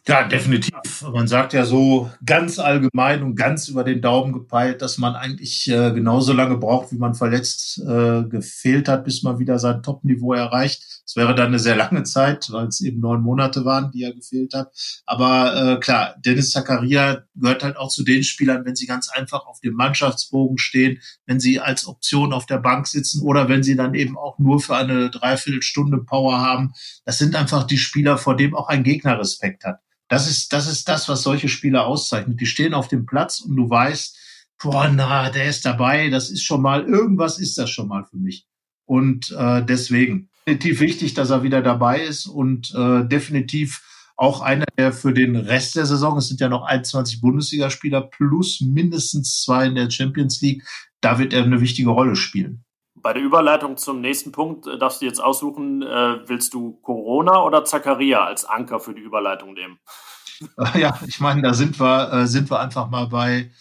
Ja, 0.08 0.24
definitiv. 0.24 1.04
Man 1.14 1.28
sagt 1.28 1.54
ja 1.54 1.64
so 1.64 2.10
ganz 2.26 2.58
allgemein 2.58 3.22
und 3.22 3.36
ganz 3.36 3.68
über 3.68 3.84
den 3.84 4.02
Daumen 4.02 4.34
gepeilt, 4.34 4.82
dass 4.82 4.98
man 4.98 5.14
eigentlich 5.14 5.70
äh, 5.70 5.92
genauso 5.92 6.34
lange 6.34 6.58
braucht, 6.58 6.92
wie 6.92 6.98
man 6.98 7.14
verletzt 7.14 7.80
äh, 7.88 8.24
gefehlt 8.24 8.88
hat, 8.88 9.04
bis 9.04 9.22
man 9.22 9.38
wieder 9.38 9.60
sein 9.60 9.84
Top-Niveau 9.84 10.34
erreicht. 10.34 11.01
Es 11.12 11.18
wäre 11.18 11.36
dann 11.36 11.48
eine 11.48 11.60
sehr 11.60 11.76
lange 11.76 12.04
Zeit, 12.04 12.48
weil 12.52 12.68
es 12.68 12.80
eben 12.80 13.02
neun 13.02 13.22
Monate 13.22 13.66
waren, 13.66 13.92
die 13.92 14.04
er 14.04 14.14
gefehlt 14.14 14.54
hat. 14.54 14.72
Aber 15.06 15.74
äh, 15.74 15.80
klar, 15.82 16.16
Dennis 16.26 16.52
Zakaria 16.52 17.26
gehört 17.36 17.64
halt 17.64 17.76
auch 17.76 17.90
zu 17.90 18.06
den 18.06 18.24
Spielern, 18.24 18.64
wenn 18.64 18.78
sie 18.78 18.86
ganz 18.86 19.10
einfach 19.10 19.46
auf 19.46 19.60
dem 19.60 19.74
Mannschaftsbogen 19.74 20.58
stehen, 20.58 21.02
wenn 21.26 21.42
sie 21.42 21.60
als 21.60 21.86
Option 21.86 22.32
auf 22.32 22.46
der 22.46 22.60
Bank 22.60 22.88
sitzen 22.88 23.24
oder 23.24 23.50
wenn 23.50 23.62
sie 23.62 23.76
dann 23.76 23.94
eben 23.94 24.18
auch 24.18 24.40
nur 24.40 24.62
für 24.62 24.78
eine 24.78 25.10
Dreiviertelstunde 25.10 25.98
Power 25.98 26.40
haben. 26.40 26.72
Das 27.04 27.18
sind 27.18 27.36
einfach 27.36 27.66
die 27.66 27.78
Spieler, 27.78 28.18
vor 28.18 28.38
dem 28.38 28.56
auch 28.56 28.70
ein 28.70 28.84
Gegner 28.84 29.20
Respekt 29.20 29.66
hat. 29.66 29.82
Das 30.08 30.30
ist, 30.30 30.54
das 30.54 30.66
ist 30.68 30.88
das, 30.88 31.10
was 31.10 31.24
solche 31.24 31.50
Spieler 31.50 31.88
auszeichnet. 31.88 32.40
Die 32.40 32.46
stehen 32.46 32.74
auf 32.74 32.88
dem 32.88 33.06
Platz 33.06 33.42
und 33.42 33.58
du 33.58 33.70
weißt, 33.70 34.18
boah, 34.64 34.88
na, 34.90 35.30
der 35.30 35.50
ist 35.50 35.66
dabei, 35.66 36.10
das 36.10 36.30
ist 36.30 36.44
schon 36.44 36.62
mal, 36.62 36.86
irgendwas 36.86 37.38
ist 37.38 37.58
das 37.58 37.70
schon 37.70 37.90
mal 37.90 38.06
für 38.06 38.18
mich. 38.18 38.48
Und 38.86 39.30
äh, 39.38 39.62
deswegen 39.66 40.30
definitiv 40.48 40.80
wichtig, 40.80 41.14
dass 41.14 41.30
er 41.30 41.44
wieder 41.44 41.62
dabei 41.62 42.02
ist 42.02 42.28
und 42.28 42.74
äh, 42.76 43.06
definitiv 43.06 43.82
auch 44.18 44.42
einer, 44.42 44.66
der 44.78 44.94
für 44.94 45.14
den 45.14 45.36
Rest 45.36 45.76
der 45.76 45.86
Saison, 45.86 46.18
es 46.18 46.28
sind 46.28 46.40
ja 46.40 46.50
noch 46.50 46.64
21 46.64 47.22
Bundesligaspieler 47.22 48.02
plus 48.02 48.62
mindestens 48.62 49.42
zwei 49.42 49.66
in 49.66 49.76
der 49.76 49.90
Champions 49.90 50.42
League, 50.42 50.64
da 51.02 51.18
wird 51.18 51.34
er 51.34 51.44
eine 51.44 51.62
wichtige 51.62 51.90
Rolle 51.90 52.16
spielen. 52.16 52.64
Bei 52.94 53.14
der 53.14 53.24
Überleitung 53.24 53.78
zum 53.78 54.00
nächsten 54.00 54.32
Punkt 54.32 54.68
äh, 54.68 54.78
darfst 54.78 55.02
du 55.02 55.06
jetzt 55.06 55.24
aussuchen, 55.24 55.82
äh, 55.82 56.28
willst 56.28 56.54
du 56.54 56.74
Corona 56.82 57.44
oder 57.44 57.66
Zacharia 57.66 58.24
als 58.24 58.46
Anker 58.46 58.80
für 58.80 58.94
die 58.94 59.02
Überleitung 59.02 59.54
nehmen? 59.54 59.80
Ja, 60.76 61.00
ich 61.06 61.20
meine, 61.20 61.44
da 61.44 61.54
sind 61.54 61.80
wir, 61.80 62.14
äh, 62.14 62.28
sind 62.28 62.50
wir 62.50 62.60
einfach 62.60 62.90
mal 62.90 63.06
bei 63.06 63.52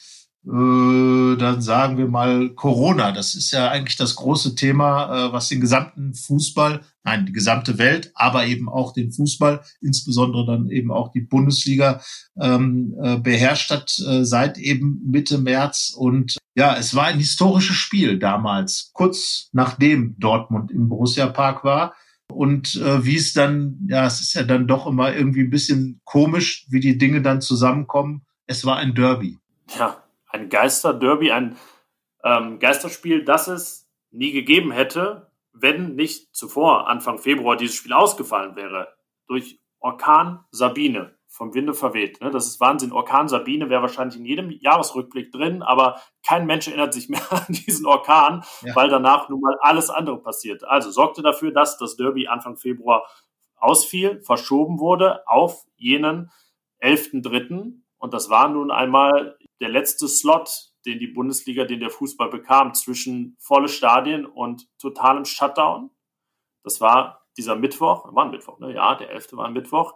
dann 0.43 1.61
sagen 1.61 1.99
wir 1.99 2.09
mal 2.09 2.51
Corona. 2.51 3.13
Das 3.13 3.35
ist 3.35 3.51
ja 3.51 3.69
eigentlich 3.69 3.97
das 3.97 4.17
große 4.17 4.55
Thema, 4.55 5.29
äh, 5.29 5.33
was 5.33 5.49
den 5.49 5.61
gesamten 5.61 6.15
Fußball, 6.15 6.81
nein, 7.05 7.27
die 7.27 7.33
gesamte 7.33 7.77
Welt, 7.77 8.11
aber 8.15 8.47
eben 8.47 8.69
auch 8.69 8.95
den 8.95 9.13
Fußball, 9.13 9.61
insbesondere 9.83 10.47
dann 10.47 10.71
eben 10.71 10.91
auch 10.91 11.13
die 11.13 11.21
Bundesliga 11.21 12.01
ähm, 12.41 12.95
äh, 13.03 13.19
beherrscht 13.19 13.71
hat 13.71 13.99
äh, 13.99 14.25
seit 14.25 14.57
eben 14.57 15.03
Mitte 15.05 15.39
März. 15.39 15.95
Und 15.95 16.39
ja, 16.55 16.75
es 16.77 16.95
war 16.95 17.07
ein 17.07 17.19
historisches 17.19 17.77
Spiel 17.77 18.19
damals, 18.19 18.91
kurz 18.95 19.51
nachdem 19.53 20.17
Dortmund 20.19 20.71
im 20.71 20.89
Borussia 20.89 21.27
Park 21.27 21.65
war. 21.65 21.95
Und 22.33 22.77
äh, 22.77 23.05
wie 23.05 23.17
es 23.17 23.35
dann, 23.35 23.87
ja, 23.89 24.07
es 24.07 24.21
ist 24.21 24.35
ja 24.35 24.45
dann 24.45 24.67
doch 24.67 24.87
immer 24.87 25.15
irgendwie 25.15 25.41
ein 25.41 25.51
bisschen 25.51 26.01
komisch, 26.05 26.65
wie 26.71 26.81
die 26.81 26.97
Dinge 26.97 27.21
dann 27.21 27.41
zusammenkommen. 27.43 28.23
Es 28.47 28.65
war 28.65 28.77
ein 28.77 28.95
Derby. 28.95 29.37
Ja, 29.77 30.03
ein 30.33 30.49
Geisterderby, 30.49 31.33
ein 31.33 31.57
ähm, 32.25 32.59
Geisterspiel, 32.59 33.25
das 33.25 33.49
es 33.49 33.91
nie 34.11 34.33
gegeben 34.33 34.73
hätte, 34.73 35.31
wenn 35.53 35.95
nicht 35.95 36.35
zuvor, 36.35 36.89
Anfang 36.89 37.19
Februar, 37.19 37.57
dieses 37.57 37.77
Spiel 37.77 37.93
ausgefallen 37.93 38.57
wäre. 38.57 38.95
Durch 39.27 39.61
Orkan 39.79 40.45
Sabine 40.51 41.17
vom 41.29 41.55
Winde 41.55 41.75
verweht. 41.75 42.21
Ne? 42.21 42.31
Das 42.31 42.47
ist 42.47 42.61
Wahnsinn. 42.61 42.93
Orkan 42.93 43.29
Sabine 43.29 43.71
wäre 43.71 43.83
wahrscheinlich 43.83 44.19
in 44.19 44.25
jedem 44.25 44.51
Jahresrückblick 44.51 45.31
drin, 45.31 45.63
aber 45.63 46.01
kein 46.27 46.45
Mensch 46.45 46.67
erinnert 46.67 46.93
sich 46.93 47.09
mehr 47.09 47.23
an 47.31 47.47
diesen 47.49 47.87
Orkan, 47.87 48.45
ja. 48.63 48.75
weil 48.75 48.89
danach 48.89 49.29
nun 49.29 49.41
mal 49.41 49.57
alles 49.61 49.91
andere 49.91 50.21
passiert. 50.21 50.65
Also 50.65 50.91
sorgte 50.91 51.23
dafür, 51.23 51.53
dass 51.53 51.79
das 51.79 51.97
Derby 51.97 52.27
Anfang 52.27 52.57
Februar 52.57 53.07
ausfiel, 53.57 54.21
verschoben 54.23 54.81
wurde 54.81 55.27
auf 55.29 55.65
jenen 55.77 56.31
11.3. 56.83 57.75
Und 57.99 58.15
das 58.15 58.31
war 58.31 58.49
nun 58.49 58.71
einmal 58.71 59.37
der 59.61 59.69
letzte 59.69 60.09
Slot, 60.09 60.73
den 60.87 60.99
die 60.99 61.07
Bundesliga, 61.07 61.65
den 61.65 61.81
der 61.81 61.91
Fußball 61.91 62.31
bekam, 62.31 62.75
zwischen 62.75 63.37
volle 63.39 63.69
Stadien 63.69 64.27
und 64.27 64.69
totalem 64.79 65.25
Shutdown. 65.25 65.91
Das 66.65 66.81
war 66.81 67.27
dieser 67.37 67.57
Mittwoch, 67.57 68.15
war 68.15 68.25
ein 68.25 68.31
Mittwoch, 68.31 68.59
ne? 68.59 68.75
Ja, 68.75 68.95
der 68.95 69.11
11. 69.11 69.33
war 69.33 69.47
ein 69.47 69.53
Mittwoch. 69.53 69.95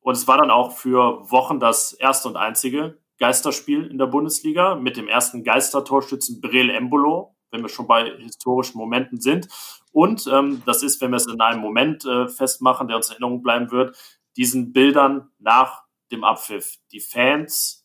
Und 0.00 0.16
es 0.16 0.26
war 0.28 0.38
dann 0.38 0.50
auch 0.50 0.72
für 0.72 1.30
Wochen 1.30 1.60
das 1.60 1.92
erste 1.92 2.28
und 2.28 2.36
einzige 2.36 2.98
Geisterspiel 3.18 3.86
in 3.86 3.98
der 3.98 4.06
Bundesliga 4.06 4.76
mit 4.76 4.96
dem 4.96 5.08
ersten 5.08 5.42
Geistertorschützen 5.42 6.40
Breel 6.40 6.70
Embolo, 6.70 7.36
wenn 7.50 7.62
wir 7.62 7.68
schon 7.68 7.86
bei 7.86 8.10
historischen 8.18 8.78
Momenten 8.78 9.20
sind. 9.20 9.48
Und 9.92 10.26
ähm, 10.32 10.62
das 10.66 10.82
ist, 10.82 11.00
wenn 11.00 11.10
wir 11.10 11.16
es 11.16 11.26
in 11.26 11.40
einem 11.40 11.60
Moment 11.60 12.04
äh, 12.04 12.28
festmachen, 12.28 12.88
der 12.88 12.96
uns 12.96 13.08
in 13.08 13.14
Erinnerung 13.14 13.42
bleiben 13.42 13.70
wird, 13.70 13.96
diesen 14.36 14.72
Bildern 14.72 15.30
nach 15.38 15.82
dem 16.12 16.24
Abpfiff. 16.24 16.76
Die 16.92 17.00
Fans, 17.00 17.77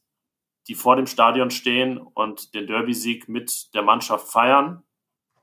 die 0.67 0.75
vor 0.75 0.95
dem 0.95 1.07
Stadion 1.07 1.51
stehen 1.51 1.97
und 1.97 2.53
den 2.53 2.67
Derby-Sieg 2.67 3.27
mit 3.27 3.73
der 3.73 3.81
Mannschaft 3.81 4.29
feiern. 4.29 4.83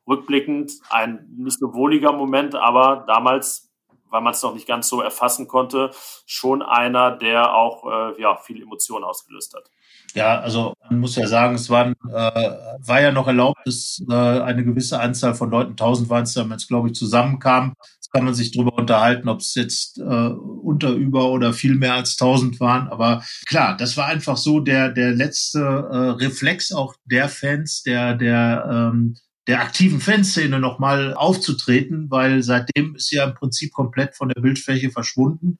Rückblickend 0.07 0.73
ein 0.89 1.27
nicht 1.37 1.59
so 1.59 1.75
wohliger 1.75 2.12
Moment, 2.12 2.55
aber 2.55 3.05
damals 3.07 3.71
weil 4.11 4.21
man 4.21 4.35
es 4.35 4.43
noch 4.43 4.55
nicht 4.55 4.66
ganz 4.66 4.89
so 4.89 5.01
erfassen 5.01 5.49
konnte, 5.49 5.91
schon 6.27 6.62
einer, 6.62 7.12
der 7.12 7.55
auch 7.55 7.85
äh, 7.87 8.21
ja, 8.21 8.37
viel 8.37 8.62
Emotionen 8.62 9.05
ausgelöst 9.05 9.55
hat. 9.55 9.71
Ja, 10.14 10.40
also 10.40 10.74
man 10.88 11.00
muss 11.00 11.16
ja 11.16 11.26
sagen, 11.26 11.54
es 11.54 11.70
waren, 11.70 11.94
äh, 12.08 12.12
war 12.12 13.00
ja 13.00 13.12
noch 13.12 13.26
erlaubt, 13.26 13.61
dass 13.64 14.02
äh, 14.08 14.14
eine 14.14 14.64
gewisse 14.64 15.00
Anzahl 15.00 15.34
von 15.34 15.50
Leuten, 15.50 15.70
1000 15.72 16.08
waren 16.08 16.24
es 16.24 16.34
damals, 16.34 16.66
glaube 16.66 16.88
ich, 16.88 16.94
zusammenkamen. 16.94 17.74
Jetzt 17.96 18.11
kann 18.12 18.24
man 18.24 18.34
sich 18.34 18.50
darüber 18.50 18.76
unterhalten, 18.76 19.28
ob 19.28 19.40
es 19.40 19.54
jetzt 19.54 19.98
äh, 19.98 20.02
unter, 20.02 20.90
über 20.90 21.30
oder 21.30 21.52
viel 21.52 21.76
mehr 21.76 21.94
als 21.94 22.20
1000 22.20 22.58
waren. 22.58 22.88
Aber 22.88 23.22
klar, 23.46 23.76
das 23.76 23.96
war 23.96 24.06
einfach 24.06 24.36
so 24.36 24.61
der, 24.61 24.90
der 24.90 25.12
letzte 25.12 25.61
äh, 25.61 26.24
Reflex 26.24 26.72
auch 26.72 26.94
der 27.04 27.28
Fans, 27.28 27.82
der, 27.82 28.14
der 28.14 28.68
ähm, 28.92 29.14
der 29.50 29.62
aktiven 29.62 30.00
Fanszene 30.00 30.61
nochmal 30.61 31.12
aufzutreten, 31.14 32.08
weil 32.08 32.42
seitdem 32.42 32.94
ist 32.94 33.11
ja 33.11 33.24
im 33.24 33.34
Prinzip 33.34 33.72
komplett 33.72 34.14
von 34.14 34.28
der 34.28 34.40
Bildfläche 34.40 34.90
verschwunden. 34.90 35.58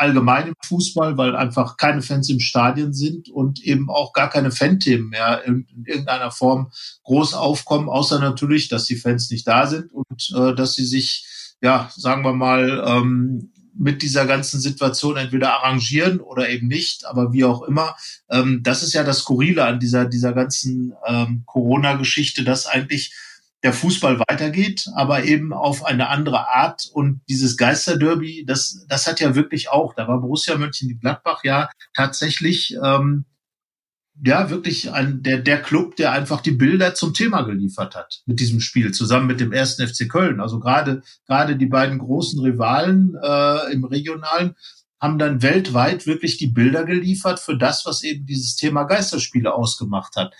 Allgemein 0.00 0.48
im 0.48 0.54
Fußball, 0.64 1.18
weil 1.18 1.36
einfach 1.36 1.76
keine 1.76 2.00
Fans 2.00 2.30
im 2.30 2.40
Stadion 2.40 2.92
sind 2.94 3.28
und 3.28 3.62
eben 3.62 3.90
auch 3.90 4.12
gar 4.12 4.30
keine 4.30 4.50
Fanthemen 4.50 5.10
mehr 5.10 5.44
in, 5.44 5.66
irgendeiner 5.84 6.30
Form 6.30 6.70
groß 7.04 7.34
aufkommen, 7.34 7.88
außer 7.88 8.18
natürlich, 8.18 8.68
dass 8.68 8.86
die 8.86 8.96
Fans 8.96 9.30
nicht 9.30 9.46
da 9.46 9.66
sind 9.66 9.92
und 9.92 10.32
äh, 10.34 10.54
dass 10.54 10.74
sie 10.74 10.86
sich, 10.86 11.26
ja, 11.60 11.90
sagen 11.94 12.24
wir 12.24 12.32
mal, 12.32 12.82
ähm, 12.86 13.50
mit 13.74 14.02
dieser 14.02 14.26
ganzen 14.26 14.60
Situation 14.60 15.16
entweder 15.16 15.52
arrangieren 15.52 16.20
oder 16.20 16.48
eben 16.48 16.68
nicht, 16.68 17.06
aber 17.06 17.32
wie 17.32 17.44
auch 17.44 17.62
immer. 17.62 17.96
Ähm, 18.30 18.62
das 18.62 18.82
ist 18.82 18.92
ja 18.92 19.04
das 19.04 19.18
Skurrile 19.20 19.64
an 19.64 19.80
dieser, 19.80 20.06
dieser 20.06 20.32
ganzen 20.32 20.94
ähm, 21.06 21.42
Corona-Geschichte, 21.46 22.44
dass 22.44 22.66
eigentlich 22.66 23.14
der 23.62 23.72
Fußball 23.72 24.18
weitergeht, 24.20 24.86
aber 24.94 25.24
eben 25.24 25.52
auf 25.52 25.84
eine 25.84 26.08
andere 26.08 26.48
Art. 26.48 26.88
Und 26.92 27.20
dieses 27.28 27.56
Geisterderby, 27.56 28.44
das, 28.46 28.86
das 28.88 29.06
hat 29.06 29.20
ja 29.20 29.34
wirklich 29.34 29.68
auch, 29.70 29.94
da 29.94 30.08
war 30.08 30.20
Borussia 30.20 30.56
Mönchengladbach 30.56 31.44
ja 31.44 31.68
tatsächlich 31.94 32.76
ähm, 32.82 33.26
ja 34.24 34.50
wirklich 34.50 34.92
ein, 34.92 35.22
der, 35.22 35.38
der 35.38 35.62
Club, 35.62 35.96
der 35.96 36.12
einfach 36.12 36.40
die 36.40 36.50
Bilder 36.52 36.94
zum 36.94 37.14
Thema 37.14 37.42
geliefert 37.42 37.94
hat 37.94 38.22
mit 38.26 38.40
diesem 38.40 38.60
Spiel, 38.60 38.92
zusammen 38.92 39.26
mit 39.26 39.40
dem 39.40 39.52
ersten 39.52 39.86
FC 39.86 40.08
Köln. 40.08 40.40
Also 40.40 40.58
gerade, 40.58 41.02
gerade 41.26 41.56
die 41.56 41.66
beiden 41.66 41.98
großen 41.98 42.40
Rivalen 42.40 43.16
äh, 43.22 43.72
im 43.72 43.84
Regionalen 43.84 44.56
haben 45.00 45.18
dann 45.18 45.42
weltweit 45.42 46.06
wirklich 46.06 46.36
die 46.36 46.48
Bilder 46.48 46.84
geliefert 46.84 47.40
für 47.40 47.56
das, 47.56 47.86
was 47.86 48.02
eben 48.02 48.26
dieses 48.26 48.56
Thema 48.56 48.84
Geisterspiele 48.84 49.54
ausgemacht 49.54 50.16
hat 50.16 50.34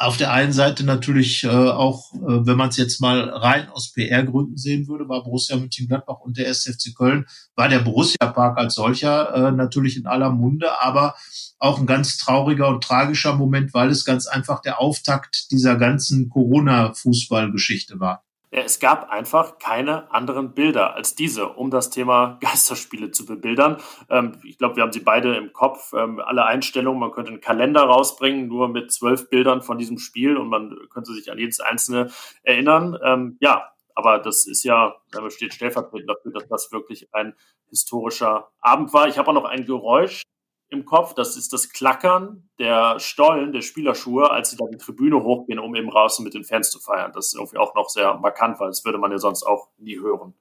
auf 0.00 0.16
der 0.16 0.32
einen 0.32 0.54
Seite 0.54 0.82
natürlich 0.84 1.44
äh, 1.44 1.48
auch, 1.48 2.14
äh, 2.14 2.46
wenn 2.46 2.56
man 2.56 2.70
es 2.70 2.78
jetzt 2.78 3.02
mal 3.02 3.28
rein 3.28 3.68
aus 3.68 3.92
PR-Gründen 3.92 4.56
sehen 4.56 4.88
würde, 4.88 5.06
war 5.10 5.22
Borussia 5.22 5.56
Mönchengladbach 5.56 6.20
und 6.20 6.38
der 6.38 6.48
SFC 6.48 6.94
Köln, 6.96 7.26
war 7.54 7.68
der 7.68 7.80
Borussia-Park 7.80 8.56
als 8.56 8.76
solcher 8.76 9.34
äh, 9.34 9.52
natürlich 9.52 9.98
in 9.98 10.06
aller 10.06 10.30
Munde, 10.30 10.80
aber 10.80 11.16
auch 11.58 11.78
ein 11.78 11.84
ganz 11.84 12.16
trauriger 12.16 12.68
und 12.68 12.82
tragischer 12.82 13.36
Moment, 13.36 13.74
weil 13.74 13.90
es 13.90 14.06
ganz 14.06 14.26
einfach 14.26 14.62
der 14.62 14.80
Auftakt 14.80 15.50
dieser 15.50 15.76
ganzen 15.76 16.30
Corona-Fußballgeschichte 16.30 18.00
war. 18.00 18.24
Es 18.52 18.80
gab 18.80 19.10
einfach 19.10 19.58
keine 19.58 20.10
anderen 20.12 20.54
Bilder 20.54 20.94
als 20.94 21.14
diese, 21.14 21.48
um 21.48 21.70
das 21.70 21.90
Thema 21.90 22.38
Geisterspiele 22.40 23.12
zu 23.12 23.24
bebildern. 23.24 23.76
Ähm, 24.08 24.38
ich 24.44 24.58
glaube, 24.58 24.76
wir 24.76 24.82
haben 24.82 24.92
sie 24.92 25.00
beide 25.00 25.36
im 25.36 25.52
Kopf. 25.52 25.92
Ähm, 25.92 26.20
alle 26.20 26.44
Einstellungen, 26.44 26.98
man 26.98 27.12
könnte 27.12 27.30
einen 27.30 27.40
Kalender 27.40 27.82
rausbringen, 27.82 28.48
nur 28.48 28.68
mit 28.68 28.90
zwölf 28.90 29.30
Bildern 29.30 29.62
von 29.62 29.78
diesem 29.78 29.98
Spiel 29.98 30.36
und 30.36 30.48
man 30.48 30.76
könnte 30.90 31.12
sich 31.12 31.30
an 31.30 31.38
jedes 31.38 31.60
einzelne 31.60 32.10
erinnern. 32.42 32.98
Ähm, 33.04 33.36
ja, 33.40 33.70
aber 33.94 34.18
das 34.18 34.46
ist 34.46 34.64
ja, 34.64 34.96
da 35.12 35.30
steht 35.30 35.54
stellvertretend 35.54 36.10
dafür, 36.10 36.32
dass 36.32 36.48
das 36.48 36.72
wirklich 36.72 37.14
ein 37.14 37.34
historischer 37.68 38.50
Abend 38.60 38.92
war. 38.92 39.06
Ich 39.06 39.18
habe 39.18 39.28
auch 39.28 39.34
noch 39.34 39.44
ein 39.44 39.64
Geräusch 39.64 40.22
im 40.70 40.84
Kopf. 40.84 41.14
Das 41.14 41.36
ist 41.36 41.52
das 41.52 41.68
Klackern 41.68 42.48
der 42.58 42.98
Stollen, 42.98 43.52
der 43.52 43.60
Spielerschuhe, 43.60 44.30
als 44.30 44.50
sie 44.50 44.56
da 44.56 44.64
die 44.70 44.78
Tribüne 44.78 45.22
hochgehen, 45.22 45.58
um 45.58 45.74
eben 45.74 45.90
raus 45.90 46.18
mit 46.20 46.34
den 46.34 46.44
Fans 46.44 46.70
zu 46.70 46.78
feiern. 46.78 47.12
Das 47.14 47.28
ist 47.28 47.34
irgendwie 47.34 47.58
auch 47.58 47.74
noch 47.74 47.88
sehr 47.88 48.14
markant, 48.16 48.60
weil 48.60 48.68
das 48.68 48.84
würde 48.84 48.98
man 48.98 49.10
ja 49.10 49.18
sonst 49.18 49.42
auch 49.42 49.68
nie 49.78 49.98
hören. 49.98 50.34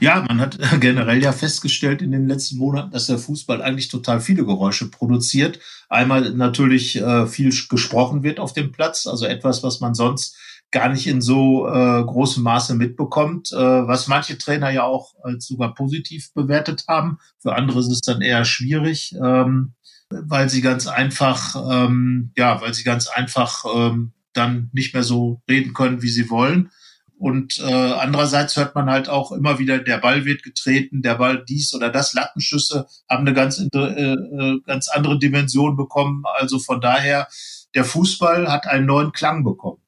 Ja, 0.00 0.24
man 0.26 0.40
hat 0.40 0.58
generell 0.80 1.22
ja 1.22 1.32
festgestellt 1.32 2.02
in 2.02 2.12
den 2.12 2.28
letzten 2.28 2.58
Monaten, 2.58 2.90
dass 2.90 3.06
der 3.06 3.18
Fußball 3.18 3.62
eigentlich 3.62 3.88
total 3.88 4.20
viele 4.20 4.44
Geräusche 4.44 4.90
produziert. 4.90 5.58
Einmal 5.88 6.30
natürlich 6.30 6.96
äh, 6.96 7.26
viel 7.26 7.52
gesprochen 7.68 8.22
wird 8.22 8.40
auf 8.40 8.52
dem 8.52 8.72
Platz, 8.72 9.06
also 9.06 9.26
etwas, 9.26 9.62
was 9.62 9.80
man 9.80 9.94
sonst 9.94 10.36
gar 10.70 10.88
nicht 10.90 11.06
in 11.06 11.22
so 11.22 11.66
äh, 11.66 12.04
großem 12.04 12.42
Maße 12.42 12.74
mitbekommt, 12.74 13.52
äh, 13.52 13.56
was 13.56 14.06
manche 14.06 14.36
Trainer 14.36 14.70
ja 14.70 14.84
auch 14.84 15.14
als 15.22 15.46
sogar 15.46 15.74
positiv 15.74 16.32
bewertet 16.34 16.84
haben. 16.88 17.18
Für 17.38 17.54
andere 17.54 17.80
ist 17.80 17.90
es 17.90 18.00
dann 18.02 18.20
eher 18.20 18.44
schwierig, 18.44 19.14
ähm, 19.22 19.72
weil 20.10 20.48
sie 20.48 20.60
ganz 20.60 20.86
einfach, 20.86 21.56
ähm, 21.70 22.32
ja, 22.36 22.60
weil 22.60 22.74
sie 22.74 22.84
ganz 22.84 23.08
einfach 23.08 23.64
ähm, 23.74 24.12
dann 24.32 24.70
nicht 24.72 24.94
mehr 24.94 25.02
so 25.02 25.40
reden 25.48 25.72
können, 25.72 26.02
wie 26.02 26.10
sie 26.10 26.30
wollen. 26.30 26.70
Und 27.18 27.58
äh, 27.58 27.64
andererseits 27.64 28.56
hört 28.56 28.76
man 28.76 28.88
halt 28.88 29.08
auch 29.08 29.32
immer 29.32 29.58
wieder, 29.58 29.78
der 29.78 29.98
Ball 29.98 30.24
wird 30.24 30.44
getreten, 30.44 31.02
der 31.02 31.16
Ball 31.16 31.44
dies 31.44 31.74
oder 31.74 31.90
das. 31.90 32.14
Lattenschüsse 32.14 32.86
haben 33.08 33.26
eine 33.26 33.34
ganz, 33.34 33.58
äh, 33.58 33.78
äh, 33.78 34.60
ganz 34.64 34.88
andere 34.88 35.18
Dimension 35.18 35.76
bekommen. 35.76 36.22
Also 36.38 36.60
von 36.60 36.80
daher, 36.80 37.26
der 37.74 37.84
Fußball 37.84 38.50
hat 38.52 38.68
einen 38.68 38.86
neuen 38.86 39.10
Klang 39.12 39.42
bekommen. 39.42 39.80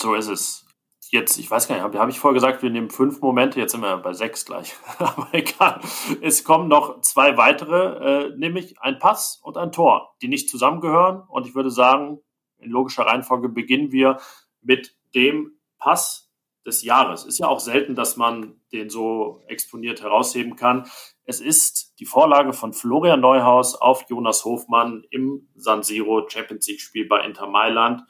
So 0.00 0.14
ist 0.14 0.28
es. 0.28 0.66
Jetzt, 1.10 1.38
ich 1.38 1.50
weiß 1.50 1.66
gar 1.68 1.74
nicht, 1.74 1.84
habe 1.84 1.98
hab 1.98 2.08
ich 2.08 2.20
vorher 2.20 2.34
gesagt, 2.34 2.62
wir 2.62 2.70
nehmen 2.70 2.88
fünf 2.88 3.20
Momente, 3.20 3.58
jetzt 3.58 3.72
sind 3.72 3.82
wir 3.82 3.96
bei 3.98 4.12
sechs 4.14 4.46
gleich. 4.46 4.74
Aber 4.98 5.28
egal. 5.32 5.80
Es 6.22 6.44
kommen 6.44 6.68
noch 6.68 7.00
zwei 7.02 7.36
weitere, 7.36 8.28
äh, 8.28 8.36
nämlich 8.36 8.80
ein 8.80 8.98
Pass 8.98 9.40
und 9.42 9.58
ein 9.58 9.72
Tor, 9.72 10.14
die 10.22 10.28
nicht 10.28 10.48
zusammengehören. 10.48 11.22
Und 11.28 11.46
ich 11.46 11.54
würde 11.54 11.70
sagen, 11.70 12.20
in 12.58 12.70
logischer 12.70 13.04
Reihenfolge 13.04 13.48
beginnen 13.48 13.92
wir 13.92 14.18
mit 14.62 14.96
dem 15.14 15.58
Pass 15.78 16.30
des 16.64 16.82
Jahres. 16.82 17.24
Ist 17.24 17.38
ja 17.38 17.48
auch 17.48 17.60
selten, 17.60 17.94
dass 17.94 18.16
man 18.16 18.60
den 18.72 18.88
so 18.88 19.42
exponiert 19.48 20.00
herausheben 20.00 20.56
kann. 20.56 20.86
Es 21.24 21.40
ist 21.40 21.98
die 21.98 22.06
Vorlage 22.06 22.52
von 22.52 22.72
Florian 22.72 23.20
Neuhaus 23.20 23.74
auf 23.74 24.04
Jonas 24.08 24.44
Hofmann 24.44 25.04
im 25.10 25.48
San 25.56 25.82
Siro 25.82 26.26
Champions 26.28 26.68
League 26.68 26.80
Spiel 26.80 27.06
bei 27.06 27.24
Inter 27.24 27.48
Mailand 27.48 28.02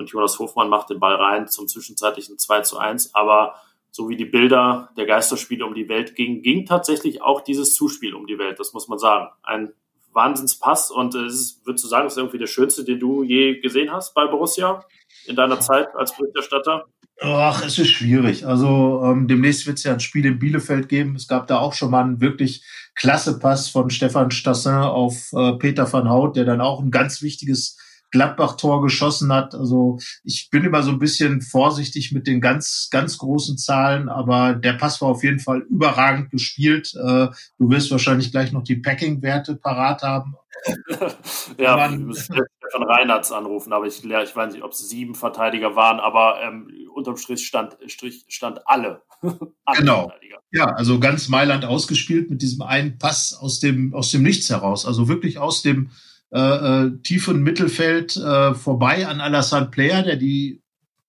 und 0.00 0.10
Jonas 0.10 0.38
Hofmann 0.38 0.68
macht 0.68 0.90
den 0.90 0.98
Ball 0.98 1.14
rein 1.14 1.46
zum 1.46 1.68
zwischenzeitlichen 1.68 2.38
2 2.38 2.62
zu 2.62 2.78
1. 2.78 3.14
Aber 3.14 3.54
so 3.92 4.08
wie 4.08 4.16
die 4.16 4.24
Bilder 4.24 4.90
der 4.96 5.06
Geisterspiele 5.06 5.64
um 5.64 5.74
die 5.74 5.88
Welt 5.88 6.16
gingen, 6.16 6.42
ging 6.42 6.66
tatsächlich 6.66 7.22
auch 7.22 7.42
dieses 7.42 7.74
Zuspiel 7.74 8.14
um 8.14 8.26
die 8.26 8.38
Welt, 8.38 8.58
das 8.58 8.72
muss 8.72 8.88
man 8.88 8.98
sagen. 8.98 9.28
Ein 9.42 9.72
Wahnsinnspass 10.12 10.90
und 10.90 11.14
es 11.14 11.34
ist, 11.34 11.66
würdest 11.66 11.84
du 11.84 11.88
sagen, 11.88 12.04
das 12.04 12.14
ist 12.14 12.18
irgendwie 12.18 12.38
der 12.38 12.46
schönste, 12.46 12.84
den 12.84 12.98
du 12.98 13.22
je 13.22 13.60
gesehen 13.60 13.92
hast 13.92 14.14
bei 14.14 14.26
Borussia 14.26 14.84
in 15.26 15.36
deiner 15.36 15.60
Zeit 15.60 15.88
als 15.94 16.16
Berichterstatter? 16.16 16.86
Ach, 17.22 17.64
es 17.64 17.78
ist 17.78 17.90
schwierig. 17.90 18.46
Also 18.46 19.02
ähm, 19.04 19.28
demnächst 19.28 19.66
wird 19.66 19.76
es 19.76 19.84
ja 19.84 19.92
ein 19.92 20.00
Spiel 20.00 20.24
in 20.24 20.38
Bielefeld 20.38 20.88
geben. 20.88 21.14
Es 21.16 21.28
gab 21.28 21.46
da 21.46 21.58
auch 21.58 21.74
schon 21.74 21.90
mal 21.90 22.02
einen 22.02 22.20
wirklich 22.20 22.64
klasse 22.94 23.38
Pass 23.38 23.68
von 23.68 23.90
Stefan 23.90 24.30
Stassin 24.30 24.72
auf 24.72 25.30
äh, 25.34 25.52
Peter 25.58 25.92
van 25.92 26.10
Hout, 26.10 26.32
der 26.32 26.44
dann 26.44 26.62
auch 26.62 26.80
ein 26.80 26.90
ganz 26.90 27.20
wichtiges 27.20 27.76
Gladbach-Tor 28.10 28.82
geschossen 28.82 29.32
hat. 29.32 29.54
Also 29.54 29.98
ich 30.24 30.50
bin 30.50 30.64
immer 30.64 30.82
so 30.82 30.90
ein 30.90 30.98
bisschen 30.98 31.42
vorsichtig 31.42 32.12
mit 32.12 32.26
den 32.26 32.40
ganz, 32.40 32.88
ganz 32.90 33.18
großen 33.18 33.58
Zahlen, 33.58 34.08
aber 34.08 34.54
der 34.54 34.74
Pass 34.74 35.00
war 35.00 35.08
auf 35.08 35.22
jeden 35.22 35.40
Fall 35.40 35.60
überragend 35.70 36.30
gespielt. 36.30 36.94
Äh, 36.94 37.28
du 37.58 37.70
wirst 37.70 37.90
wahrscheinlich 37.90 38.30
gleich 38.30 38.52
noch 38.52 38.64
die 38.64 38.76
Packing-Werte 38.76 39.56
parat 39.56 40.02
haben. 40.02 40.34
ja, 41.58 41.76
Man, 41.76 42.08
wir 42.08 42.46
Stefan 42.70 42.88
Reinhardt 42.88 43.30
anrufen, 43.32 43.72
aber 43.72 43.86
ich, 43.86 44.04
ich 44.04 44.36
weiß 44.36 44.52
nicht, 44.52 44.62
ob 44.62 44.72
es 44.72 44.88
sieben 44.88 45.14
Verteidiger 45.14 45.76
waren, 45.76 46.00
aber 46.00 46.40
ähm, 46.42 46.70
unterm 46.94 47.16
Strich 47.16 47.46
stand, 47.46 47.76
Strich 47.86 48.24
stand 48.28 48.66
alle. 48.66 49.02
alle 49.64 49.78
genau. 49.78 50.12
Ja, 50.52 50.66
also 50.66 50.98
ganz 50.98 51.28
Mailand 51.28 51.64
ausgespielt 51.64 52.30
mit 52.30 52.42
diesem 52.42 52.62
einen 52.62 52.98
Pass 52.98 53.34
aus 53.34 53.60
dem, 53.60 53.94
aus 53.94 54.10
dem 54.10 54.22
Nichts 54.22 54.50
heraus. 54.50 54.86
Also 54.86 55.08
wirklich 55.08 55.38
aus 55.38 55.62
dem, 55.62 55.90
äh, 56.32 56.38
äh, 56.40 56.90
tiefen 57.02 57.42
Mittelfeld 57.42 58.16
äh, 58.16 58.54
vorbei 58.54 59.06
an 59.06 59.20
Alassane 59.20 59.66
Player, 59.66 60.02
der 60.02 60.16
die 60.16 60.62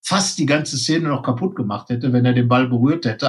fast 0.04 0.38
die 0.38 0.46
ganze 0.46 0.76
Szene 0.76 1.08
noch 1.08 1.22
kaputt 1.22 1.54
gemacht 1.54 1.88
hätte, 1.90 2.12
wenn 2.12 2.24
er 2.24 2.32
den 2.32 2.48
Ball 2.48 2.66
berührt 2.66 3.04
hätte. 3.04 3.28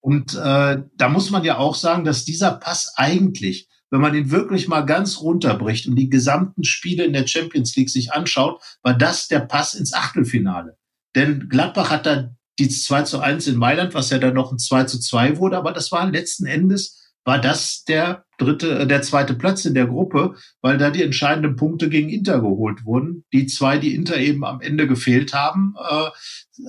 Und 0.00 0.34
äh, 0.34 0.82
da 0.94 1.08
muss 1.08 1.30
man 1.30 1.42
ja 1.42 1.58
auch 1.58 1.74
sagen, 1.74 2.04
dass 2.04 2.24
dieser 2.24 2.52
Pass 2.52 2.92
eigentlich, 2.96 3.68
wenn 3.90 4.00
man 4.00 4.14
ihn 4.14 4.30
wirklich 4.30 4.68
mal 4.68 4.82
ganz 4.82 5.20
runterbricht 5.20 5.88
und 5.88 5.96
die 5.96 6.08
gesamten 6.08 6.62
Spiele 6.62 7.04
in 7.04 7.12
der 7.12 7.26
Champions 7.26 7.74
League 7.74 7.90
sich 7.90 8.12
anschaut, 8.12 8.62
war 8.82 8.94
das 8.94 9.26
der 9.26 9.40
Pass 9.40 9.74
ins 9.74 9.92
Achtelfinale. 9.92 10.76
Denn 11.16 11.48
Gladbach 11.48 11.90
hat 11.90 12.06
da 12.06 12.30
die 12.60 12.68
2 12.68 13.02
zu 13.02 13.20
1 13.20 13.48
in 13.48 13.56
Mailand, 13.56 13.92
was 13.94 14.10
ja 14.10 14.18
dann 14.18 14.34
noch 14.34 14.52
ein 14.52 14.58
2 14.58 14.84
zu 14.84 15.00
2 15.00 15.38
wurde, 15.38 15.56
aber 15.56 15.72
das 15.72 15.90
war 15.90 16.08
letzten 16.08 16.46
Endes 16.46 17.02
war 17.26 17.40
das 17.40 17.84
der 17.84 18.24
dritte, 18.38 18.80
äh, 18.80 18.86
der 18.86 19.02
zweite 19.02 19.34
Platz 19.34 19.64
in 19.64 19.74
der 19.74 19.86
Gruppe, 19.86 20.34
weil 20.60 20.78
da 20.78 20.90
die 20.90 21.02
entscheidenden 21.02 21.56
Punkte 21.56 21.88
gegen 21.88 22.08
Inter 22.08 22.40
geholt 22.40 22.84
wurden. 22.84 23.24
Die 23.32 23.46
zwei, 23.46 23.78
die 23.78 23.94
Inter 23.94 24.18
eben 24.18 24.44
am 24.44 24.60
Ende 24.60 24.86
gefehlt 24.86 25.34
haben, 25.34 25.74
äh, 25.90 26.06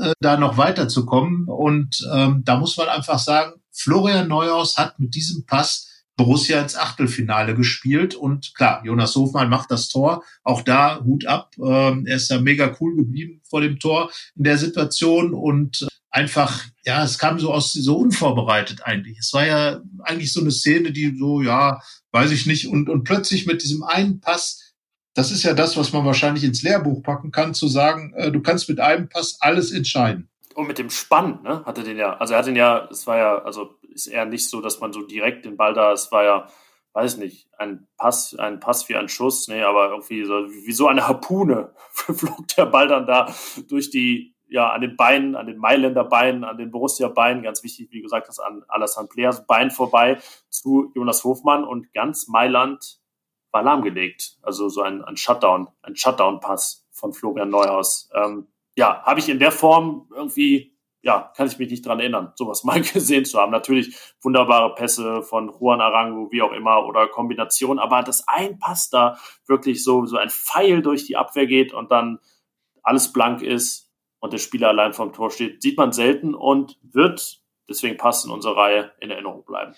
äh, 0.01 0.13
da 0.19 0.37
noch 0.37 0.57
weiterzukommen. 0.57 1.47
Und 1.47 2.05
ähm, 2.13 2.43
da 2.45 2.57
muss 2.57 2.77
man 2.77 2.89
einfach 2.89 3.19
sagen, 3.19 3.53
Florian 3.71 4.27
Neuhaus 4.27 4.77
hat 4.77 4.99
mit 4.99 5.15
diesem 5.15 5.45
Pass 5.45 5.87
Borussia 6.17 6.59
ins 6.59 6.75
Achtelfinale 6.75 7.55
gespielt. 7.55 8.15
Und 8.15 8.53
klar, 8.55 8.81
Jonas 8.83 9.15
Hofmann 9.15 9.49
macht 9.49 9.69
das 9.69 9.87
Tor. 9.87 10.23
Auch 10.43 10.63
da 10.63 10.99
Hut 11.03 11.27
ab. 11.27 11.51
Ähm, 11.63 12.05
er 12.07 12.15
ist 12.15 12.31
da 12.31 12.41
mega 12.41 12.75
cool 12.81 12.95
geblieben 12.95 13.41
vor 13.47 13.61
dem 13.61 13.79
Tor 13.79 14.09
in 14.35 14.43
der 14.43 14.57
Situation. 14.57 15.33
Und 15.33 15.83
äh, 15.83 15.87
einfach, 16.17 16.63
ja, 16.83 17.03
es 17.03 17.19
kam 17.19 17.39
so 17.39 17.53
aus, 17.53 17.73
so 17.73 17.95
unvorbereitet 17.95 18.81
eigentlich. 18.83 19.19
Es 19.19 19.33
war 19.33 19.45
ja 19.45 19.81
eigentlich 20.01 20.33
so 20.33 20.41
eine 20.41 20.49
Szene, 20.49 20.91
die 20.91 21.15
so, 21.15 21.43
ja, 21.43 21.79
weiß 22.11 22.31
ich 22.31 22.47
nicht, 22.47 22.67
und, 22.67 22.89
und 22.89 23.03
plötzlich 23.03 23.45
mit 23.45 23.61
diesem 23.61 23.83
einen 23.83 24.19
Pass, 24.19 24.73
das 25.13 25.29
ist 25.31 25.43
ja 25.43 25.53
das, 25.53 25.77
was 25.77 25.93
man 25.93 26.05
wahrscheinlich 26.05 26.43
ins 26.43 26.63
Lehrbuch 26.63 27.03
packen 27.03 27.31
kann, 27.31 27.53
zu 27.53 27.67
sagen, 27.67 28.13
äh, 28.15 28.31
du 28.31 28.41
kannst 28.41 28.67
mit 28.67 28.79
einem 28.79 29.09
Pass 29.09 29.37
alles 29.41 29.71
entscheiden. 29.71 30.27
Und 30.55 30.67
mit 30.67 30.79
dem 30.79 30.89
Spann, 30.89 31.43
ne, 31.43 31.63
hatte 31.65 31.83
den 31.83 31.97
ja, 31.97 32.17
also 32.17 32.33
er 32.33 32.39
hat 32.39 32.47
den 32.47 32.55
ja, 32.55 32.89
es 32.89 33.05
war 33.05 33.17
ja, 33.17 33.37
also 33.43 33.75
ist 33.93 34.07
eher 34.07 34.25
nicht 34.25 34.49
so, 34.49 34.59
dass 34.59 34.79
man 34.79 34.91
so 34.91 35.03
direkt 35.03 35.45
den 35.45 35.55
Ball 35.55 35.75
da, 35.75 35.91
es 35.91 36.11
war 36.11 36.23
ja, 36.23 36.47
weiß 36.93 37.17
nicht, 37.17 37.47
ein 37.59 37.87
Pass, 37.95 38.35
ein 38.39 38.59
Pass 38.59 38.89
wie 38.89 38.95
ein 38.95 39.07
Schuss, 39.07 39.47
nee, 39.47 39.61
aber 39.61 39.91
irgendwie 39.91 40.25
so, 40.25 40.33
wie 40.65 40.71
so 40.71 40.87
eine 40.87 41.07
Harpune 41.07 41.75
flog 41.91 42.47
der 42.57 42.65
Ball 42.65 42.87
dann 42.87 43.05
da 43.05 43.31
durch 43.67 43.91
die 43.91 44.36
ja, 44.49 44.69
an 44.69 44.81
den 44.81 44.95
Beinen, 44.95 45.35
an 45.35 45.47
den 45.47 45.57
Mailänder 45.57 46.03
Beinen, 46.03 46.43
an 46.43 46.57
den 46.57 46.71
Borussia 46.71 47.07
Beinen, 47.09 47.43
ganz 47.43 47.63
wichtig, 47.63 47.89
wie 47.91 48.01
gesagt, 48.01 48.27
das 48.27 48.39
an 48.39 48.63
Alassane 48.67 49.07
Players 49.07 49.45
Bein 49.45 49.71
vorbei 49.71 50.19
zu 50.49 50.91
Jonas 50.95 51.23
Hofmann 51.23 51.63
und 51.63 51.93
ganz 51.93 52.27
Mailand 52.27 52.99
war 53.51 53.63
lahmgelegt. 53.63 54.37
Also 54.41 54.69
so 54.69 54.81
ein, 54.81 55.03
ein 55.03 55.17
Shutdown, 55.17 55.67
ein 55.81 55.95
Shutdown-Pass 55.95 56.87
von 56.91 57.13
Florian 57.13 57.49
Neuhaus. 57.49 58.09
Ähm, 58.13 58.47
ja, 58.75 59.01
habe 59.03 59.19
ich 59.19 59.29
in 59.29 59.39
der 59.39 59.51
Form 59.51 60.07
irgendwie, 60.13 60.77
ja, 61.01 61.31
kann 61.35 61.47
ich 61.47 61.57
mich 61.57 61.69
nicht 61.69 61.85
dran 61.85 61.99
erinnern, 61.99 62.33
sowas 62.35 62.63
mal 62.65 62.81
gesehen 62.81 63.25
zu 63.25 63.39
haben. 63.39 63.51
Natürlich 63.51 63.97
wunderbare 64.21 64.75
Pässe 64.75 65.23
von 65.23 65.51
Juan 65.59 65.81
Arango, 65.81 66.31
wie 66.31 66.41
auch 66.41 66.51
immer, 66.51 66.85
oder 66.85 67.07
Kombination, 67.07 67.79
aber 67.79 68.03
dass 68.03 68.27
ein 68.27 68.59
Pass 68.59 68.89
da 68.89 69.17
wirklich 69.47 69.83
so, 69.83 70.05
so 70.05 70.17
ein 70.17 70.29
Pfeil 70.29 70.81
durch 70.81 71.05
die 71.05 71.17
Abwehr 71.17 71.47
geht 71.47 71.73
und 71.73 71.91
dann 71.91 72.19
alles 72.83 73.11
blank 73.11 73.41
ist, 73.41 73.86
und 74.19 74.33
der 74.33 74.39
Spieler 74.39 74.69
allein 74.69 74.93
vom 74.93 75.13
Tor 75.13 75.31
steht, 75.31 75.61
sieht 75.61 75.77
man 75.77 75.91
selten 75.91 76.33
und 76.33 76.77
wird 76.81 77.41
deswegen 77.69 77.97
passt 77.97 78.25
in 78.25 78.31
unserer 78.31 78.57
Reihe 78.57 78.91
in 78.99 79.11
Erinnerung 79.11 79.43
bleiben. 79.45 79.73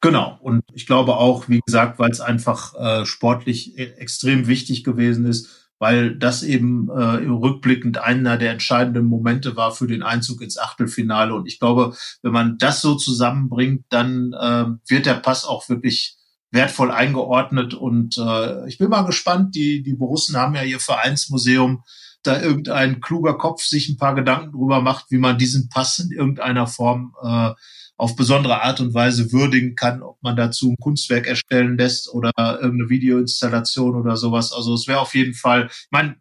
Genau. 0.00 0.38
Und 0.42 0.62
ich 0.74 0.86
glaube 0.86 1.16
auch, 1.16 1.48
wie 1.48 1.60
gesagt, 1.64 1.98
weil 1.98 2.10
es 2.10 2.20
einfach 2.20 2.74
äh, 2.74 3.06
sportlich 3.06 3.78
e 3.78 3.84
extrem 3.96 4.46
wichtig 4.46 4.84
gewesen 4.84 5.24
ist, 5.24 5.70
weil 5.78 6.16
das 6.16 6.42
eben 6.42 6.88
äh, 6.90 7.26
rückblickend 7.26 7.98
einer 7.98 8.36
der 8.36 8.52
entscheidenden 8.52 9.06
Momente 9.06 9.56
war 9.56 9.72
für 9.72 9.86
den 9.86 10.02
Einzug 10.02 10.42
ins 10.42 10.58
Achtelfinale. 10.58 11.34
Und 11.34 11.46
ich 11.46 11.58
glaube, 11.58 11.96
wenn 12.22 12.32
man 12.32 12.58
das 12.58 12.82
so 12.82 12.94
zusammenbringt, 12.96 13.86
dann 13.88 14.34
äh, 14.34 14.66
wird 14.90 15.06
der 15.06 15.14
Pass 15.14 15.44
auch 15.44 15.68
wirklich 15.68 16.16
wertvoll 16.50 16.90
eingeordnet. 16.90 17.74
Und 17.74 18.18
äh, 18.18 18.68
ich 18.68 18.78
bin 18.78 18.90
mal 18.90 19.02
gespannt. 19.02 19.54
Die, 19.54 19.82
die 19.82 19.94
Borussen 19.94 20.36
haben 20.36 20.54
ja 20.54 20.62
ihr 20.62 20.80
Vereinsmuseum 20.80 21.82
da 22.26 22.40
irgendein 22.40 23.00
kluger 23.00 23.34
Kopf 23.34 23.62
sich 23.62 23.88
ein 23.88 23.96
paar 23.96 24.14
Gedanken 24.14 24.52
drüber 24.52 24.80
macht, 24.80 25.10
wie 25.10 25.18
man 25.18 25.38
diesen 25.38 25.68
Pass 25.68 25.98
in 25.98 26.10
irgendeiner 26.10 26.66
Form 26.66 27.14
äh, 27.22 27.50
auf 27.96 28.16
besondere 28.16 28.62
Art 28.62 28.80
und 28.80 28.92
Weise 28.92 29.32
würdigen 29.32 29.76
kann, 29.76 30.02
ob 30.02 30.20
man 30.22 30.36
dazu 30.36 30.70
ein 30.70 30.76
Kunstwerk 30.80 31.26
erstellen 31.28 31.78
lässt 31.78 32.12
oder 32.12 32.32
irgendeine 32.36 32.90
Videoinstallation 32.90 33.94
oder 33.94 34.16
sowas. 34.16 34.52
Also 34.52 34.74
es 34.74 34.88
wäre 34.88 35.00
auf 35.00 35.14
jeden 35.14 35.34
Fall, 35.34 35.68
ich 35.70 35.88
meine, 35.90 36.16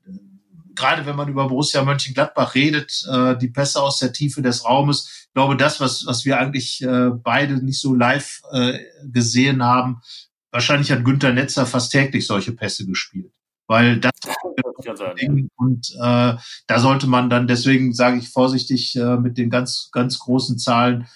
gerade 0.75 1.05
wenn 1.05 1.15
man 1.15 1.29
über 1.29 1.47
Borussia 1.47 1.83
Mönchengladbach 1.83 2.53
redet, 2.53 3.03
äh, 3.11 3.35
die 3.37 3.47
Pässe 3.47 3.81
aus 3.81 3.99
der 3.99 4.13
Tiefe 4.13 4.41
des 4.41 4.65
Raumes, 4.65 5.27
glaube, 5.33 5.57
das, 5.57 5.79
was, 5.79 6.05
was 6.05 6.25
wir 6.25 6.39
eigentlich 6.39 6.81
äh, 6.83 7.09
beide 7.09 7.63
nicht 7.63 7.79
so 7.79 7.95
live 7.95 8.41
äh, 8.51 8.79
gesehen 9.03 9.63
haben, 9.63 10.01
wahrscheinlich 10.51 10.91
hat 10.91 11.03
Günther 11.03 11.33
Netzer 11.33 11.65
fast 11.65 11.91
täglich 11.91 12.27
solche 12.27 12.51
Pässe 12.51 12.85
gespielt 12.85 13.33
weil 13.73 13.99
das 13.99 14.11
sein, 14.95 15.49
und 15.55 15.89
äh, 15.99 16.35
da 16.67 16.79
sollte 16.79 17.07
man 17.07 17.31
dann 17.31 17.47
deswegen 17.47 17.91
sage 17.91 18.19
ich 18.19 18.29
vorsichtig 18.29 18.95
äh, 18.95 19.17
mit 19.17 19.39
den 19.39 19.49
ganz 19.49 19.89
ganz 19.91 20.19
großen 20.19 20.59
Zahlen. 20.59 21.07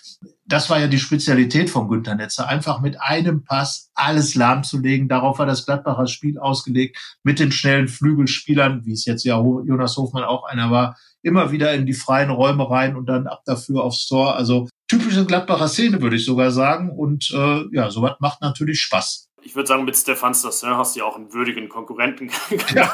Das 0.45 0.67
war 0.71 0.79
ja 0.79 0.87
die 0.87 0.97
Spezialität 0.97 1.69
von 1.69 1.87
Günter 1.87 2.15
Netzer, 2.15 2.47
einfach 2.47 2.81
mit 2.81 2.99
einem 2.99 3.43
Pass 3.43 3.91
alles 3.93 4.33
lahmzulegen. 4.33 5.07
Darauf 5.07 5.37
war 5.37 5.45
das 5.45 5.65
Gladbacher 5.65 6.07
Spiel 6.07 6.39
ausgelegt, 6.39 6.97
mit 7.21 7.37
den 7.37 7.51
schnellen 7.51 7.87
Flügelspielern, 7.87 8.83
wie 8.85 8.93
es 8.93 9.05
jetzt 9.05 9.23
ja 9.23 9.37
Jonas 9.37 9.95
Hofmann 9.97 10.23
auch 10.23 10.45
einer 10.45 10.71
war, 10.71 10.97
immer 11.21 11.51
wieder 11.51 11.75
in 11.75 11.85
die 11.85 11.93
freien 11.93 12.31
Räume 12.31 12.67
rein 12.67 12.95
und 12.95 13.05
dann 13.05 13.27
ab 13.27 13.43
dafür 13.45 13.83
aufs 13.83 14.07
Tor. 14.07 14.35
Also 14.35 14.67
typische 14.87 15.25
Gladbacher 15.25 15.67
Szene, 15.67 16.01
würde 16.01 16.15
ich 16.15 16.25
sogar 16.25 16.49
sagen. 16.49 16.89
Und 16.89 17.29
äh, 17.31 17.65
ja, 17.71 17.91
sowas 17.91 18.15
macht 18.19 18.41
natürlich 18.41 18.81
Spaß 18.81 19.26
ich 19.47 19.55
würde 19.55 19.67
sagen, 19.67 19.85
mit 19.85 19.95
Stefan 19.95 20.33
Stassin 20.33 20.71
hast 20.71 20.93
du 20.95 20.99
ja 20.99 21.05
auch 21.05 21.15
einen 21.15 21.31
würdigen 21.33 21.69
Konkurrenten. 21.69 22.29
ja, 22.75 22.93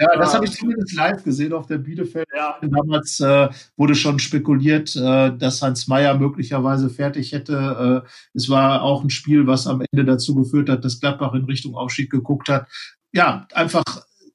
ja, 0.00 0.16
das 0.16 0.34
habe 0.34 0.46
ich 0.46 0.50
zumindest 0.50 0.94
live 0.94 1.22
gesehen 1.22 1.52
auf 1.52 1.68
der 1.68 1.78
Bielefeld. 1.78 2.26
Ja. 2.36 2.58
Damals 2.60 3.20
äh, 3.20 3.48
wurde 3.76 3.94
schon 3.94 4.18
spekuliert, 4.18 4.96
äh, 4.96 5.36
dass 5.36 5.62
Hans 5.62 5.86
Meyer 5.86 6.18
möglicherweise 6.18 6.90
fertig 6.90 7.30
hätte. 7.30 8.02
Äh, 8.04 8.08
es 8.34 8.50
war 8.50 8.82
auch 8.82 9.04
ein 9.04 9.10
Spiel, 9.10 9.46
was 9.46 9.68
am 9.68 9.84
Ende 9.92 10.04
dazu 10.04 10.34
geführt 10.34 10.68
hat, 10.68 10.84
dass 10.84 10.98
Gladbach 10.98 11.32
in 11.34 11.44
Richtung 11.44 11.76
Aufstieg 11.76 12.10
geguckt 12.10 12.48
hat. 12.48 12.66
Ja, 13.12 13.46
einfach 13.52 13.84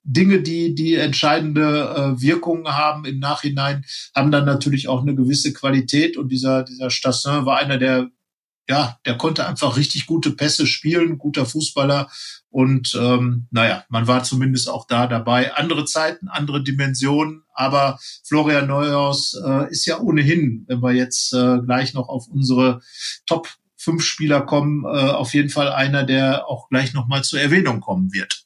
Dinge, 0.03 0.41
die 0.41 0.73
die 0.73 0.95
entscheidende 0.95 2.15
äh, 2.17 2.21
Wirkungen 2.21 2.77
haben 2.77 3.03
im 3.03 3.19
Nachhinein, 3.19 3.83
haben 4.15 4.31
dann 4.31 4.45
natürlich 4.45 4.87
auch 4.87 5.01
eine 5.01 5.15
gewisse 5.15 5.51
Qualität. 5.51 6.15
Und 6.15 6.29
dieser 6.29 6.63
dieser 6.63 6.89
Stassin 6.89 7.45
war 7.45 7.57
einer 7.57 7.77
der 7.77 8.09
ja, 8.69 8.99
der 9.05 9.17
konnte 9.17 9.47
einfach 9.47 9.77
richtig 9.77 10.05
gute 10.05 10.29
Pässe 10.29 10.67
spielen, 10.67 11.17
guter 11.17 11.47
Fußballer. 11.47 12.07
Und 12.51 12.95
ähm, 12.99 13.47
naja, 13.49 13.83
man 13.89 14.07
war 14.07 14.23
zumindest 14.23 14.69
auch 14.69 14.85
da 14.85 15.07
dabei. 15.07 15.55
Andere 15.55 15.85
Zeiten, 15.85 16.27
andere 16.27 16.63
Dimensionen, 16.63 17.43
aber 17.53 17.99
Florian 18.23 18.67
Neuhaus 18.67 19.33
äh, 19.43 19.71
ist 19.71 19.87
ja 19.87 19.99
ohnehin, 19.99 20.65
wenn 20.67 20.81
wir 20.81 20.93
jetzt 20.93 21.33
äh, 21.33 21.57
gleich 21.65 21.95
noch 21.95 22.09
auf 22.09 22.27
unsere 22.27 22.81
Top 23.25 23.49
fünf 23.75 24.03
Spieler 24.03 24.41
kommen, 24.41 24.85
äh, 24.85 24.87
auf 24.87 25.33
jeden 25.33 25.49
Fall 25.49 25.71
einer, 25.71 26.03
der 26.03 26.47
auch 26.47 26.69
gleich 26.69 26.93
nochmal 26.93 27.23
zur 27.23 27.41
Erwähnung 27.41 27.79
kommen 27.79 28.13
wird. 28.13 28.45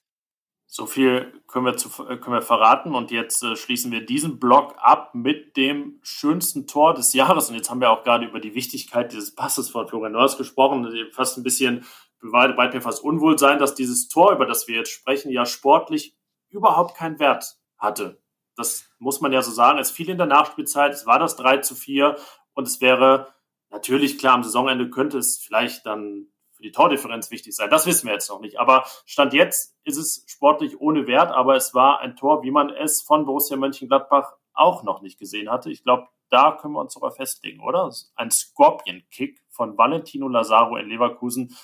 So 0.68 0.86
viel 0.86 1.34
können 1.54 1.68
wir, 1.68 1.78
zu, 1.78 1.90
äh, 2.08 2.18
können 2.18 2.36
wir 2.36 2.42
verraten. 2.42 2.96
Und 2.96 3.12
jetzt 3.12 3.44
äh, 3.44 3.56
schließen 3.56 3.92
wir 3.92 4.04
diesen 4.04 4.40
Block 4.40 4.76
ab 4.80 5.14
mit 5.14 5.56
dem 5.56 6.00
schönsten 6.02 6.66
Tor 6.66 6.96
des 6.96 7.14
Jahres. 7.14 7.50
Und 7.50 7.56
jetzt 7.56 7.70
haben 7.70 7.80
wir 7.80 7.92
auch 7.92 8.04
gerade 8.04 8.26
über 8.26 8.40
die 8.40 8.56
Wichtigkeit 8.56 9.14
dieses 9.14 9.36
Passes 9.36 9.70
von 9.70 9.88
Florian 9.88 10.14
Neuers 10.14 10.38
gesprochen. 10.38 10.92
Fast 11.12 11.38
ein 11.38 11.44
bisschen 11.44 11.86
bei 12.32 12.70
mir 12.72 12.82
fast 12.82 13.04
Unwohlsein, 13.04 13.60
dass 13.60 13.76
dieses 13.76 14.08
Tor, 14.08 14.32
über 14.32 14.46
das 14.46 14.68
wir 14.68 14.78
jetzt 14.78 14.92
sprechen, 14.92 15.30
ja 15.30 15.46
sportlich 15.46 16.16
überhaupt 16.50 16.96
keinen 16.96 17.20
Wert 17.20 17.58
hatte. 17.78 18.22
Das 18.56 18.90
muss 18.98 19.22
man 19.22 19.32
ja 19.32 19.42
so 19.42 19.52
sagen. 19.52 19.78
Es 19.78 19.92
fiel 19.92 20.10
in 20.10 20.18
der 20.18 20.28
Nachspielzeit, 20.28 20.94
es 20.94 21.06
war 21.06 21.20
das 21.20 21.36
3 21.36 21.58
zu 21.58 21.76
4 21.76 22.16
und 22.54 22.68
es 22.68 22.82
wäre 22.82 23.34
natürlich 23.70 24.18
klar, 24.18 24.36
am 24.36 24.44
Saisonende 24.44 24.90
könnte 24.90 25.18
es 25.18 25.38
vielleicht 25.38 25.86
dann 25.86 26.28
die 26.64 26.72
Tordifferenz 26.72 27.30
wichtig 27.30 27.56
sein. 27.56 27.70
Das 27.70 27.86
wissen 27.86 28.08
wir 28.08 28.14
jetzt 28.14 28.30
noch 28.30 28.40
nicht. 28.40 28.60
Aber 28.60 28.86
Stand 29.06 29.34
jetzt 29.34 29.76
ist 29.84 29.98
es 29.98 30.24
sportlich 30.28 30.80
ohne 30.80 31.06
Wert, 31.08 31.32
aber 31.32 31.56
es 31.56 31.74
war 31.74 32.00
ein 32.00 32.16
Tor, 32.16 32.44
wie 32.44 32.52
man 32.52 32.70
es 32.70 33.02
von 33.02 33.26
Borussia 33.26 33.58
Mönchengladbach 33.58 34.34
auch 34.54 34.84
noch 34.84 35.02
nicht 35.02 35.20
gesehen 35.20 35.50
hatte. 35.50 35.70
Ich 35.70 35.84
glaube, 35.84 36.08
da 36.30 36.52
können 36.52 36.74
wir 36.74 36.82
uns 36.82 36.94
sogar 36.94 37.12
festlegen, 37.12 37.60
oder? 37.60 37.92
Ein 38.16 38.32
Scorpion-Kick 38.32 39.42
von 39.50 39.78
Valentino 39.78 40.28
Lazaro 40.28 40.78
in 40.78 40.90
Leverkusen. 40.90 41.56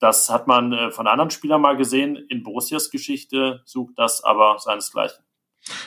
Das 0.00 0.28
hat 0.28 0.46
man 0.46 0.72
äh, 0.72 0.90
von 0.90 1.06
anderen 1.06 1.30
Spielern 1.30 1.60
mal 1.60 1.76
gesehen. 1.76 2.16
In 2.16 2.42
Borussias 2.42 2.90
Geschichte 2.90 3.62
sucht 3.64 3.94
das 3.96 4.22
aber 4.22 4.58
seinesgleichen. 4.58 5.24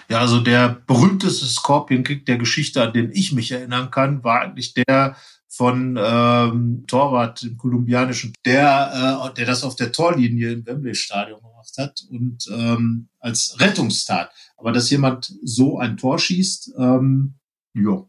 Ja, 0.09 0.19
also 0.19 0.39
der 0.39 0.69
berühmteste 0.69 1.45
Scorpion-Kick 1.45 2.25
der 2.25 2.37
Geschichte, 2.37 2.81
an 2.81 2.93
den 2.93 3.11
ich 3.11 3.31
mich 3.31 3.51
erinnern 3.51 3.89
kann, 3.91 4.23
war 4.23 4.41
eigentlich 4.41 4.73
der 4.73 5.15
von 5.61 5.95
ähm, 5.95 6.85
Torwart 6.87 7.43
im 7.43 7.55
kolumbianischen, 7.55 8.33
der, 8.45 9.29
äh, 9.29 9.33
der 9.35 9.45
das 9.45 9.63
auf 9.63 9.75
der 9.75 9.91
Torlinie 9.91 10.53
im 10.53 10.65
Wembley-Stadion 10.65 11.39
gemacht 11.39 11.73
hat 11.77 12.01
und 12.09 12.47
ähm, 12.51 13.09
als 13.19 13.59
Rettungstat. 13.59 14.31
Aber 14.57 14.71
dass 14.71 14.89
jemand 14.89 15.31
so 15.43 15.77
ein 15.77 15.97
Tor 15.97 16.17
schießt, 16.17 16.73
ähm, 16.79 17.35
ja, 17.75 18.03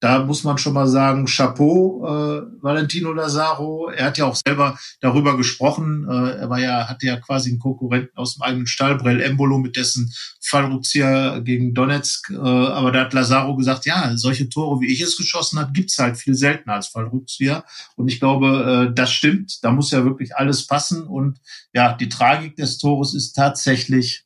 da 0.00 0.24
muss 0.24 0.44
man 0.44 0.56
schon 0.56 0.72
mal 0.72 0.88
sagen, 0.88 1.26
Chapeau, 1.26 2.06
äh, 2.06 2.62
Valentino 2.62 3.12
Lazaro. 3.12 3.90
Er 3.90 4.06
hat 4.06 4.16
ja 4.18 4.24
auch 4.24 4.34
selber 4.34 4.78
darüber 5.00 5.36
gesprochen. 5.36 6.06
Äh, 6.08 6.38
er 6.38 6.48
war 6.48 6.58
ja, 6.58 6.88
hatte 6.88 7.06
ja 7.06 7.16
quasi 7.16 7.50
einen 7.50 7.58
Konkurrenten 7.58 8.16
aus 8.16 8.34
dem 8.34 8.42
eigenen 8.42 8.66
Stall, 8.66 8.96
Brell 8.96 9.20
Embolo, 9.20 9.58
mit 9.58 9.76
dessen 9.76 10.10
Fallrückzieher 10.40 11.42
gegen 11.42 11.74
Donetsk. 11.74 12.30
Äh, 12.30 12.36
aber 12.36 12.92
da 12.92 13.00
hat 13.00 13.12
Lazaro 13.12 13.54
gesagt, 13.56 13.84
ja, 13.84 14.16
solche 14.16 14.48
Tore, 14.48 14.80
wie 14.80 14.90
ich 14.90 15.02
es 15.02 15.18
geschossen 15.18 15.58
habe, 15.58 15.72
gibt's 15.72 15.98
halt 15.98 16.16
viel 16.16 16.34
seltener 16.34 16.74
als 16.74 16.88
Fallrückzieher. 16.88 17.64
Und 17.96 18.08
ich 18.08 18.20
glaube, 18.20 18.88
äh, 18.90 18.94
das 18.94 19.12
stimmt. 19.12 19.62
Da 19.62 19.70
muss 19.70 19.90
ja 19.90 20.02
wirklich 20.04 20.34
alles 20.34 20.66
passen. 20.66 21.06
Und 21.06 21.40
ja, 21.74 21.92
die 21.92 22.08
Tragik 22.08 22.56
des 22.56 22.78
Tores 22.78 23.12
ist 23.12 23.34
tatsächlich, 23.34 24.24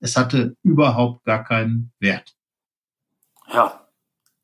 es 0.00 0.16
hatte 0.18 0.54
überhaupt 0.62 1.24
gar 1.24 1.44
keinen 1.44 1.92
Wert. 1.98 2.34
Ja, 3.50 3.87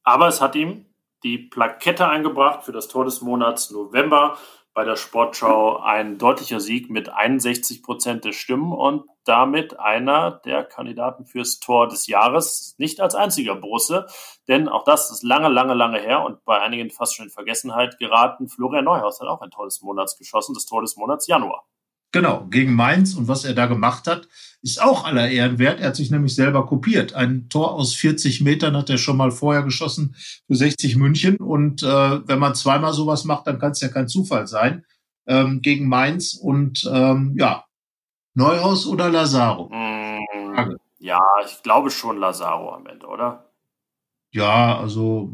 aber 0.05 0.28
es 0.28 0.40
hat 0.40 0.55
ihm 0.55 0.86
die 1.24 1.38
Plakette 1.38 2.07
eingebracht 2.07 2.64
für 2.64 2.72
das 2.72 2.88
Tor 2.88 3.05
des 3.05 3.22
Monats 3.22 3.70
November 3.70 4.36
bei 4.74 4.84
der 4.84 4.96
Sportschau 4.96 5.78
ein 5.78 6.18
deutlicher 6.18 6.59
Sieg 6.59 6.90
mit 6.90 7.09
61 7.09 7.82
Prozent 7.82 8.24
der 8.24 8.32
Stimmen 8.32 8.72
und 8.72 9.05
damit 9.24 9.78
einer 9.78 10.32
der 10.44 10.64
Kandidaten 10.64 11.24
fürs 11.24 11.61
Tor 11.61 11.88
des 11.88 12.09
Jahres, 12.09 12.74
nicht 12.76 13.00
als 13.00 13.14
einziger 13.14 13.55
Brusse, 13.55 14.07
denn 14.48 14.68
auch 14.68 14.84
das 14.84 15.11
ist 15.12 15.22
lange, 15.22 15.48
lange, 15.48 15.74
lange 15.74 16.00
her 16.00 16.24
und 16.24 16.44
bei 16.44 16.61
einigen 16.61 16.90
fast 16.90 17.14
schon 17.14 17.26
in 17.26 17.30
Vergessenheit 17.30 17.98
geraten. 17.98 18.48
Florian 18.48 18.84
Neuhaus 18.84 19.20
hat 19.20 19.28
auch 19.28 19.40
ein 19.40 19.50
Tor 19.50 19.64
des 19.64 19.80
Monats 19.80 20.18
geschossen, 20.18 20.55
das 20.55 20.66
Tor 20.66 20.82
des 20.82 20.96
Monats 20.96 21.28
Januar. 21.28 21.64
Genau, 22.14 22.46
gegen 22.48 22.76
Mainz 22.76 23.16
und 23.16 23.26
was 23.26 23.44
er 23.44 23.54
da 23.54 23.66
gemacht 23.66 24.06
hat, 24.06 24.28
ist 24.62 24.80
auch 24.80 25.04
aller 25.04 25.28
Ehren 25.28 25.58
wert. 25.58 25.80
Er 25.80 25.88
hat 25.88 25.96
sich 25.96 26.12
nämlich 26.12 26.36
selber 26.36 26.64
kopiert. 26.64 27.12
Ein 27.12 27.48
Tor 27.48 27.72
aus 27.72 27.96
40 27.96 28.40
Metern 28.40 28.76
hat 28.76 28.88
er 28.88 28.98
schon 28.98 29.16
mal 29.16 29.32
vorher 29.32 29.64
geschossen 29.64 30.14
für 30.46 30.54
60 30.54 30.94
München. 30.94 31.38
Und 31.38 31.82
äh, 31.82 31.86
wenn 32.28 32.38
man 32.38 32.54
zweimal 32.54 32.92
sowas 32.92 33.24
macht, 33.24 33.48
dann 33.48 33.58
kann 33.58 33.72
es 33.72 33.80
ja 33.80 33.88
kein 33.88 34.06
Zufall 34.06 34.46
sein. 34.46 34.84
Ähm, 35.26 35.60
gegen 35.60 35.88
Mainz 35.88 36.34
und 36.34 36.88
ähm, 36.88 37.34
ja, 37.36 37.64
Neuhaus 38.34 38.86
oder 38.86 39.10
Lazaro? 39.10 39.68
Mm, 39.70 40.76
ja, 41.00 41.18
ich 41.44 41.64
glaube 41.64 41.90
schon 41.90 42.18
Lazaro 42.18 42.76
am 42.76 42.86
Ende, 42.86 43.06
oder? 43.06 43.50
Ja, 44.30 44.78
also 44.78 45.32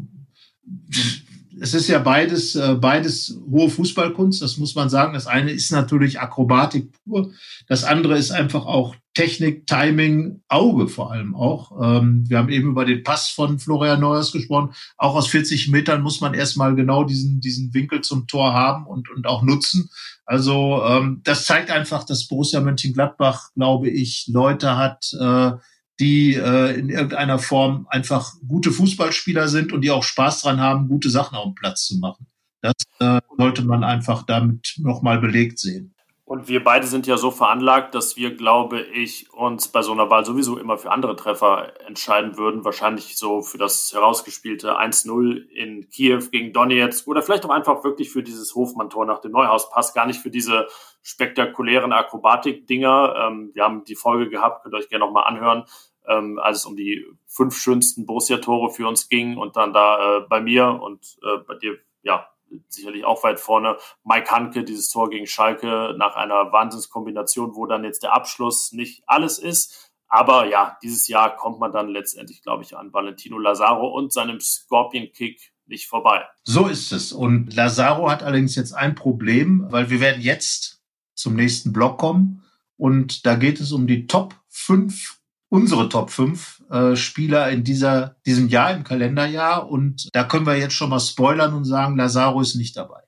es 1.61 1.75
ist 1.75 1.89
ja 1.89 1.99
beides, 1.99 2.55
äh, 2.55 2.75
beides 2.75 3.39
hohe 3.51 3.69
Fußballkunst, 3.69 4.41
das 4.41 4.57
muss 4.57 4.75
man 4.75 4.89
sagen. 4.89 5.13
Das 5.13 5.27
eine 5.27 5.51
ist 5.51 5.71
natürlich 5.71 6.19
Akrobatik 6.19 6.91
pur. 7.05 7.33
Das 7.69 7.85
andere 7.85 8.17
ist 8.17 8.31
einfach 8.31 8.65
auch 8.65 8.95
Technik, 9.13 9.67
Timing, 9.67 10.41
Auge 10.49 10.89
vor 10.89 11.13
allem 11.13 11.35
auch. 11.35 11.73
Ähm, 11.83 12.25
wir 12.29 12.39
haben 12.39 12.49
eben 12.49 12.71
über 12.71 12.87
den 12.87 13.03
Pass 13.03 13.29
von 13.29 13.59
Florian 13.59 14.01
Neuers 14.01 14.33
gesprochen. 14.33 14.73
Auch 14.97 15.15
aus 15.15 15.29
40 15.29 15.69
Metern 15.69 16.01
muss 16.01 16.21
man 16.23 16.33
erstmal 16.33 16.75
genau 16.75 17.05
diesen, 17.05 17.41
diesen 17.41 17.75
Winkel 17.75 18.01
zum 18.01 18.27
Tor 18.27 18.55
haben 18.55 18.87
und, 18.87 19.11
und 19.11 19.27
auch 19.27 19.43
nutzen. 19.43 19.91
Also 20.25 20.83
ähm, 20.87 21.21
das 21.25 21.45
zeigt 21.45 21.71
einfach, 21.71 22.05
dass 22.05 22.27
Borussia 22.27 22.61
Mönchengladbach, 22.61 23.51
glaube 23.55 23.91
ich, 23.91 24.29
Leute 24.29 24.77
hat, 24.79 25.13
äh, 25.21 25.53
die 26.01 26.35
äh, 26.35 26.79
in 26.79 26.89
irgendeiner 26.89 27.39
Form 27.39 27.87
einfach 27.91 28.33
gute 28.49 28.73
Fußballspieler 28.73 29.49
sind 29.49 29.73
und 29.73 29.83
die 29.83 29.91
auch 29.91 30.03
Spaß 30.03 30.43
dran 30.43 30.61
haben, 30.61 30.89
gute 30.89 31.11
Sachen 31.11 31.37
auf 31.37 31.45
dem 31.45 31.55
Platz 31.55 31.85
zu 31.87 31.99
machen. 31.99 32.27
Das 32.63 32.75
äh, 32.99 33.21
sollte 33.37 33.63
man 33.63 33.85
einfach 33.85 34.25
damit 34.25 34.75
nochmal 34.79 35.19
belegt 35.21 35.59
sehen. 35.59 35.95
Und 36.31 36.47
wir 36.47 36.63
beide 36.63 36.87
sind 36.87 37.09
ja 37.09 37.17
so 37.17 37.33
veranlagt, 37.33 37.93
dass 37.93 38.17
wir, 38.17 38.37
glaube 38.37 38.83
ich, 38.83 39.33
uns 39.33 39.67
bei 39.67 39.83
so 39.83 39.91
einer 39.91 40.11
Wahl 40.11 40.25
sowieso 40.25 40.59
immer 40.59 40.79
für 40.79 40.93
andere 40.93 41.17
Treffer 41.17 41.73
entscheiden 41.89 42.37
würden. 42.37 42.65
Wahrscheinlich 42.65 43.17
so 43.17 43.43
für 43.43 43.59
das 43.59 43.91
herausgespielte 43.93 44.79
1-0 44.79 45.49
in 45.49 45.91
Kiew 45.91 46.23
gegen 46.31 46.53
Donetsk 46.53 47.09
oder 47.09 47.23
vielleicht 47.23 47.45
auch 47.45 47.51
einfach 47.51 47.83
wirklich 47.83 48.11
für 48.13 48.23
dieses 48.23 48.55
Hofmann-Tor 48.55 49.07
nach 49.07 49.21
dem 49.21 49.33
Neuhauspass. 49.33 49.93
Gar 49.93 50.07
nicht 50.07 50.21
für 50.21 50.31
diese 50.31 50.69
spektakulären 51.03 51.93
Akrobatik-Dinger. 51.93 53.15
Ähm, 53.19 53.51
wir 53.53 53.65
haben 53.65 53.83
die 53.83 53.97
Folge 53.97 54.31
gehabt, 54.31 54.63
könnt 54.63 54.77
ihr 54.77 54.79
euch 54.79 54.89
gerne 54.89 55.07
nochmal 55.07 55.25
anhören, 55.25 55.65
ähm, 56.11 56.39
als 56.39 56.59
es 56.59 56.65
um 56.67 56.77
die 56.77 57.07
fünf 57.27 57.57
schönsten 57.57 58.07
Borussia-Tore 58.07 58.71
für 58.71 58.89
uns 58.89 59.09
ging 59.09 59.37
und 59.37 59.57
dann 59.57 59.73
da 59.73 60.19
äh, 60.19 60.21
bei 60.29 60.41
mir 60.41 60.81
und 60.83 61.19
äh, 61.23 61.39
bei 61.47 61.55
dir, 61.55 61.79
ja, 62.03 62.29
sicherlich 62.69 63.05
auch 63.05 63.23
weit 63.23 63.39
vorne. 63.39 63.77
Mike 64.05 64.31
Hanke, 64.31 64.65
dieses 64.65 64.91
Tor 64.91 65.09
gegen 65.09 65.27
Schalke 65.27 65.95
nach 65.97 66.17
einer 66.17 66.53
Wahnsinnskombination, 66.53 67.55
wo 67.55 67.67
dann 67.67 67.85
jetzt 67.85 68.03
der 68.03 68.13
Abschluss 68.13 68.73
nicht 68.73 69.03
alles 69.07 69.39
ist. 69.39 69.93
Aber 70.09 70.47
ja, 70.49 70.77
dieses 70.83 71.07
Jahr 71.07 71.37
kommt 71.37 71.61
man 71.61 71.73
dann 71.73 71.89
letztendlich, 71.89 72.43
glaube 72.43 72.65
ich, 72.65 72.77
an 72.77 72.93
Valentino 72.93 73.39
Lazaro 73.39 73.87
und 73.89 74.13
seinem 74.13 74.41
Scorpion-Kick 74.41 75.53
nicht 75.67 75.87
vorbei. 75.87 76.25
So 76.43 76.67
ist 76.67 76.91
es. 76.91 77.13
Und 77.13 77.55
Lazaro 77.55 78.11
hat 78.11 78.25
allerdings 78.25 78.57
jetzt 78.57 78.73
ein 78.73 78.97
Problem, 78.97 79.67
weil 79.71 79.89
wir 79.89 80.01
werden 80.01 80.21
jetzt 80.21 80.83
zum 81.15 81.35
nächsten 81.35 81.73
Block 81.73 81.99
kommen. 81.99 82.43
Und 82.77 83.25
da 83.25 83.37
geht 83.37 83.61
es 83.61 83.71
um 83.71 83.87
die 83.87 84.09
Top 84.09 84.35
5 84.49 85.20
unsere 85.51 85.89
Top 85.89 86.11
5 86.11 86.63
äh, 86.71 86.97
Spieler 86.97 87.51
in 87.51 87.65
dieser, 87.65 88.17
diesem 88.25 88.49
Jahr, 88.49 88.71
im 88.73 88.85
Kalenderjahr. 88.85 89.69
Und 89.69 90.09
da 90.15 90.25
können 90.25 90.47
wir 90.47 90.57
jetzt 90.57 90.75
schon 90.75 90.89
mal 90.89 91.01
spoilern 91.01 91.53
und 91.53 91.65
sagen, 91.65 91.97
Lazaro 91.97 92.41
ist 92.41 92.55
nicht 92.55 92.77
dabei. 92.77 93.03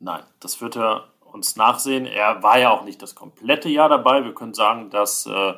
Nein, 0.00 0.22
das 0.40 0.60
wird 0.60 0.76
er 0.76 1.08
uns 1.32 1.56
nachsehen. 1.56 2.06
Er 2.06 2.42
war 2.42 2.58
ja 2.58 2.70
auch 2.70 2.84
nicht 2.84 3.02
das 3.02 3.14
komplette 3.14 3.68
Jahr 3.68 3.88
dabei. 3.88 4.24
Wir 4.24 4.32
können 4.32 4.54
sagen, 4.54 4.90
dass 4.90 5.26
äh, 5.26 5.54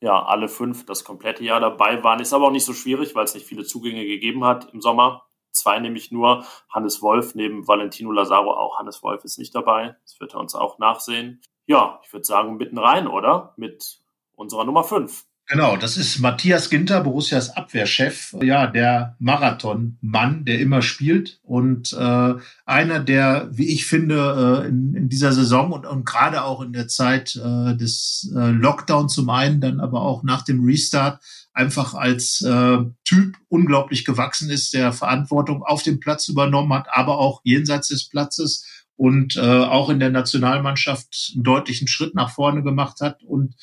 ja 0.00 0.22
alle 0.24 0.48
fünf 0.48 0.84
das 0.84 1.04
komplette 1.04 1.44
Jahr 1.44 1.60
dabei 1.60 2.02
waren. 2.02 2.20
Ist 2.20 2.34
aber 2.34 2.48
auch 2.48 2.52
nicht 2.52 2.64
so 2.64 2.74
schwierig, 2.74 3.14
weil 3.14 3.24
es 3.24 3.34
nicht 3.34 3.46
viele 3.46 3.64
Zugänge 3.64 4.04
gegeben 4.04 4.44
hat 4.44 4.72
im 4.74 4.80
Sommer. 4.80 5.22
Zwei 5.52 5.78
nämlich 5.78 6.10
nur. 6.10 6.44
Hannes 6.68 7.00
Wolf 7.00 7.36
neben 7.36 7.68
Valentino 7.68 8.10
Lazaro. 8.10 8.52
Auch 8.52 8.80
Hannes 8.80 9.02
Wolf 9.04 9.24
ist 9.24 9.38
nicht 9.38 9.54
dabei. 9.54 9.96
Das 10.02 10.18
wird 10.18 10.34
er 10.34 10.40
uns 10.40 10.56
auch 10.56 10.78
nachsehen. 10.78 11.40
Ja, 11.66 12.00
ich 12.04 12.12
würde 12.12 12.26
sagen, 12.26 12.56
mitten 12.56 12.78
rein, 12.78 13.06
oder? 13.06 13.54
Mit 13.56 14.00
unserer 14.34 14.64
Nummer 14.64 14.82
fünf. 14.82 15.24
Genau, 15.46 15.76
das 15.76 15.98
ist 15.98 16.20
Matthias 16.20 16.70
Ginter, 16.70 17.02
Borussias 17.02 17.54
Abwehrchef, 17.54 18.34
ja, 18.42 18.66
der 18.66 19.14
Marathonmann, 19.18 20.46
der 20.46 20.58
immer 20.58 20.80
spielt 20.80 21.38
und 21.42 21.92
äh, 21.92 22.34
einer, 22.64 23.00
der, 23.00 23.50
wie 23.52 23.68
ich 23.68 23.84
finde, 23.84 24.62
äh, 24.64 24.68
in, 24.68 24.94
in 24.94 25.08
dieser 25.10 25.32
Saison 25.32 25.72
und, 25.72 25.84
und 25.84 26.06
gerade 26.06 26.44
auch 26.44 26.62
in 26.62 26.72
der 26.72 26.88
Zeit 26.88 27.36
äh, 27.36 27.76
des 27.76 28.32
äh, 28.34 28.52
Lockdown 28.52 29.10
zum 29.10 29.28
einen, 29.28 29.60
dann 29.60 29.80
aber 29.80 30.00
auch 30.00 30.22
nach 30.22 30.42
dem 30.42 30.64
Restart 30.64 31.22
einfach 31.52 31.92
als 31.92 32.40
äh, 32.40 32.78
Typ 33.04 33.36
unglaublich 33.48 34.06
gewachsen 34.06 34.48
ist, 34.48 34.72
der 34.72 34.94
Verantwortung 34.94 35.62
auf 35.62 35.82
dem 35.82 36.00
Platz 36.00 36.26
übernommen 36.28 36.72
hat, 36.72 36.86
aber 36.90 37.18
auch 37.18 37.42
jenseits 37.44 37.88
des 37.88 38.08
Platzes 38.08 38.66
und 38.96 39.36
äh, 39.36 39.40
auch 39.40 39.90
in 39.90 40.00
der 40.00 40.10
Nationalmannschaft 40.10 41.32
einen 41.34 41.44
deutlichen 41.44 41.86
Schritt 41.86 42.14
nach 42.14 42.30
vorne 42.30 42.62
gemacht 42.62 43.02
hat 43.02 43.22
und 43.24 43.56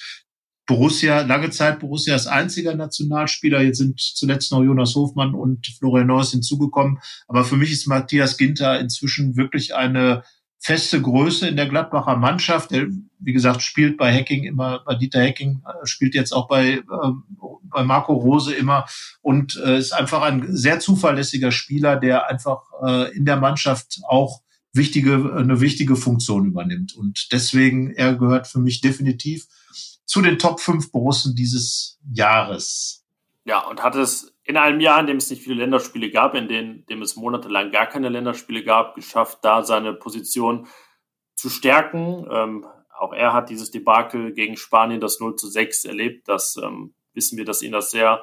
Borussia, 0.65 1.21
lange 1.21 1.49
Zeit 1.49 1.79
Borussia 1.79 2.13
als 2.13 2.27
einziger 2.27 2.75
Nationalspieler. 2.75 3.61
Jetzt 3.61 3.79
sind 3.79 3.99
zuletzt 3.99 4.51
noch 4.51 4.63
Jonas 4.63 4.95
Hofmann 4.95 5.33
und 5.33 5.67
Florian 5.79 6.07
Neuss 6.07 6.31
hinzugekommen. 6.31 6.99
Aber 7.27 7.43
für 7.43 7.57
mich 7.57 7.71
ist 7.71 7.87
Matthias 7.87 8.37
Ginter 8.37 8.79
inzwischen 8.79 9.35
wirklich 9.35 9.75
eine 9.75 10.23
feste 10.59 11.01
Größe 11.01 11.47
in 11.47 11.55
der 11.55 11.67
Gladbacher 11.67 12.15
Mannschaft. 12.15 12.71
Er, 12.71 12.87
wie 13.19 13.33
gesagt, 13.33 13.63
spielt 13.63 13.97
bei 13.97 14.13
Hacking 14.13 14.43
immer, 14.43 14.83
bei 14.85 14.95
Dieter 14.95 15.21
Hacking, 15.21 15.63
äh, 15.65 15.85
spielt 15.85 16.13
jetzt 16.13 16.31
auch 16.31 16.47
bei, 16.47 16.73
äh, 16.73 16.81
bei 17.63 17.83
Marco 17.83 18.13
Rose 18.13 18.53
immer 18.53 18.85
und 19.21 19.59
äh, 19.65 19.79
ist 19.79 19.91
einfach 19.91 20.21
ein 20.21 20.55
sehr 20.55 20.79
zuverlässiger 20.79 21.51
Spieler, 21.51 21.97
der 21.97 22.29
einfach 22.29 22.61
äh, 22.85 23.15
in 23.15 23.25
der 23.25 23.37
Mannschaft 23.37 24.01
auch 24.07 24.41
wichtige, 24.71 25.33
eine 25.35 25.61
wichtige 25.61 25.95
Funktion 25.95 26.45
übernimmt. 26.45 26.93
Und 26.95 27.31
deswegen, 27.31 27.91
er 27.91 28.15
gehört 28.15 28.47
für 28.47 28.59
mich 28.59 28.81
definitiv 28.81 29.47
zu 30.11 30.21
den 30.21 30.37
Top 30.37 30.59
5 30.59 30.91
Borussen 30.91 31.37
dieses 31.37 31.97
Jahres. 32.13 33.07
Ja, 33.45 33.65
und 33.65 33.81
hat 33.81 33.95
es 33.95 34.35
in 34.43 34.57
einem 34.57 34.81
Jahr, 34.81 34.99
in 34.99 35.07
dem 35.07 35.15
es 35.15 35.29
nicht 35.29 35.41
viele 35.41 35.55
Länderspiele 35.55 36.11
gab, 36.11 36.35
in 36.35 36.49
dem, 36.49 36.85
dem 36.87 37.01
es 37.01 37.15
monatelang 37.15 37.71
gar 37.71 37.85
keine 37.85 38.09
Länderspiele 38.09 38.65
gab, 38.65 38.93
geschafft, 38.93 39.39
da 39.43 39.63
seine 39.63 39.93
Position 39.93 40.67
zu 41.35 41.49
stärken. 41.49 42.27
Ähm, 42.29 42.65
auch 42.99 43.13
er 43.13 43.31
hat 43.31 43.49
dieses 43.49 43.71
Debakel 43.71 44.33
gegen 44.33 44.57
Spanien, 44.57 44.99
das 44.99 45.21
0 45.21 45.37
zu 45.37 45.47
6, 45.47 45.85
erlebt. 45.85 46.27
Das 46.27 46.57
ähm, 46.61 46.93
wissen 47.13 47.37
wir, 47.37 47.45
dass 47.45 47.61
ihn 47.61 47.71
das 47.71 47.91
sehr 47.91 48.21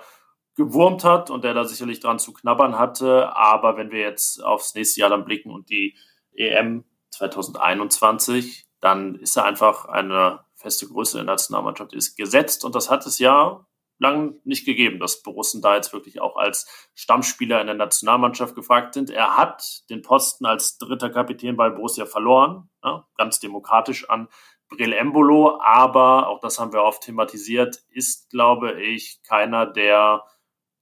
gewurmt 0.56 1.04
hat 1.04 1.30
und 1.30 1.46
er 1.46 1.54
da 1.54 1.64
sicherlich 1.64 2.00
dran 2.00 2.18
zu 2.18 2.34
knabbern 2.34 2.78
hatte. 2.78 3.34
Aber 3.34 3.78
wenn 3.78 3.92
wir 3.92 4.00
jetzt 4.00 4.44
aufs 4.44 4.74
nächste 4.74 5.00
Jahr 5.00 5.08
dann 5.08 5.24
blicken 5.24 5.50
und 5.50 5.70
die 5.70 5.96
EM 6.34 6.84
2021, 7.12 8.66
dann 8.78 9.14
ist 9.14 9.38
er 9.38 9.46
einfach 9.46 9.86
eine 9.86 10.40
feste 10.58 10.86
Größe 10.86 11.18
der 11.18 11.24
Nationalmannschaft 11.24 11.92
ist, 11.92 12.16
gesetzt. 12.16 12.64
Und 12.64 12.74
das 12.74 12.90
hat 12.90 13.06
es 13.06 13.18
ja 13.18 13.66
lang 13.98 14.40
nicht 14.44 14.64
gegeben, 14.64 15.00
dass 15.00 15.22
Borussen 15.22 15.60
da 15.60 15.74
jetzt 15.74 15.92
wirklich 15.92 16.20
auch 16.20 16.36
als 16.36 16.90
Stammspieler 16.94 17.60
in 17.60 17.66
der 17.66 17.76
Nationalmannschaft 17.76 18.54
gefragt 18.54 18.94
sind. 18.94 19.10
Er 19.10 19.36
hat 19.36 19.82
den 19.90 20.02
Posten 20.02 20.46
als 20.46 20.78
dritter 20.78 21.10
Kapitän 21.10 21.56
bei 21.56 21.70
Borussia 21.70 22.06
verloren, 22.06 22.70
ja, 22.84 23.06
ganz 23.16 23.40
demokratisch 23.40 24.08
an 24.08 24.28
Brill 24.68 24.92
Embolo, 24.92 25.60
aber 25.62 26.28
auch 26.28 26.40
das 26.40 26.58
haben 26.58 26.72
wir 26.72 26.82
oft 26.82 27.02
thematisiert, 27.02 27.82
ist, 27.88 28.28
glaube 28.30 28.80
ich, 28.80 29.20
keiner, 29.26 29.66
der 29.66 30.24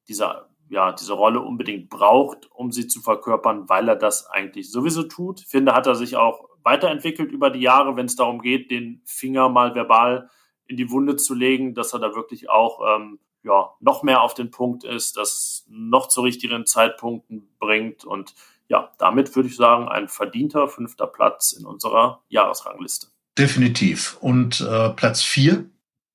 dieser 0.08 0.50
ja, 0.68 0.92
diese 0.92 1.12
Rolle 1.12 1.40
unbedingt 1.40 1.88
braucht, 1.88 2.50
um 2.50 2.72
sie 2.72 2.88
zu 2.88 3.00
verkörpern, 3.00 3.68
weil 3.68 3.88
er 3.88 3.96
das 3.96 4.26
eigentlich 4.26 4.70
sowieso 4.70 5.04
tut. 5.04 5.40
Finde, 5.40 5.74
hat 5.74 5.86
er 5.86 5.94
sich 5.94 6.16
auch 6.16 6.48
weiterentwickelt 6.66 7.30
über 7.30 7.48
die 7.48 7.60
Jahre, 7.60 7.96
wenn 7.96 8.06
es 8.06 8.16
darum 8.16 8.42
geht, 8.42 8.72
den 8.72 9.00
Finger 9.04 9.48
mal 9.48 9.74
verbal 9.74 10.28
in 10.66 10.76
die 10.76 10.90
Wunde 10.90 11.14
zu 11.14 11.32
legen, 11.32 11.74
dass 11.74 11.92
er 11.92 12.00
da 12.00 12.14
wirklich 12.16 12.50
auch 12.50 12.80
ähm, 12.96 13.20
ja, 13.44 13.70
noch 13.78 14.02
mehr 14.02 14.20
auf 14.20 14.34
den 14.34 14.50
Punkt 14.50 14.82
ist, 14.82 15.16
das 15.16 15.64
noch 15.68 16.08
zu 16.08 16.22
richtigen 16.22 16.66
Zeitpunkten 16.66 17.48
bringt. 17.60 18.04
Und 18.04 18.34
ja, 18.66 18.90
damit 18.98 19.36
würde 19.36 19.48
ich 19.48 19.54
sagen, 19.54 19.88
ein 19.88 20.08
verdienter 20.08 20.66
fünfter 20.66 21.06
Platz 21.06 21.52
in 21.52 21.64
unserer 21.64 22.24
Jahresrangliste. 22.28 23.06
Definitiv. 23.38 24.18
Und 24.20 24.60
äh, 24.60 24.90
Platz 24.90 25.22
vier, 25.22 25.70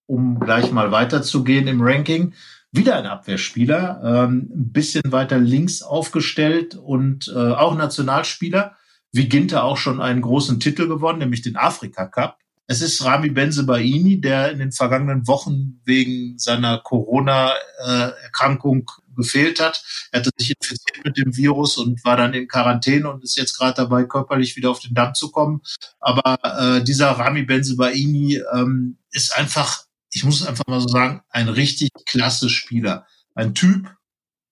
um 0.05 0.37
gleich 0.37 0.73
mal 0.73 0.91
weiterzugehen 0.91 1.67
im 1.67 1.81
Ranking, 1.81 2.33
wieder 2.73 2.97
ein 2.97 3.05
Abwehrspieler, 3.05 4.01
ähm, 4.03 4.49
ein 4.53 4.71
bisschen 4.73 5.11
weiter 5.13 5.37
links 5.37 5.81
aufgestellt 5.81 6.75
und 6.75 7.31
äh, 7.33 7.53
auch 7.53 7.75
Nationalspieler. 7.75 8.75
Wie 9.11 9.27
Ginter 9.27 9.63
auch 9.63 9.77
schon 9.77 10.01
einen 10.01 10.21
großen 10.21 10.59
Titel 10.59 10.87
gewonnen, 10.87 11.19
nämlich 11.19 11.41
den 11.41 11.57
Afrika 11.57 12.05
Cup. 12.05 12.37
Es 12.67 12.81
ist 12.81 13.03
Rami 13.03 13.29
Benzebaini, 13.29 14.21
der 14.21 14.51
in 14.51 14.59
den 14.59 14.71
vergangenen 14.71 15.27
Wochen 15.27 15.81
wegen 15.83 16.39
seiner 16.39 16.77
Corona-Erkrankung 16.77 18.89
gefehlt 19.15 19.59
hat. 19.59 19.83
Er 20.11 20.21
hatte 20.21 20.29
sich 20.37 20.55
infiziert 20.57 21.03
mit 21.03 21.17
dem 21.17 21.35
Virus 21.35 21.77
und 21.77 22.03
war 22.05 22.15
dann 22.15 22.33
in 22.33 22.47
Quarantäne 22.47 23.09
und 23.09 23.23
ist 23.23 23.35
jetzt 23.35 23.57
gerade 23.57 23.75
dabei, 23.75 24.05
körperlich 24.05 24.55
wieder 24.55 24.69
auf 24.69 24.79
den 24.79 24.93
Damm 24.93 25.13
zu 25.13 25.31
kommen. 25.31 25.61
Aber 25.99 26.39
äh, 26.43 26.83
dieser 26.83 27.11
Rami 27.11 27.43
Benzebaini 27.43 28.41
ähm, 28.53 28.97
ist 29.11 29.37
einfach, 29.37 29.83
ich 30.13 30.23
muss 30.23 30.45
einfach 30.45 30.65
mal 30.67 30.79
so 30.79 30.87
sagen, 30.87 31.21
ein 31.29 31.49
richtig 31.49 31.89
klasse 32.05 32.49
Spieler. 32.49 33.05
Ein 33.35 33.53
Typ, 33.53 33.93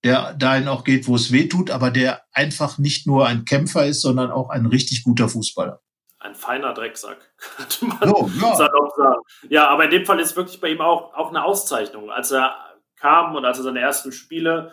der 0.04 0.34
dahin 0.34 0.68
auch 0.68 0.84
geht, 0.84 1.06
wo 1.06 1.16
es 1.16 1.32
weh 1.32 1.48
tut, 1.48 1.70
aber 1.70 1.90
der 1.90 2.22
einfach 2.32 2.78
nicht 2.78 3.06
nur 3.06 3.26
ein 3.26 3.44
Kämpfer 3.44 3.86
ist, 3.86 4.00
sondern 4.00 4.30
auch 4.30 4.48
ein 4.48 4.66
richtig 4.66 5.04
guter 5.04 5.28
Fußballer 5.28 5.80
ein 6.20 6.34
feiner 6.34 6.74
Drecksack, 6.74 7.32
könnte 7.56 7.86
man 7.86 8.12
oh, 8.12 8.30
ja. 8.40 8.54
sagen. 8.54 9.22
Ja, 9.48 9.68
aber 9.68 9.84
in 9.84 9.90
dem 9.90 10.04
Fall 10.04 10.20
ist 10.20 10.36
wirklich 10.36 10.60
bei 10.60 10.68
ihm 10.68 10.80
auch, 10.80 11.14
auch 11.14 11.30
eine 11.30 11.44
Auszeichnung. 11.44 12.10
Als 12.10 12.30
er 12.30 12.54
kam 12.96 13.34
und 13.34 13.44
als 13.44 13.58
er 13.58 13.64
seine 13.64 13.80
ersten 13.80 14.12
Spiele 14.12 14.72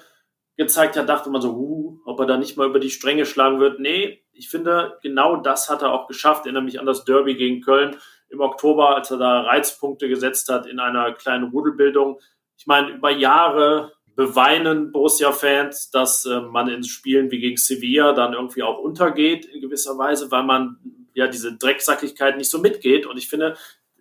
gezeigt 0.58 0.98
hat, 0.98 1.08
dachte 1.08 1.30
man 1.30 1.42
so, 1.42 1.54
uh, 1.54 2.00
ob 2.06 2.20
er 2.20 2.26
da 2.26 2.38
nicht 2.38 2.58
mal 2.58 2.68
über 2.68 2.80
die 2.80 2.90
Stränge 2.90 3.26
schlagen 3.26 3.60
wird. 3.60 3.80
Nee, 3.80 4.26
ich 4.34 4.50
finde, 4.50 4.98
genau 5.02 5.38
das 5.38 5.70
hat 5.70 5.82
er 5.82 5.94
auch 5.94 6.08
geschafft. 6.08 6.42
Ich 6.42 6.46
erinnere 6.48 6.64
mich 6.64 6.80
an 6.80 6.86
das 6.86 7.06
Derby 7.06 7.36
gegen 7.36 7.62
Köln 7.62 7.96
im 8.30 8.42
Oktober, 8.42 8.96
als 8.96 9.10
er 9.12 9.18
da 9.18 9.42
Reizpunkte 9.42 10.10
gesetzt 10.10 10.50
hat 10.50 10.66
in 10.66 10.80
einer 10.80 11.14
kleinen 11.14 11.52
Rudelbildung. 11.52 12.20
Ich 12.58 12.68
meine, 12.68 12.90
über 12.90 13.12
Jahre 13.12 13.94
beweinen 14.18 14.92
Borussia-Fans, 14.92 15.92
dass 15.92 16.26
äh, 16.26 16.42
man 16.42 16.68
in 16.68 16.84
Spielen 16.84 17.30
wie 17.30 17.40
gegen 17.40 17.56
Sevilla 17.56 18.14
dann 18.14 18.34
irgendwie 18.34 18.64
auch 18.64 18.80
untergeht 18.80 19.46
in 19.46 19.62
gewisser 19.62 19.96
Weise, 19.98 20.32
weil 20.32 20.44
man 20.44 20.78
ja 21.14 21.28
diese 21.28 21.56
Drecksackigkeit 21.56 22.36
nicht 22.36 22.50
so 22.50 22.58
mitgeht. 22.58 23.06
Und 23.06 23.18
ich 23.18 23.30
finde, 23.30 23.56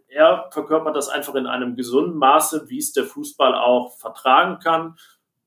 er 0.09 0.49
verkörpert 0.53 0.97
das 0.97 1.11
einfach 1.11 1.35
in 1.35 1.47
einem 1.47 1.77
gesunden 1.77 2.17
Maße, 2.17 2.65
wie 2.69 2.79
es 2.79 2.95
der 2.95 3.05
Fußball 3.05 3.55
auch 3.55 3.99
vertragen 3.99 4.59
kann. 4.59 4.97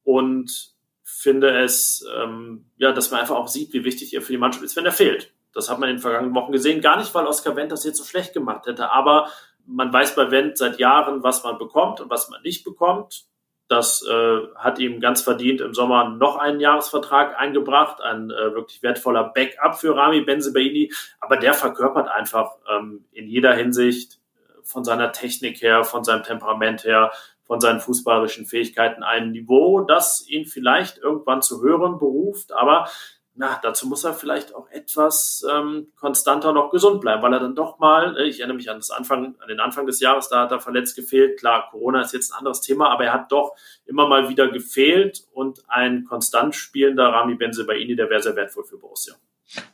Und 0.03 0.75
finde 1.03 1.49
es, 1.49 2.05
ähm, 2.15 2.65
ja, 2.77 2.91
dass 2.91 3.09
man 3.09 3.21
einfach 3.21 3.37
auch 3.37 3.47
sieht, 3.47 3.73
wie 3.73 3.83
wichtig 3.83 4.13
er 4.13 4.21
für 4.21 4.33
die 4.33 4.37
Mannschaft 4.37 4.63
ist, 4.63 4.75
wenn 4.75 4.85
er 4.85 4.91
fehlt. 4.91 5.33
Das 5.51 5.67
hat 5.71 5.79
man 5.79 5.89
in 5.89 5.95
den 5.95 6.01
vergangenen 6.01 6.35
Wochen 6.35 6.51
gesehen. 6.51 6.81
Gar 6.81 6.99
nicht, 6.99 7.13
weil 7.15 7.25
Oskar 7.25 7.55
Wendt 7.55 7.71
das 7.71 7.85
jetzt 7.85 7.97
so 7.97 8.03
schlecht 8.03 8.33
gemacht 8.33 8.67
hätte, 8.67 8.91
aber 8.91 9.29
man 9.65 9.91
weiß 9.91 10.15
bei 10.15 10.29
Wendt 10.29 10.59
seit 10.59 10.79
Jahren, 10.79 11.23
was 11.23 11.43
man 11.43 11.57
bekommt 11.57 12.01
und 12.01 12.11
was 12.11 12.29
man 12.29 12.43
nicht 12.43 12.63
bekommt. 12.63 13.28
Das 13.69 14.03
äh, 14.03 14.39
hat 14.55 14.79
ihm 14.79 14.99
ganz 14.99 15.21
verdient 15.21 15.61
im 15.61 15.75
Sommer 15.75 16.09
noch 16.09 16.37
einen 16.37 16.59
Jahresvertrag 16.59 17.39
eingebracht, 17.39 18.01
ein 18.01 18.31
äh, 18.31 18.55
wirklich 18.55 18.81
wertvoller 18.81 19.25
Backup 19.25 19.79
für 19.79 19.95
Rami 19.95 20.21
Benzebaini. 20.21 20.91
Aber 21.19 21.37
der 21.37 21.53
verkörpert 21.53 22.09
einfach 22.09 22.55
ähm, 22.67 23.05
in 23.11 23.27
jeder 23.27 23.53
Hinsicht 23.53 24.15
äh, 24.15 24.63
von 24.63 24.83
seiner 24.83 25.11
Technik 25.11 25.61
her, 25.61 25.83
von 25.83 26.03
seinem 26.03 26.23
Temperament 26.23 26.83
her, 26.83 27.11
von 27.43 27.61
seinen 27.61 27.79
fußballerischen 27.79 28.47
Fähigkeiten 28.47 29.03
ein 29.03 29.31
Niveau, 29.31 29.81
das 29.81 30.27
ihn 30.27 30.47
vielleicht 30.47 30.97
irgendwann 30.97 31.43
zu 31.43 31.61
hören 31.61 31.99
beruft. 31.99 32.51
Aber 32.51 32.89
na, 33.35 33.59
dazu 33.61 33.87
muss 33.87 34.03
er 34.03 34.13
vielleicht 34.13 34.53
auch 34.53 34.69
etwas 34.69 35.45
ähm, 35.49 35.87
konstanter 35.95 36.51
noch 36.51 36.71
gesund 36.71 36.99
bleiben, 36.99 37.21
weil 37.21 37.33
er 37.33 37.39
dann 37.39 37.55
doch 37.55 37.79
mal, 37.79 38.17
äh, 38.17 38.27
ich 38.27 38.39
erinnere 38.39 38.57
mich 38.57 38.69
an, 38.69 38.77
das 38.77 38.89
Anfang, 38.89 39.35
an 39.39 39.47
den 39.47 39.59
Anfang 39.59 39.85
des 39.85 39.99
Jahres, 39.99 40.29
da 40.29 40.41
hat 40.41 40.51
er 40.51 40.59
verletzt 40.59 40.95
gefehlt. 40.95 41.39
Klar, 41.39 41.69
Corona 41.71 42.01
ist 42.01 42.13
jetzt 42.13 42.33
ein 42.33 42.39
anderes 42.39 42.61
Thema, 42.61 42.89
aber 42.89 43.05
er 43.05 43.13
hat 43.13 43.31
doch 43.31 43.55
immer 43.85 44.07
mal 44.07 44.29
wieder 44.29 44.49
gefehlt 44.49 45.23
und 45.31 45.63
ein 45.69 46.03
konstant 46.05 46.55
spielender 46.55 47.07
Rami 47.07 47.35
Benzebaini, 47.35 47.95
der 47.95 48.09
wäre 48.09 48.21
sehr 48.21 48.35
wertvoll 48.35 48.65
für 48.65 48.77
Borussia. 48.77 49.15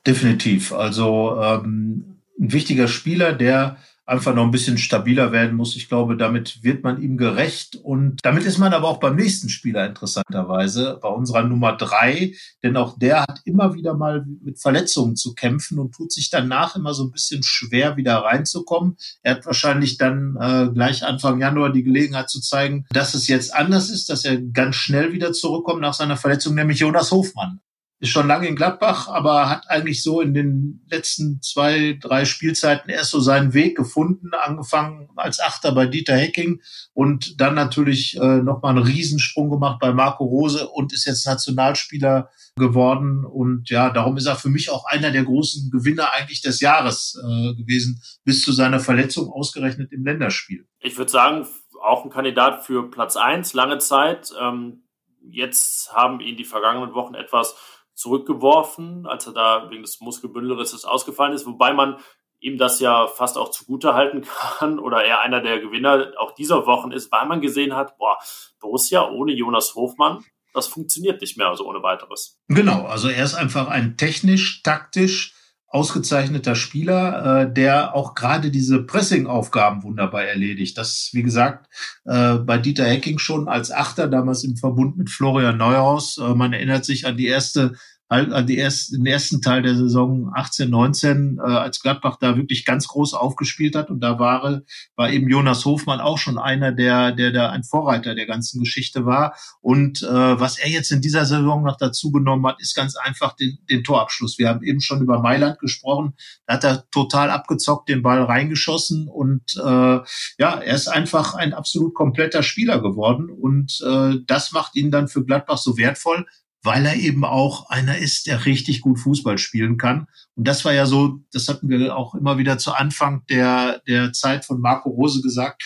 Definitiv. 0.05 0.71
Also 0.71 1.39
ähm, 1.41 2.21
ein 2.39 2.53
wichtiger 2.53 2.87
Spieler, 2.87 3.33
der 3.33 3.77
einfach 4.05 4.35
noch 4.35 4.43
ein 4.43 4.51
bisschen 4.51 4.77
stabiler 4.77 5.31
werden 5.31 5.55
muss. 5.55 5.75
Ich 5.75 5.89
glaube, 5.89 6.15
damit 6.15 6.63
wird 6.63 6.83
man 6.83 7.01
ihm 7.01 7.17
gerecht. 7.17 7.75
Und 7.75 8.19
damit 8.23 8.43
ist 8.43 8.57
man 8.57 8.73
aber 8.73 8.87
auch 8.87 8.99
beim 8.99 9.15
nächsten 9.15 9.49
Spieler 9.49 9.85
interessanterweise, 9.85 10.99
bei 11.01 11.09
unserer 11.09 11.43
Nummer 11.43 11.73
drei. 11.75 12.33
Denn 12.63 12.77
auch 12.77 12.97
der 12.97 13.21
hat 13.21 13.41
immer 13.45 13.73
wieder 13.73 13.95
mal 13.95 14.25
mit 14.43 14.59
Verletzungen 14.59 15.15
zu 15.15 15.33
kämpfen 15.33 15.79
und 15.79 15.95
tut 15.95 16.11
sich 16.11 16.29
danach 16.29 16.75
immer 16.75 16.93
so 16.93 17.03
ein 17.03 17.11
bisschen 17.11 17.41
schwer, 17.43 17.97
wieder 17.97 18.17
reinzukommen. 18.17 18.97
Er 19.23 19.35
hat 19.35 19.45
wahrscheinlich 19.45 19.97
dann 19.97 20.37
äh, 20.39 20.69
gleich 20.71 21.03
Anfang 21.03 21.39
Januar 21.39 21.71
die 21.71 21.83
Gelegenheit 21.83 22.29
zu 22.29 22.41
zeigen, 22.41 22.85
dass 22.91 23.15
es 23.15 23.27
jetzt 23.27 23.53
anders 23.53 23.89
ist, 23.89 24.09
dass 24.09 24.23
er 24.25 24.39
ganz 24.39 24.75
schnell 24.75 25.13
wieder 25.13 25.33
zurückkommt 25.33 25.81
nach 25.81 25.93
seiner 25.93 26.17
Verletzung, 26.17 26.55
nämlich 26.55 26.79
Jonas 26.79 27.11
Hofmann 27.11 27.59
ist 27.99 28.09
schon 28.09 28.27
lange 28.27 28.47
in 28.47 28.55
Gladbach, 28.55 29.07
aber 29.07 29.49
hat 29.49 29.69
eigentlich 29.69 30.03
so 30.03 30.19
in 30.19 30.33
den 30.33 30.85
letzten 30.89 31.41
zwei, 31.41 31.97
drei 32.01 32.25
Spielzeiten 32.25 32.89
erst 32.89 33.11
so 33.11 33.19
seinen 33.19 33.53
Weg 33.53 33.77
gefunden, 33.77 34.31
angefangen 34.33 35.09
als 35.15 35.39
Achter 35.39 35.73
bei 35.73 35.85
Dieter 35.85 36.15
Hecking 36.15 36.61
und 36.93 37.39
dann 37.39 37.55
natürlich 37.55 38.17
äh, 38.17 38.37
nochmal 38.41 38.75
einen 38.75 38.85
Riesensprung 38.85 39.49
gemacht 39.49 39.79
bei 39.79 39.93
Marco 39.93 40.25
Rose 40.25 40.67
und 40.67 40.91
ist 40.91 41.05
jetzt 41.05 41.25
Nationalspieler 41.25 42.29
geworden. 42.57 43.25
Und 43.25 43.69
ja, 43.69 43.89
darum 43.89 44.17
ist 44.17 44.25
er 44.25 44.35
für 44.35 44.49
mich 44.49 44.69
auch 44.69 44.85
einer 44.85 45.11
der 45.11 45.23
großen 45.23 45.71
Gewinner 45.71 46.11
eigentlich 46.13 46.41
des 46.41 46.59
Jahres 46.59 47.17
äh, 47.23 47.55
gewesen, 47.55 48.01
bis 48.25 48.41
zu 48.41 48.51
seiner 48.51 48.79
Verletzung 48.79 49.31
ausgerechnet 49.31 49.93
im 49.93 50.03
Länderspiel. 50.03 50.67
Ich 50.79 50.97
würde 50.97 51.11
sagen, 51.11 51.47
auch 51.81 52.03
ein 52.03 52.09
Kandidat 52.09 52.65
für 52.65 52.89
Platz 52.89 53.15
eins 53.15 53.53
lange 53.53 53.77
Zeit. 53.77 54.31
Ähm, 54.39 54.83
jetzt 55.29 55.93
haben 55.93 56.19
ihn 56.19 56.37
die 56.37 56.45
vergangenen 56.45 56.93
Wochen 56.93 57.15
etwas 57.15 57.55
zurückgeworfen, 57.95 59.07
als 59.07 59.25
er 59.27 59.33
da 59.33 59.69
wegen 59.69 59.81
des 59.81 59.99
Muskelbündelrisses 60.01 60.85
ausgefallen 60.85 61.33
ist, 61.33 61.45
wobei 61.45 61.73
man 61.73 61.97
ihm 62.39 62.57
das 62.57 62.79
ja 62.79 63.07
fast 63.07 63.37
auch 63.37 63.49
zugute 63.49 63.93
halten 63.93 64.21
kann 64.59 64.77
oder 64.79 65.03
er 65.03 65.21
einer 65.21 65.41
der 65.41 65.59
Gewinner 65.59 66.11
auch 66.19 66.33
dieser 66.35 66.65
Wochen 66.67 66.91
ist, 66.91 67.11
weil 67.11 67.25
man 67.25 67.41
gesehen 67.41 67.75
hat, 67.75 67.97
boah, 67.97 68.19
Borussia 68.59 69.09
ohne 69.09 69.33
Jonas 69.33 69.73
Hofmann, 69.75 70.23
das 70.53 70.67
funktioniert 70.67 71.21
nicht 71.21 71.37
mehr, 71.37 71.47
also 71.47 71.65
ohne 71.65 71.83
weiteres. 71.83 72.39
Genau, 72.47 72.85
also 72.85 73.09
er 73.09 73.23
ist 73.23 73.35
einfach 73.35 73.67
ein 73.67 73.97
technisch, 73.97 74.61
taktisch 74.63 75.33
ausgezeichneter 75.68 76.55
Spieler, 76.55 77.41
äh, 77.41 77.53
der 77.53 77.95
auch 77.95 78.16
gerade 78.16 78.51
diese 78.51 78.84
Pressing-Aufgaben 78.84 79.84
wunderbar 79.84 80.24
erledigt. 80.24 80.78
Das, 80.78 81.09
wie 81.13 81.24
gesagt, 81.24 81.68
äh, 82.05 82.36
bei 82.36 82.57
Dieter 82.57 82.86
Hecking 82.86 83.18
schon 83.18 83.47
als 83.47 83.72
Achter, 83.72 84.07
damals 84.07 84.43
im 84.43 84.55
Verbund 84.55 84.97
mit 84.97 85.09
Florian 85.09 85.57
Neuhaus. 85.57 86.18
Äh, 86.18 86.36
man 86.36 86.53
erinnert 86.53 86.86
sich 86.86 87.05
an 87.05 87.18
die 87.18 87.28
erste 87.28 87.74
an 88.07 88.45
die 88.45 88.57
erst, 88.57 88.93
den 88.93 89.05
ersten 89.05 89.41
Teil 89.41 89.63
der 89.63 89.75
Saison 89.75 90.31
18, 90.35 90.69
19, 90.69 91.39
äh, 91.39 91.41
als 91.41 91.79
Gladbach 91.79 92.17
da 92.19 92.37
wirklich 92.37 92.63
ganz 92.63 92.87
groß 92.87 93.15
aufgespielt 93.15 93.75
hat. 93.75 93.89
Und 93.89 93.99
da 94.01 94.19
war, 94.19 94.61
war 94.95 95.09
eben 95.11 95.27
Jonas 95.27 95.65
Hofmann 95.65 95.99
auch 95.99 96.19
schon 96.19 96.37
einer, 96.37 96.71
der, 96.71 97.11
der 97.11 97.31
da 97.31 97.49
ein 97.49 97.63
Vorreiter 97.63 98.13
der 98.13 98.27
ganzen 98.27 98.59
Geschichte 98.59 99.05
war. 99.05 99.35
Und 99.59 100.03
äh, 100.03 100.39
was 100.39 100.59
er 100.59 100.69
jetzt 100.69 100.91
in 100.91 101.01
dieser 101.01 101.25
Saison 101.25 101.63
noch 101.63 101.77
dazu 101.77 102.11
genommen 102.11 102.45
hat, 102.45 102.61
ist 102.61 102.75
ganz 102.75 102.95
einfach 102.95 103.35
den, 103.35 103.57
den 103.69 103.83
Torabschluss. 103.83 104.37
Wir 104.37 104.49
haben 104.49 104.63
eben 104.63 104.81
schon 104.81 105.01
über 105.01 105.19
Mailand 105.19 105.57
gesprochen. 105.57 106.13
Da 106.45 106.55
hat 106.55 106.63
er 106.63 106.89
total 106.91 107.31
abgezockt, 107.31 107.89
den 107.89 108.03
Ball 108.03 108.21
reingeschossen. 108.21 109.07
Und 109.07 109.41
äh, 109.55 109.99
ja, 110.37 110.59
er 110.59 110.75
ist 110.75 110.87
einfach 110.87 111.33
ein 111.33 111.53
absolut 111.53 111.95
kompletter 111.95 112.43
Spieler 112.43 112.81
geworden. 112.81 113.31
Und 113.31 113.81
äh, 113.83 114.19
das 114.27 114.51
macht 114.51 114.75
ihn 114.75 114.91
dann 114.91 115.07
für 115.07 115.25
Gladbach 115.25 115.57
so 115.57 115.75
wertvoll, 115.77 116.27
weil 116.66 116.86
er 116.86 116.95
eben 116.95 117.24
auch 117.24 117.70
einer 117.70 117.97
ist, 117.97 118.28
der 118.28 118.45
richtig 118.45 118.82
gut 118.82 118.99
Fußball 118.99 119.38
spielen 119.38 119.78
kann. 119.78 120.07
Und 120.34 120.47
das 120.47 120.66
war 120.66 120.74
ja 120.74 120.86
so, 120.86 121.20
das 121.32 121.47
hatten 121.47 121.70
wir 121.70 121.95
auch 121.95 122.16
immer 122.16 122.38
wieder 122.38 122.57
zu 122.57 122.74
Anfang 122.74 123.24
der, 123.30 123.82
der 123.88 124.11
Zeit 124.13 124.45
von 124.45 124.59
Marco 124.59 124.89
Rose 124.89 125.22
gesagt, 125.22 125.63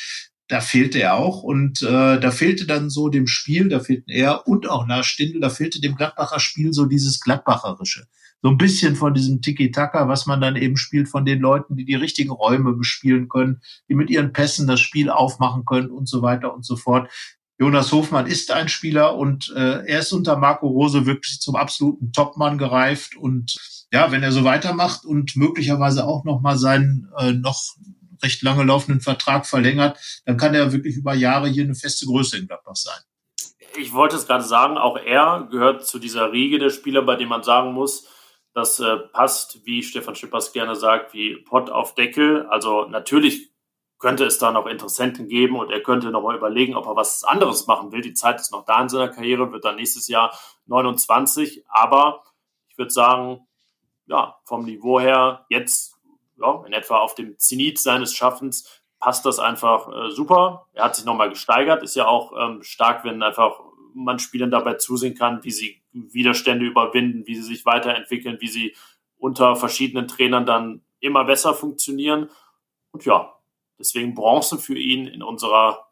da 0.49 0.61
fehlte 0.61 0.99
er 0.99 1.15
auch. 1.15 1.41
Und 1.41 1.81
äh, 1.81 2.19
da 2.19 2.31
fehlte 2.31 2.65
dann 2.65 2.89
so 2.89 3.07
dem 3.07 3.27
Spiel, 3.27 3.69
da 3.69 3.79
fehlten 3.79 4.09
er 4.09 4.47
und 4.47 4.69
auch 4.69 4.87
Lars 4.87 5.07
Stindl, 5.07 5.39
da 5.39 5.49
fehlte 5.49 5.79
dem 5.79 5.95
Gladbacher 5.95 6.39
Spiel 6.39 6.73
so 6.73 6.85
dieses 6.85 7.21
Gladbacherische. 7.21 8.05
So 8.41 8.49
ein 8.49 8.57
bisschen 8.57 8.95
von 8.95 9.13
diesem 9.13 9.41
Tiki-Taka, 9.41 10.07
was 10.07 10.25
man 10.25 10.39
dann 10.39 10.55
eben 10.55 10.77
spielt 10.77 11.09
von 11.09 11.25
den 11.25 11.39
Leuten, 11.39 11.75
die 11.75 11.83
die 11.83 11.95
richtigen 11.95 12.31
Räume 12.31 12.73
bespielen 12.73 13.27
können, 13.27 13.61
die 13.89 13.95
mit 13.95 14.09
ihren 14.09 14.31
Pässen 14.31 14.65
das 14.65 14.79
Spiel 14.79 15.09
aufmachen 15.09 15.65
können 15.65 15.91
und 15.91 16.07
so 16.07 16.21
weiter 16.21 16.53
und 16.53 16.65
so 16.65 16.77
fort 16.77 17.09
Jonas 17.59 17.91
Hofmann 17.91 18.25
ist 18.25 18.51
ein 18.51 18.69
Spieler 18.69 19.17
und 19.17 19.53
äh, 19.53 19.85
er 19.85 19.99
ist 19.99 20.13
unter 20.13 20.37
Marco 20.37 20.67
Rose 20.67 21.05
wirklich 21.05 21.41
zum 21.41 21.57
absoluten 21.57 22.13
Topmann 22.13 22.57
gereift. 22.57 23.17
Und 23.17 23.57
ja, 23.91 24.13
wenn 24.13 24.23
er 24.23 24.31
so 24.31 24.45
weitermacht 24.45 25.03
und 25.03 25.35
möglicherweise 25.35 26.07
auch 26.07 26.23
noch 26.23 26.39
mal 26.39 26.57
seinen 26.57 27.11
äh, 27.17 27.33
noch 27.33 27.75
recht 28.23 28.41
lange 28.43 28.63
laufenden 28.63 29.01
Vertrag 29.01 29.45
verlängert, 29.45 29.99
dann 30.25 30.37
kann 30.37 30.55
er 30.55 30.71
wirklich 30.71 30.95
über 30.95 31.13
Jahre 31.13 31.49
hier 31.49 31.65
eine 31.65 31.75
feste 31.75 32.05
Größe 32.05 32.37
in 32.37 32.47
Gladbach 32.47 32.77
sein. 32.77 32.99
Ich 33.77 33.93
wollte 33.93 34.15
es 34.15 34.25
gerade 34.25 34.43
sagen, 34.45 34.77
auch 34.77 34.97
er 34.97 35.47
gehört 35.51 35.85
zu 35.85 35.99
dieser 35.99 36.31
Riege 36.31 36.59
der 36.59 36.69
Spieler, 36.69 37.01
bei 37.01 37.17
dem 37.17 37.27
man 37.27 37.43
sagen 37.43 37.73
muss, 37.73 38.07
das 38.53 38.79
äh, 38.79 38.97
passt, 39.11 39.65
wie 39.65 39.83
Stefan 39.83 40.15
Schippers 40.15 40.53
gerne 40.53 40.75
sagt, 40.75 41.13
wie 41.13 41.35
Pott 41.43 41.69
auf 41.69 41.93
Deckel. 41.93 42.45
Also 42.47 42.85
natürlich 42.85 43.48
könnte 43.99 44.23
es 44.23 44.37
da 44.37 44.51
noch 44.51 44.65
Interessenten 44.65 45.27
geben 45.27 45.57
und 45.59 45.71
er 45.71 45.83
könnte 45.83 46.09
noch 46.09 46.23
mal 46.23 46.35
überlegen, 46.35 46.75
ob 46.75 46.87
er 46.87 46.95
was 46.95 47.23
anderes 47.23 47.67
machen 47.67 47.91
will. 47.91 48.01
Die 48.01 48.13
Zeit 48.13 48.39
ist 48.39 48.51
noch 48.51 48.65
da 48.65 48.81
in 48.81 48.89
seiner 48.89 49.09
Karriere, 49.09 49.51
wird 49.51 49.65
dann 49.65 49.75
nächstes 49.75 50.07
Jahr 50.07 50.33
29. 50.67 51.65
Aber 51.67 52.23
ich 52.69 52.77
würde 52.77 52.91
sagen, 52.91 53.45
ja, 54.07 54.37
vom 54.45 54.63
Niveau 54.63 54.99
her 54.99 55.45
jetzt 55.49 55.97
ja, 56.37 56.63
in 56.65 56.73
etwa 56.73 56.97
auf 56.97 57.13
dem 57.13 57.37
Zenit 57.37 57.77
seines 57.77 58.15
Schaffens 58.15 58.81
passt 58.99 59.25
das 59.25 59.37
einfach 59.39 59.87
äh, 59.89 60.11
super. 60.11 60.67
Er 60.73 60.85
hat 60.85 60.95
sich 60.95 61.05
nochmal 61.05 61.29
gesteigert, 61.29 61.83
ist 61.83 61.95
ja 61.95 62.07
auch 62.07 62.33
ähm, 62.37 62.63
stark, 62.63 63.03
wenn 63.03 63.21
einfach 63.21 63.59
man 63.93 64.19
Spielern 64.19 64.51
dabei 64.51 64.75
zusehen 64.75 65.15
kann, 65.15 65.43
wie 65.43 65.51
sie 65.51 65.81
Widerstände 65.91 66.65
überwinden, 66.65 67.27
wie 67.27 67.35
sie 67.35 67.43
sich 67.43 67.65
weiterentwickeln, 67.65 68.37
wie 68.39 68.47
sie 68.47 68.75
unter 69.17 69.55
verschiedenen 69.55 70.07
Trainern 70.07 70.45
dann 70.45 70.81
immer 70.99 71.25
besser 71.25 71.53
funktionieren. 71.53 72.29
Und 72.91 73.05
ja, 73.05 73.33
deswegen 73.79 74.13
Bronze 74.13 74.57
für 74.57 74.77
ihn 74.77 75.07
in 75.07 75.23
unserer 75.23 75.87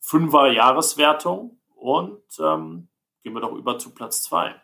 Fünfer-Jahreswertung. 0.00 1.58
Und 1.74 2.22
ähm, 2.40 2.88
gehen 3.22 3.34
wir 3.34 3.40
doch 3.40 3.52
über 3.52 3.78
zu 3.78 3.94
Platz 3.94 4.22
zwei. 4.24 4.54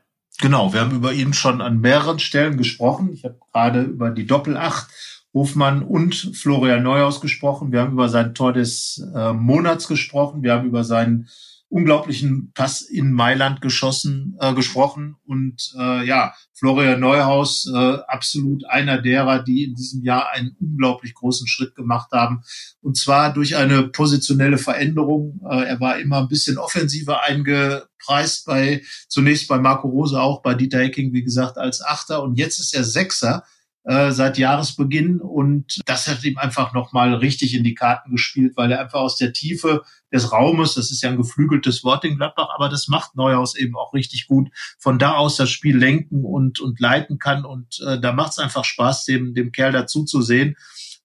Genau, 0.41 0.73
wir 0.73 0.81
haben 0.81 0.97
über 0.97 1.13
ihn 1.13 1.33
schon 1.33 1.61
an 1.61 1.81
mehreren 1.81 2.19
Stellen 2.19 2.57
gesprochen. 2.57 3.13
Ich 3.13 3.25
habe 3.25 3.39
gerade 3.53 3.83
über 3.83 4.11
die 4.11 4.27
Doppelacht 4.27 4.89
Hofmann 5.33 5.83
und 5.83 6.15
Florian 6.35 6.83
Neuhaus 6.83 7.21
gesprochen. 7.21 7.73
Wir 7.73 7.81
haben 7.81 7.93
über 7.93 8.09
sein 8.09 8.35
Tor 8.35 8.53
des 8.53 9.05
äh, 9.15 9.33
Monats 9.33 9.89
gesprochen. 9.89 10.43
Wir 10.43 10.53
haben 10.53 10.67
über 10.67 10.85
seinen 10.85 11.29
unglaublichen 11.75 12.53
Pass 12.55 12.83
in 12.83 13.13
Mailand 13.13 13.61
geschossen, 13.61 14.37
äh, 14.39 14.55
gesprochen. 14.55 15.17
Und 15.27 15.75
äh, 15.77 16.07
ja, 16.07 16.33
Florian 16.53 17.01
Neuhaus, 17.01 17.67
äh, 17.67 17.99
absolut 18.07 18.65
einer 18.67 19.03
derer, 19.03 19.43
die 19.43 19.65
in 19.65 19.75
diesem 19.75 20.05
Jahr 20.05 20.31
einen 20.31 20.55
unglaublich 20.61 21.15
großen 21.15 21.49
Schritt 21.49 21.75
gemacht 21.75 22.13
haben. 22.13 22.45
Und 22.81 22.97
zwar 22.97 23.33
durch 23.33 23.57
eine 23.57 23.89
positionelle 23.89 24.57
Veränderung. 24.57 25.41
Äh, 25.51 25.65
er 25.65 25.81
war 25.81 25.99
immer 25.99 26.19
ein 26.19 26.29
bisschen 26.29 26.59
offensiver 26.59 27.25
eingepreist 27.25 28.47
bei, 28.47 28.85
zunächst 29.09 29.49
bei 29.49 29.59
Marco 29.59 29.89
Rose, 29.89 30.21
auch 30.21 30.43
bei 30.43 30.55
Dieter 30.55 30.79
Hecking, 30.79 31.13
wie 31.13 31.25
gesagt, 31.25 31.59
als 31.59 31.85
Achter. 31.85 32.23
Und 32.23 32.39
jetzt 32.39 32.61
ist 32.61 32.73
er 32.73 32.85
Sechser 32.85 33.43
äh, 33.85 34.13
seit 34.13 34.39
Jahresbeginn 34.39 35.21
und 35.21 35.81
das 35.87 36.09
hat 36.09 36.25
ihm 36.25 36.39
einfach 36.39 36.73
nochmal 36.73 37.15
richtig 37.15 37.55
in 37.55 37.65
die 37.65 37.75
Karten 37.75 38.13
gespielt, 38.13 38.57
weil 38.57 38.73
er 38.73 38.81
einfach 38.81 39.01
aus 39.01 39.17
der 39.17 39.33
Tiefe 39.33 39.83
des 40.13 40.33
Raumes, 40.33 40.75
das 40.75 40.91
ist 40.91 41.03
ja 41.03 41.11
ein 41.11 41.17
geflügeltes 41.17 41.85
Wort 41.85 42.05
in 42.05 42.17
Gladbach, 42.17 42.49
aber 42.55 42.69
das 42.69 42.89
macht 42.89 43.15
Neuhaus 43.15 43.55
eben 43.55 43.77
auch 43.77 43.93
richtig 43.93 44.27
gut, 44.27 44.49
von 44.79 44.99
da 44.99 45.15
aus 45.15 45.37
das 45.37 45.51
Spiel 45.51 45.77
lenken 45.77 46.25
und, 46.25 46.61
und 46.61 46.81
leiten 46.81 47.19
kann 47.19 47.45
und 47.45 47.81
äh, 47.87 48.01
da 48.01 48.13
macht 48.13 48.33
es 48.33 48.39
einfach 48.39 48.65
Spaß, 48.65 49.05
dem, 49.05 49.35
dem 49.35 49.53
Kerl 49.53 49.73
dazu 49.73 50.05
zu 50.05 50.23
sehen 50.23 50.57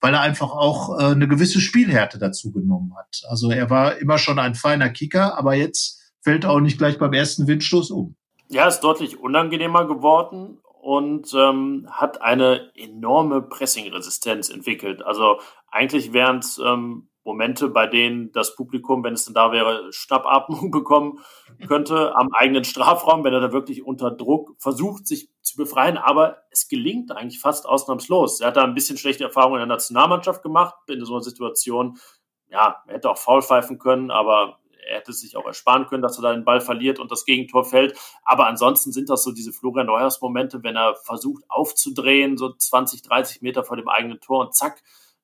weil 0.01 0.13
er 0.13 0.21
einfach 0.21 0.51
auch 0.51 0.97
äh, 0.97 1.11
eine 1.11 1.27
gewisse 1.27 1.59
Spielhärte 1.59 2.19
dazu 2.19 2.53
genommen 2.53 2.95
hat. 2.97 3.21
Also 3.27 3.51
er 3.51 3.69
war 3.69 3.97
immer 3.97 4.17
schon 4.17 4.39
ein 4.39 4.55
feiner 4.55 4.89
Kicker, 4.89 5.37
aber 5.37 5.55
jetzt 5.55 6.13
fällt 6.21 6.45
auch 6.45 6.61
nicht 6.61 6.77
gleich 6.77 6.97
beim 6.97 7.11
ersten 7.11 7.47
Windstoß 7.47 7.91
um. 7.91 8.15
Ja, 8.47 8.67
ist 8.67 8.79
deutlich 8.79 9.19
unangenehmer 9.19 9.85
geworden 9.85 10.59
und 10.81 11.33
ähm, 11.33 11.87
hat 11.91 12.21
eine 12.21 12.71
enorme 12.75 13.41
Pressing-Resistenz 13.41 14.49
entwickelt. 14.49 15.03
Also 15.03 15.39
eigentlich 15.67 16.13
wären 16.13 16.39
es 16.39 16.57
ähm, 16.57 17.09
Momente, 17.23 17.69
bei 17.69 17.85
denen 17.85 18.31
das 18.31 18.55
Publikum, 18.55 19.03
wenn 19.03 19.13
es 19.13 19.25
denn 19.25 19.33
da 19.33 19.51
wäre, 19.51 19.91
Schnappatmung 19.91 20.71
bekommen 20.71 21.19
könnte 21.67 22.15
am 22.15 22.29
eigenen 22.33 22.63
Strafraum, 22.63 23.23
wenn 23.23 23.33
er 23.33 23.41
da 23.41 23.51
wirklich 23.51 23.85
unter 23.85 24.09
Druck 24.11 24.55
versucht, 24.57 25.05
sich 25.05 25.29
zu 25.41 25.57
befreien. 25.57 25.97
Aber 25.97 26.37
es 26.49 26.67
gelingt 26.67 27.11
eigentlich 27.11 27.39
fast 27.39 27.67
ausnahmslos. 27.67 28.39
Er 28.39 28.47
hat 28.47 28.57
da 28.57 28.63
ein 28.63 28.73
bisschen 28.73 28.97
schlechte 28.97 29.25
Erfahrungen 29.25 29.61
in 29.61 29.67
der 29.67 29.75
Nationalmannschaft 29.75 30.41
gemacht, 30.41 30.75
in 30.87 31.03
so 31.03 31.13
einer 31.13 31.23
Situation. 31.23 31.97
Ja, 32.49 32.83
er 32.87 32.95
hätte 32.95 33.09
auch 33.09 33.17
faul 33.17 33.41
pfeifen 33.41 33.77
können, 33.77 34.11
aber 34.11 34.58
er 34.89 34.97
hätte 34.97 35.13
sich 35.13 35.37
auch 35.37 35.45
ersparen 35.45 35.85
können, 35.87 36.01
dass 36.01 36.17
er 36.17 36.23
da 36.23 36.33
den 36.33 36.45
Ball 36.45 36.61
verliert 36.61 36.99
und 36.99 37.11
das 37.11 37.25
Gegentor 37.25 37.65
fällt. 37.65 37.97
Aber 38.23 38.47
ansonsten 38.47 38.91
sind 38.91 39.09
das 39.09 39.23
so 39.23 39.31
diese 39.31 39.53
Florian 39.53 39.87
Neuhaus 39.87 40.21
Momente, 40.21 40.63
wenn 40.63 40.75
er 40.75 40.95
versucht 40.95 41.43
aufzudrehen, 41.47 42.37
so 42.37 42.53
20, 42.53 43.01
30 43.03 43.41
Meter 43.41 43.63
vor 43.63 43.77
dem 43.77 43.87
eigenen 43.87 44.19
Tor 44.19 44.41
und 44.41 44.55
zack, 44.55 44.81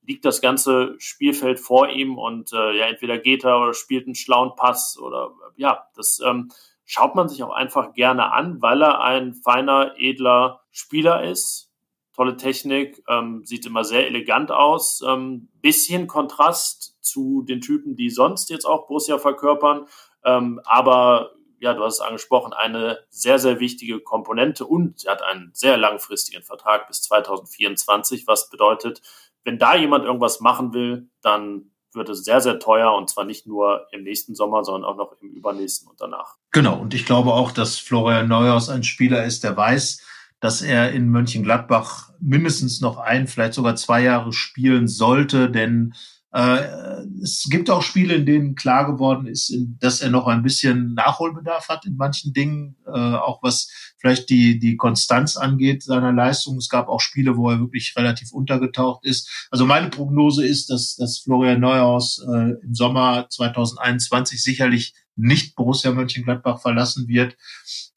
liegt 0.07 0.25
das 0.25 0.41
ganze 0.41 0.95
Spielfeld 0.99 1.59
vor 1.59 1.89
ihm 1.89 2.17
und 2.17 2.53
äh, 2.53 2.77
ja, 2.77 2.85
entweder 2.85 3.17
geht 3.17 3.43
er 3.43 3.59
oder 3.59 3.73
spielt 3.73 4.05
einen 4.05 4.15
schlauen 4.15 4.55
Pass 4.55 4.99
oder 4.99 5.31
ja, 5.55 5.87
das 5.95 6.19
ähm, 6.23 6.51
schaut 6.85 7.15
man 7.15 7.27
sich 7.27 7.43
auch 7.43 7.53
einfach 7.53 7.93
gerne 7.93 8.31
an, 8.31 8.61
weil 8.61 8.83
er 8.83 9.01
ein 9.01 9.33
feiner, 9.33 9.95
edler 9.97 10.61
Spieler 10.71 11.23
ist. 11.23 11.71
Tolle 12.13 12.37
Technik, 12.37 13.03
ähm, 13.09 13.43
sieht 13.43 13.65
immer 13.65 13.83
sehr 13.83 14.07
elegant 14.07 14.51
aus. 14.51 15.01
Ähm, 15.05 15.49
bisschen 15.61 16.07
Kontrast 16.07 16.94
zu 17.05 17.43
den 17.43 17.61
Typen, 17.61 17.95
die 17.95 18.09
sonst 18.09 18.49
jetzt 18.49 18.65
auch 18.65 18.87
Borussia 18.87 19.17
verkörpern. 19.17 19.87
Ähm, 20.23 20.59
aber 20.65 21.31
ja, 21.59 21.73
du 21.73 21.83
hast 21.83 21.95
es 21.95 22.01
angesprochen, 22.01 22.53
eine 22.53 22.99
sehr, 23.09 23.39
sehr 23.39 23.59
wichtige 23.59 23.99
Komponente 23.99 24.65
und 24.65 25.05
er 25.05 25.13
hat 25.13 25.23
einen 25.23 25.51
sehr 25.53 25.77
langfristigen 25.77 26.43
Vertrag 26.43 26.87
bis 26.87 27.01
2024, 27.03 28.27
was 28.27 28.49
bedeutet, 28.49 29.01
wenn 29.43 29.57
da 29.57 29.75
jemand 29.75 30.05
irgendwas 30.05 30.41
machen 30.41 30.73
will, 30.73 31.09
dann 31.21 31.71
wird 31.93 32.09
es 32.09 32.25
sehr, 32.25 32.41
sehr 32.41 32.59
teuer 32.59 32.93
und 32.93 33.09
zwar 33.09 33.23
nicht 33.23 33.47
nur 33.47 33.87
im 33.91 34.03
nächsten 34.03 34.35
Sommer, 34.35 34.63
sondern 34.63 34.89
auch 34.89 34.97
noch 34.97 35.15
im 35.21 35.29
übernächsten 35.29 35.87
und 35.87 36.01
danach. 36.01 36.35
Genau, 36.51 36.77
und 36.77 36.93
ich 36.93 37.05
glaube 37.05 37.33
auch, 37.33 37.51
dass 37.51 37.77
Florian 37.79 38.27
Neuhaus 38.27 38.69
ein 38.69 38.83
Spieler 38.83 39.23
ist, 39.23 39.43
der 39.43 39.55
weiß, 39.55 40.01
dass 40.41 40.61
er 40.61 40.91
in 40.91 41.09
Mönchengladbach 41.09 42.11
mindestens 42.19 42.81
noch 42.81 42.97
ein, 42.97 43.27
vielleicht 43.27 43.53
sogar 43.53 43.75
zwei 43.75 44.01
Jahre 44.01 44.33
spielen 44.33 44.87
sollte, 44.87 45.49
denn 45.49 45.93
es 46.37 47.47
gibt 47.49 47.69
auch 47.69 47.81
Spiele, 47.81 48.15
in 48.15 48.25
denen 48.25 48.55
klar 48.55 48.85
geworden 48.85 49.25
ist, 49.25 49.55
dass 49.79 50.01
er 50.01 50.09
noch 50.09 50.27
ein 50.27 50.43
bisschen 50.43 50.93
Nachholbedarf 50.93 51.69
hat 51.69 51.85
in 51.85 51.95
manchen 51.95 52.33
Dingen, 52.33 52.75
äh, 52.85 52.91
auch 52.91 53.41
was 53.41 53.69
vielleicht 53.97 54.29
die, 54.29 54.59
die 54.59 54.75
Konstanz 54.75 55.37
angeht 55.37 55.83
seiner 55.83 56.11
Leistung. 56.11 56.57
Es 56.57 56.69
gab 56.69 56.87
auch 56.87 56.99
Spiele, 56.99 57.37
wo 57.37 57.49
er 57.49 57.59
wirklich 57.59 57.93
relativ 57.95 58.31
untergetaucht 58.33 59.05
ist. 59.05 59.47
Also 59.49 59.65
meine 59.65 59.89
Prognose 59.89 60.45
ist, 60.45 60.69
dass, 60.69 60.95
dass 60.95 61.19
Florian 61.19 61.61
Neuhaus 61.61 62.23
äh, 62.27 62.51
im 62.61 62.75
Sommer 62.75 63.27
2021 63.29 64.43
sicherlich 64.43 64.93
nicht 65.15 65.55
Borussia 65.55 65.91
Mönchengladbach 65.91 66.61
verlassen 66.61 67.07
wird 67.07 67.37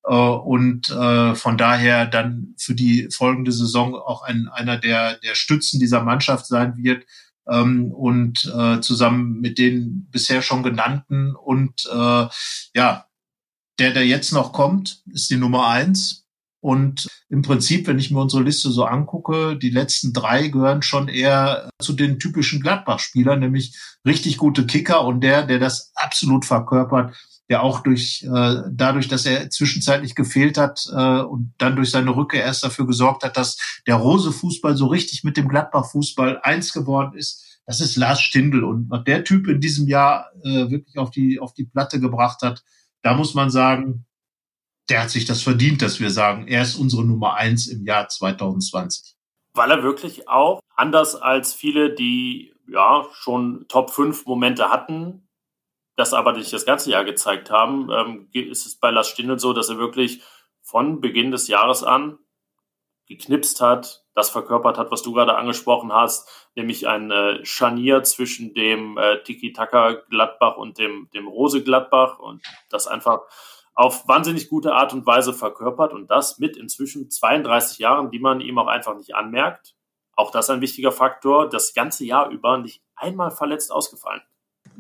äh, 0.05 0.15
und 0.15 0.89
äh, 0.91 1.35
von 1.35 1.59
daher 1.59 2.07
dann 2.07 2.55
für 2.57 2.75
die 2.75 3.09
folgende 3.13 3.53
Saison 3.53 3.95
auch 3.95 4.23
ein, 4.23 4.49
einer 4.53 4.79
der, 4.79 5.19
der 5.19 5.35
Stützen 5.35 5.81
dieser 5.81 6.03
Mannschaft 6.03 6.47
sein 6.47 6.77
wird 6.77 7.05
ähm, 7.49 7.93
und 7.93 8.45
äh, 8.57 8.81
zusammen 8.81 9.41
mit 9.41 9.59
den 9.59 10.09
bisher 10.11 10.43
schon 10.43 10.63
genannten 10.63 11.35
und 11.35 11.87
äh, 11.93 12.27
ja, 12.75 13.05
der, 13.79 13.93
der 13.93 14.07
jetzt 14.07 14.33
noch 14.33 14.53
kommt, 14.53 15.03
ist 15.13 15.31
die 15.31 15.37
Nummer 15.37 15.69
eins. 15.69 16.25
Und 16.61 17.07
im 17.29 17.43
Prinzip, 17.43 17.87
wenn 17.87 18.01
ich 18.01 18.11
mir 18.11 18.21
unsere 18.21 18.43
Liste 18.43 18.71
so 18.71 18.85
angucke, 18.85 19.57
die 19.57 19.71
letzten 19.71 20.13
drei 20.13 20.49
gehören 20.49 20.83
schon 20.83 21.07
eher 21.07 21.71
zu 21.81 21.93
den 21.93 22.19
typischen 22.19 22.61
Gladbach-Spielern, 22.61 23.39
nämlich 23.39 23.79
richtig 24.05 24.39
gute 24.39 24.67
Kicker 24.67 25.05
und 25.05 25.21
der, 25.21 25.47
der 25.47 25.61
das 25.61 25.93
absolut 25.95 26.45
verkörpert, 26.45 27.17
der 27.49 27.63
auch 27.63 27.81
durch 27.81 28.23
äh, 28.23 28.63
dadurch, 28.71 29.09
dass 29.09 29.25
er 29.25 29.49
zwischenzeitlich 29.51 30.15
gefehlt 30.15 30.59
hat 30.59 30.85
äh, 30.93 31.21
und 31.21 31.55
dann 31.59 31.77
durch 31.77 31.91
seine 31.91 32.15
Rückkehr 32.15 32.45
erst 32.45 32.63
dafür 32.63 32.87
gesorgt 32.87 33.25
hat, 33.25 33.37
dass 33.37 33.59
der 33.87 33.97
Rose-Fußball 33.97 34.77
so 34.77 34.87
richtig 34.87 35.25
mit 35.25 35.37
dem 35.37 35.49
Gladbach-Fußball 35.49 36.41
eins 36.43 36.73
geworden 36.73 37.17
ist. 37.17 37.61
Das 37.65 37.81
ist 37.81 37.97
Lars 37.97 38.21
Stindl 38.21 38.65
und 38.65 38.91
was 38.91 39.05
der 39.05 39.25
Typ 39.25 39.49
in 39.49 39.61
diesem 39.61 39.89
Jahr 39.89 40.31
äh, 40.43 40.71
wirklich 40.71 40.99
auf 40.99 41.11
die 41.11 41.39
auf 41.41 41.55
die 41.55 41.65
Platte 41.65 42.01
gebracht 42.01 42.43
hat, 42.43 42.63
da 43.03 43.15
muss 43.15 43.35
man 43.35 43.51
sagen, 43.51 44.07
der 44.89 45.03
hat 45.03 45.11
sich 45.11 45.25
das 45.25 45.43
verdient, 45.43 45.83
dass 45.83 46.01
wir 46.01 46.11
sagen, 46.11 46.47
er 46.49 46.63
ist 46.63 46.77
unsere 46.77 47.05
Nummer 47.05 47.35
eins 47.35 47.67
im 47.67 47.85
Jahr 47.85 48.09
2020. 48.09 49.17
Weil 49.55 49.71
er 49.71 49.83
wirklich 49.83 50.29
auch 50.29 50.61
anders 50.77 51.15
als 51.15 51.53
viele, 51.53 51.95
die 51.95 52.55
ja 52.67 53.07
schon 53.13 53.67
Top 53.69 53.91
5 53.91 54.27
Momente 54.27 54.71
hatten, 54.71 55.28
das 55.99 56.15
aber 56.15 56.33
nicht 56.33 56.53
das 56.53 56.65
ganze 56.65 56.91
Jahr 56.93 57.05
gezeigt 57.05 57.51
haben, 57.51 57.91
ähm, 57.91 58.29
ist 58.33 58.67
es 58.67 58.79
bei 58.79 58.91
Lars 58.91 59.09
Stindl 59.09 59.41
so, 59.41 59.53
dass 59.53 59.69
er 59.69 59.79
wirklich 59.79 60.23
von 60.63 61.01
Beginn 61.01 61.33
des 61.33 61.49
Jahres 61.49 61.83
an 61.83 62.19
geknipst 63.09 63.61
hat, 63.61 64.05
das 64.15 64.31
verkörpert 64.31 64.79
hat, 64.79 64.93
was 64.93 65.03
du 65.03 65.13
gerade 65.13 65.35
angesprochen 65.35 65.93
hast, 65.93 66.29
nämlich 66.55 66.87
ein 66.87 67.11
äh, 67.11 67.45
Scharnier 67.45 68.05
zwischen 68.05 68.55
dem 68.55 68.97
äh, 68.97 69.23
Tiki-Taka 69.25 70.03
Gladbach 70.09 70.57
und 70.57 70.79
dem, 70.79 71.09
dem 71.15 71.27
Rose 71.27 71.65
Gladbach 71.65 72.19
und 72.21 72.43
das 72.69 72.87
einfach 72.87 73.23
auf 73.75 74.07
wahnsinnig 74.07 74.49
gute 74.49 74.75
Art 74.75 74.93
und 74.93 75.07
Weise 75.07 75.33
verkörpert 75.33 75.93
und 75.95 76.11
das 76.11 76.39
mit 76.39 76.57
inzwischen 76.57 77.11
32 77.11 77.79
Jahren, 77.79 78.11
die 78.11 78.21
man 78.21 78.41
ihm 78.41 78.59
auch 78.59 78.69
einfach 78.69 78.97
nicht 78.97 79.17
anmerkt. 79.17 79.75
Auch 80.13 80.31
das 80.31 80.51
ein 80.51 80.61
wichtiger 80.61 80.93
Faktor, 80.93 81.49
das 81.49 81.75
ganze 81.75 82.05
Jahr 82.05 82.29
über 82.29 82.59
nicht 82.59 82.83
einmal 82.95 83.31
verletzt 83.31 83.73
ausgefallen. 83.73 84.23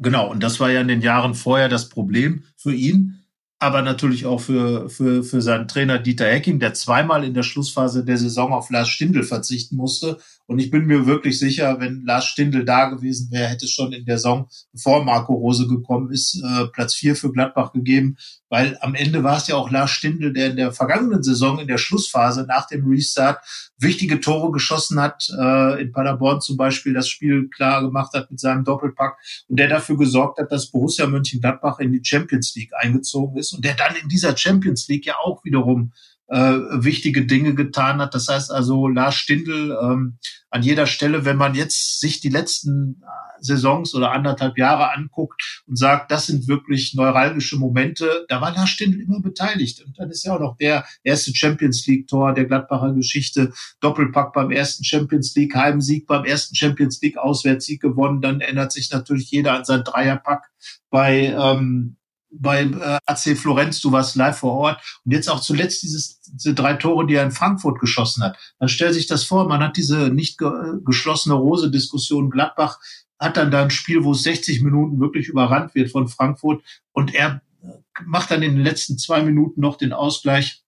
Genau, 0.00 0.30
und 0.30 0.42
das 0.42 0.60
war 0.60 0.70
ja 0.70 0.80
in 0.80 0.88
den 0.88 1.02
Jahren 1.02 1.34
vorher 1.34 1.68
das 1.68 1.88
Problem 1.88 2.44
für 2.56 2.72
ihn 2.72 3.24
aber 3.60 3.82
natürlich 3.82 4.24
auch 4.24 4.40
für, 4.40 4.88
für, 4.88 5.24
für 5.24 5.42
seinen 5.42 5.66
Trainer 5.66 5.98
Dieter 5.98 6.26
Hecking, 6.26 6.60
der 6.60 6.74
zweimal 6.74 7.24
in 7.24 7.34
der 7.34 7.42
Schlussphase 7.42 8.04
der 8.04 8.16
Saison 8.16 8.52
auf 8.52 8.70
Lars 8.70 8.88
Stindl 8.88 9.24
verzichten 9.24 9.76
musste. 9.76 10.18
Und 10.46 10.60
ich 10.60 10.70
bin 10.70 10.86
mir 10.86 11.06
wirklich 11.06 11.38
sicher, 11.38 11.78
wenn 11.80 12.04
Lars 12.04 12.24
Stindl 12.24 12.64
da 12.64 12.88
gewesen 12.88 13.30
wäre, 13.30 13.48
hätte 13.48 13.66
es 13.66 13.72
schon 13.72 13.92
in 13.92 14.06
der 14.06 14.16
Saison, 14.16 14.48
bevor 14.72 15.04
Marco 15.04 15.34
Rose 15.34 15.66
gekommen 15.66 16.10
ist, 16.10 16.42
äh, 16.42 16.66
Platz 16.68 16.94
vier 16.94 17.16
für 17.16 17.32
Gladbach 17.32 17.72
gegeben. 17.72 18.16
Weil 18.48 18.78
am 18.80 18.94
Ende 18.94 19.24
war 19.24 19.36
es 19.36 19.48
ja 19.48 19.56
auch 19.56 19.70
Lars 19.70 19.90
Stindl, 19.90 20.32
der 20.32 20.50
in 20.50 20.56
der 20.56 20.72
vergangenen 20.72 21.22
Saison, 21.22 21.58
in 21.58 21.68
der 21.68 21.76
Schlussphase 21.76 22.46
nach 22.48 22.66
dem 22.66 22.88
Restart, 22.88 23.44
wichtige 23.76 24.20
Tore 24.20 24.50
geschossen 24.50 25.00
hat, 25.00 25.28
äh, 25.38 25.82
in 25.82 25.92
Paderborn 25.92 26.40
zum 26.40 26.56
Beispiel 26.56 26.94
das 26.94 27.08
Spiel 27.08 27.48
klar 27.48 27.82
gemacht 27.82 28.14
hat 28.14 28.30
mit 28.30 28.40
seinem 28.40 28.64
Doppelpack 28.64 29.18
und 29.48 29.58
der 29.58 29.68
dafür 29.68 29.98
gesorgt 29.98 30.38
hat, 30.38 30.50
dass 30.50 30.70
Borussia 30.70 31.06
Mönchengladbach 31.06 31.78
in 31.78 31.92
die 31.92 32.00
Champions 32.02 32.54
League 32.54 32.72
eingezogen 32.74 33.36
ist 33.36 33.47
und 33.52 33.64
der 33.64 33.74
dann 33.74 33.96
in 33.96 34.08
dieser 34.08 34.36
Champions 34.36 34.88
League 34.88 35.06
ja 35.06 35.16
auch 35.22 35.44
wiederum 35.44 35.92
äh, 36.28 36.36
wichtige 36.36 37.24
Dinge 37.24 37.54
getan 37.54 38.00
hat. 38.00 38.14
Das 38.14 38.28
heißt 38.28 38.50
also, 38.52 38.86
Lars 38.88 39.14
Stindl 39.14 39.76
ähm, 39.82 40.18
an 40.50 40.62
jeder 40.62 40.86
Stelle, 40.86 41.24
wenn 41.24 41.36
man 41.36 41.54
jetzt 41.54 42.00
sich 42.00 42.20
die 42.20 42.28
letzten 42.28 43.02
äh, 43.02 43.06
Saisons 43.40 43.94
oder 43.94 44.12
anderthalb 44.12 44.58
Jahre 44.58 44.92
anguckt 44.92 45.62
und 45.66 45.78
sagt, 45.78 46.10
das 46.10 46.26
sind 46.26 46.46
wirklich 46.48 46.94
neuralgische 46.94 47.56
Momente, 47.56 48.26
da 48.28 48.40
war 48.40 48.54
Lars 48.54 48.68
Stindl 48.68 49.00
immer 49.00 49.20
beteiligt. 49.20 49.82
Und 49.84 49.98
dann 49.98 50.10
ist 50.10 50.24
ja 50.24 50.34
auch 50.34 50.40
noch 50.40 50.56
der 50.58 50.84
erste 51.02 51.34
Champions 51.34 51.86
League-Tor 51.86 52.34
der 52.34 52.44
Gladbacher 52.44 52.92
Geschichte, 52.92 53.52
Doppelpack 53.80 54.34
beim 54.34 54.50
ersten 54.50 54.84
Champions 54.84 55.34
League, 55.34 55.54
Heimsieg 55.54 56.06
beim 56.06 56.24
ersten 56.24 56.54
Champions 56.54 57.00
League, 57.00 57.16
Auswärtssieg 57.16 57.80
gewonnen. 57.80 58.20
Dann 58.20 58.40
erinnert 58.40 58.72
sich 58.72 58.90
natürlich 58.90 59.30
jeder 59.30 59.54
an 59.54 59.64
seinen 59.64 59.84
Dreierpack 59.84 60.50
bei 60.90 61.34
ähm, 61.38 61.96
bei 62.30 62.62
äh, 62.62 62.98
AC 63.06 63.36
Florenz, 63.36 63.80
du 63.80 63.92
warst 63.92 64.16
live 64.16 64.38
vor 64.38 64.52
Ort 64.52 65.00
und 65.04 65.12
jetzt 65.12 65.30
auch 65.30 65.40
zuletzt 65.40 65.82
dieses, 65.82 66.20
diese 66.20 66.54
drei 66.54 66.74
Tore, 66.74 67.06
die 67.06 67.14
er 67.14 67.24
in 67.24 67.30
Frankfurt 67.30 67.80
geschossen 67.80 68.22
hat. 68.22 68.36
Man 68.58 68.68
stellt 68.68 68.94
sich 68.94 69.06
das 69.06 69.24
vor, 69.24 69.48
man 69.48 69.62
hat 69.62 69.76
diese 69.76 70.10
nicht 70.10 70.38
ge 70.38 70.50
geschlossene 70.84 71.34
Rose-Diskussion. 71.34 72.30
Gladbach 72.30 72.78
hat 73.18 73.36
dann 73.36 73.50
da 73.50 73.62
ein 73.62 73.70
Spiel, 73.70 74.04
wo 74.04 74.12
es 74.12 74.22
60 74.22 74.62
Minuten 74.62 75.00
wirklich 75.00 75.28
überrannt 75.28 75.74
wird 75.74 75.90
von 75.90 76.08
Frankfurt 76.08 76.62
und 76.92 77.14
er 77.14 77.40
äh, 77.62 77.68
macht 78.04 78.30
dann 78.30 78.42
in 78.42 78.56
den 78.56 78.64
letzten 78.64 78.98
zwei 78.98 79.22
Minuten 79.22 79.60
noch 79.60 79.76
den 79.76 79.92
Ausgleich. 79.92 80.62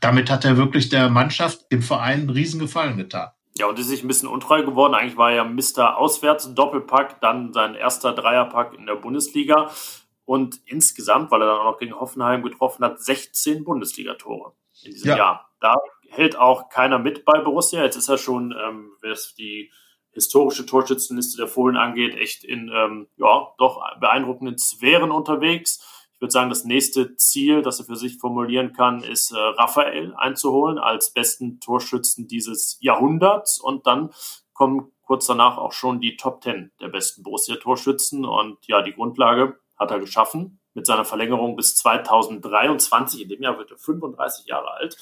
Damit 0.00 0.30
hat 0.30 0.44
er 0.44 0.56
wirklich 0.56 0.88
der 0.88 1.10
Mannschaft, 1.10 1.70
dem 1.70 1.82
Verein 1.82 2.20
einen 2.20 2.30
riesen 2.30 2.58
Gefallen 2.58 2.96
getan. 2.96 3.28
Ja, 3.56 3.66
und 3.66 3.78
ist 3.78 3.88
sich 3.88 4.02
ein 4.02 4.08
bisschen 4.08 4.28
untreu 4.28 4.64
geworden. 4.64 4.94
Eigentlich 4.94 5.16
war 5.16 5.30
er 5.30 5.36
ja 5.36 5.44
Mr. 5.44 5.96
Auswärts 5.96 6.54
Doppelpack, 6.54 7.20
dann 7.20 7.52
sein 7.52 7.74
erster 7.74 8.12
Dreierpack 8.12 8.74
in 8.74 8.86
der 8.86 8.96
Bundesliga 8.96 9.70
und 10.24 10.60
insgesamt, 10.66 11.30
weil 11.30 11.42
er 11.42 11.46
dann 11.46 11.58
auch 11.58 11.72
noch 11.72 11.78
gegen 11.78 11.98
Hoffenheim 11.98 12.42
getroffen 12.42 12.84
hat, 12.84 13.00
16 13.00 13.64
Bundesligatore 13.64 14.54
in 14.82 14.92
diesem 14.92 15.10
ja. 15.10 15.16
Jahr. 15.16 15.50
Da 15.60 15.76
hält 16.08 16.36
auch 16.36 16.68
keiner 16.68 16.98
mit 16.98 17.24
bei 17.24 17.40
Borussia. 17.40 17.82
Jetzt 17.82 17.96
ist 17.96 18.08
er 18.08 18.18
schon, 18.18 18.52
ähm, 18.52 18.92
was 19.02 19.34
die 19.34 19.70
historische 20.12 20.64
Torschützenliste 20.64 21.36
der 21.36 21.48
Fohlen 21.48 21.76
angeht, 21.76 22.14
echt 22.14 22.44
in 22.44 22.70
ähm, 22.72 23.08
ja 23.16 23.52
doch 23.58 23.82
beeindruckenden 23.98 24.58
Sphären 24.58 25.10
unterwegs. 25.10 25.84
Ich 26.14 26.20
würde 26.20 26.30
sagen, 26.30 26.50
das 26.50 26.64
nächste 26.64 27.16
Ziel, 27.16 27.62
das 27.62 27.80
er 27.80 27.86
für 27.86 27.96
sich 27.96 28.18
formulieren 28.18 28.72
kann, 28.72 29.02
ist 29.02 29.32
äh, 29.32 29.36
Raphael 29.36 30.14
einzuholen 30.14 30.78
als 30.78 31.12
besten 31.12 31.58
Torschützen 31.58 32.28
dieses 32.28 32.78
Jahrhunderts 32.80 33.60
und 33.60 33.86
dann 33.86 34.10
kommen 34.52 34.92
kurz 35.02 35.26
danach 35.26 35.58
auch 35.58 35.72
schon 35.72 36.00
die 36.00 36.16
Top 36.16 36.40
Ten 36.40 36.70
der 36.80 36.88
besten 36.88 37.24
Borussia-Torschützen 37.24 38.24
und 38.24 38.58
ja, 38.66 38.82
die 38.82 38.92
Grundlage 38.92 39.58
hat 39.76 39.90
er 39.90 40.00
geschaffen 40.00 40.60
mit 40.74 40.86
seiner 40.86 41.04
Verlängerung 41.04 41.56
bis 41.56 41.76
2023. 41.76 43.22
In 43.22 43.28
dem 43.28 43.42
Jahr 43.42 43.58
wird 43.58 43.70
er 43.70 43.78
35 43.78 44.46
Jahre 44.46 44.72
alt. 44.72 44.96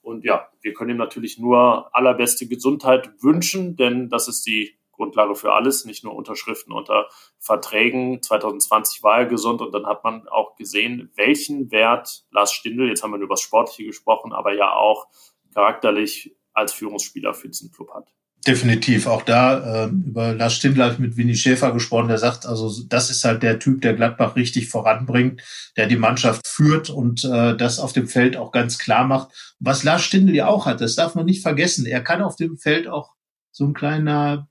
Und 0.00 0.24
ja, 0.24 0.48
wir 0.62 0.72
können 0.72 0.90
ihm 0.90 0.96
natürlich 0.96 1.38
nur 1.38 1.94
allerbeste 1.94 2.46
Gesundheit 2.46 3.10
wünschen, 3.20 3.76
denn 3.76 4.08
das 4.08 4.28
ist 4.28 4.46
die 4.46 4.78
Grundlage 4.92 5.34
für 5.34 5.52
alles, 5.52 5.84
nicht 5.84 6.02
nur 6.02 6.14
Unterschriften 6.14 6.72
unter 6.72 7.08
Verträgen. 7.38 8.20
2020 8.20 9.02
war 9.02 9.18
er 9.18 9.26
gesund 9.26 9.60
und 9.62 9.72
dann 9.72 9.86
hat 9.86 10.02
man 10.02 10.26
auch 10.28 10.56
gesehen, 10.56 11.10
welchen 11.14 11.70
Wert 11.70 12.26
Lars 12.30 12.52
Stindl, 12.52 12.88
jetzt 12.88 13.02
haben 13.02 13.12
wir 13.12 13.18
nur 13.18 13.26
über 13.26 13.34
das 13.34 13.42
Sportliche 13.42 13.84
gesprochen, 13.84 14.32
aber 14.32 14.54
ja 14.54 14.72
auch 14.72 15.06
charakterlich 15.54 16.36
als 16.52 16.72
Führungsspieler 16.72 17.32
für 17.32 17.48
diesen 17.48 17.70
Club 17.70 17.94
hat. 17.94 18.12
Definitiv. 18.48 19.06
Auch 19.06 19.24
da 19.24 19.84
äh, 19.84 19.88
über 19.88 20.32
Lars 20.32 20.54
Stindl 20.54 20.82
habe 20.82 20.94
ich 20.94 20.98
mit 20.98 21.18
Winnie 21.18 21.34
Schäfer 21.34 21.70
gesprochen, 21.70 22.08
der 22.08 22.16
sagt, 22.16 22.46
also 22.46 22.82
das 22.88 23.10
ist 23.10 23.22
halt 23.22 23.42
der 23.42 23.58
Typ, 23.58 23.82
der 23.82 23.92
Gladbach 23.92 24.36
richtig 24.36 24.70
voranbringt, 24.70 25.42
der 25.76 25.86
die 25.86 25.98
Mannschaft 25.98 26.48
führt 26.48 26.88
und 26.88 27.26
äh, 27.26 27.54
das 27.58 27.78
auf 27.78 27.92
dem 27.92 28.08
Feld 28.08 28.38
auch 28.38 28.50
ganz 28.50 28.78
klar 28.78 29.04
macht. 29.04 29.54
Was 29.60 29.84
Lars 29.84 30.02
Stindl 30.02 30.34
ja 30.34 30.46
auch 30.46 30.64
hat, 30.64 30.80
das 30.80 30.94
darf 30.94 31.14
man 31.14 31.26
nicht 31.26 31.42
vergessen. 31.42 31.84
Er 31.84 32.00
kann 32.00 32.22
auf 32.22 32.36
dem 32.36 32.56
Feld 32.56 32.88
auch 32.88 33.16
so 33.52 33.66
ein 33.66 33.74
kleiner 33.74 34.48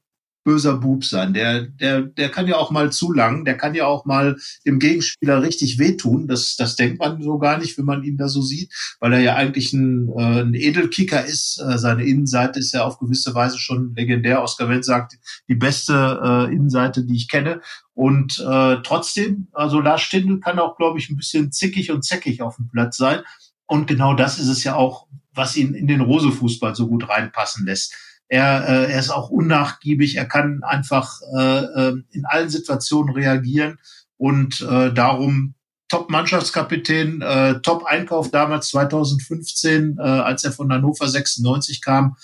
böser 0.47 0.77
Bub 0.77 1.03
sein. 1.03 1.33
Der, 1.33 1.63
der, 1.63 2.03
der 2.03 2.29
kann 2.29 2.47
ja 2.47 2.55
auch 2.55 2.71
mal 2.71 2.89
zu 2.89 3.11
lang, 3.11 3.43
der 3.43 3.57
kann 3.57 3.75
ja 3.75 3.85
auch 3.85 4.05
mal 4.05 4.37
dem 4.65 4.79
Gegenspieler 4.79 5.41
richtig 5.41 5.77
wehtun. 5.77 6.25
Das, 6.29 6.55
das 6.55 6.77
denkt 6.77 6.99
man 6.99 7.21
so 7.21 7.37
gar 7.37 7.57
nicht, 7.57 7.77
wenn 7.77 7.83
man 7.83 8.01
ihn 8.03 8.15
da 8.15 8.29
so 8.29 8.41
sieht, 8.41 8.73
weil 9.01 9.11
er 9.11 9.19
ja 9.19 9.35
eigentlich 9.35 9.73
ein, 9.73 10.07
äh, 10.17 10.43
ein 10.43 10.53
Edelkicker 10.53 11.25
ist. 11.25 11.59
Äh, 11.59 11.77
seine 11.77 12.05
Innenseite 12.05 12.59
ist 12.59 12.71
ja 12.71 12.85
auf 12.85 12.97
gewisse 12.97 13.35
Weise 13.35 13.59
schon 13.59 13.93
legendär. 13.93 14.41
Oscar 14.41 14.69
Wendt 14.69 14.85
sagt, 14.85 15.17
die 15.49 15.55
beste 15.55 16.21
äh, 16.23 16.55
Innenseite, 16.55 17.03
die 17.03 17.17
ich 17.17 17.27
kenne. 17.27 17.59
Und 17.93 18.39
äh, 18.39 18.77
trotzdem, 18.83 19.49
also 19.51 19.81
Lars 19.81 20.01
Stindl 20.01 20.39
kann 20.39 20.59
auch, 20.59 20.77
glaube 20.77 20.97
ich, 20.97 21.09
ein 21.09 21.17
bisschen 21.17 21.51
zickig 21.51 21.91
und 21.91 22.05
zäckig 22.05 22.41
auf 22.41 22.55
dem 22.55 22.69
Platz 22.69 22.95
sein. 22.95 23.19
Und 23.65 23.87
genau 23.87 24.13
das 24.13 24.39
ist 24.39 24.47
es 24.47 24.63
ja 24.63 24.75
auch, 24.75 25.07
was 25.33 25.57
ihn 25.57 25.73
in 25.73 25.87
den 25.87 25.99
Rose-Fußball 25.99 26.73
so 26.73 26.87
gut 26.87 27.09
reinpassen 27.09 27.65
lässt. 27.65 27.93
Er, 28.30 28.67
äh, 28.67 28.91
er 28.91 28.99
ist 28.99 29.09
auch 29.09 29.30
unnachgiebig, 29.30 30.17
er 30.17 30.25
kann 30.25 30.63
einfach 30.63 31.21
äh, 31.36 31.59
äh, 31.59 32.03
in 32.11 32.25
allen 32.25 32.49
Situationen 32.49 33.13
reagieren 33.13 33.80
und 34.17 34.61
äh, 34.61 34.91
darum 34.93 35.55
Top-Mannschaftskapitän, 35.89 37.21
äh, 37.21 37.61
Top-Einkauf 37.61 38.30
damals 38.30 38.69
2015, 38.69 39.97
äh, 39.97 40.01
als 40.01 40.43
er 40.43 40.51
von 40.51 40.71
Hannover 40.71 41.07
96 41.07 41.82
kam. 41.82 42.17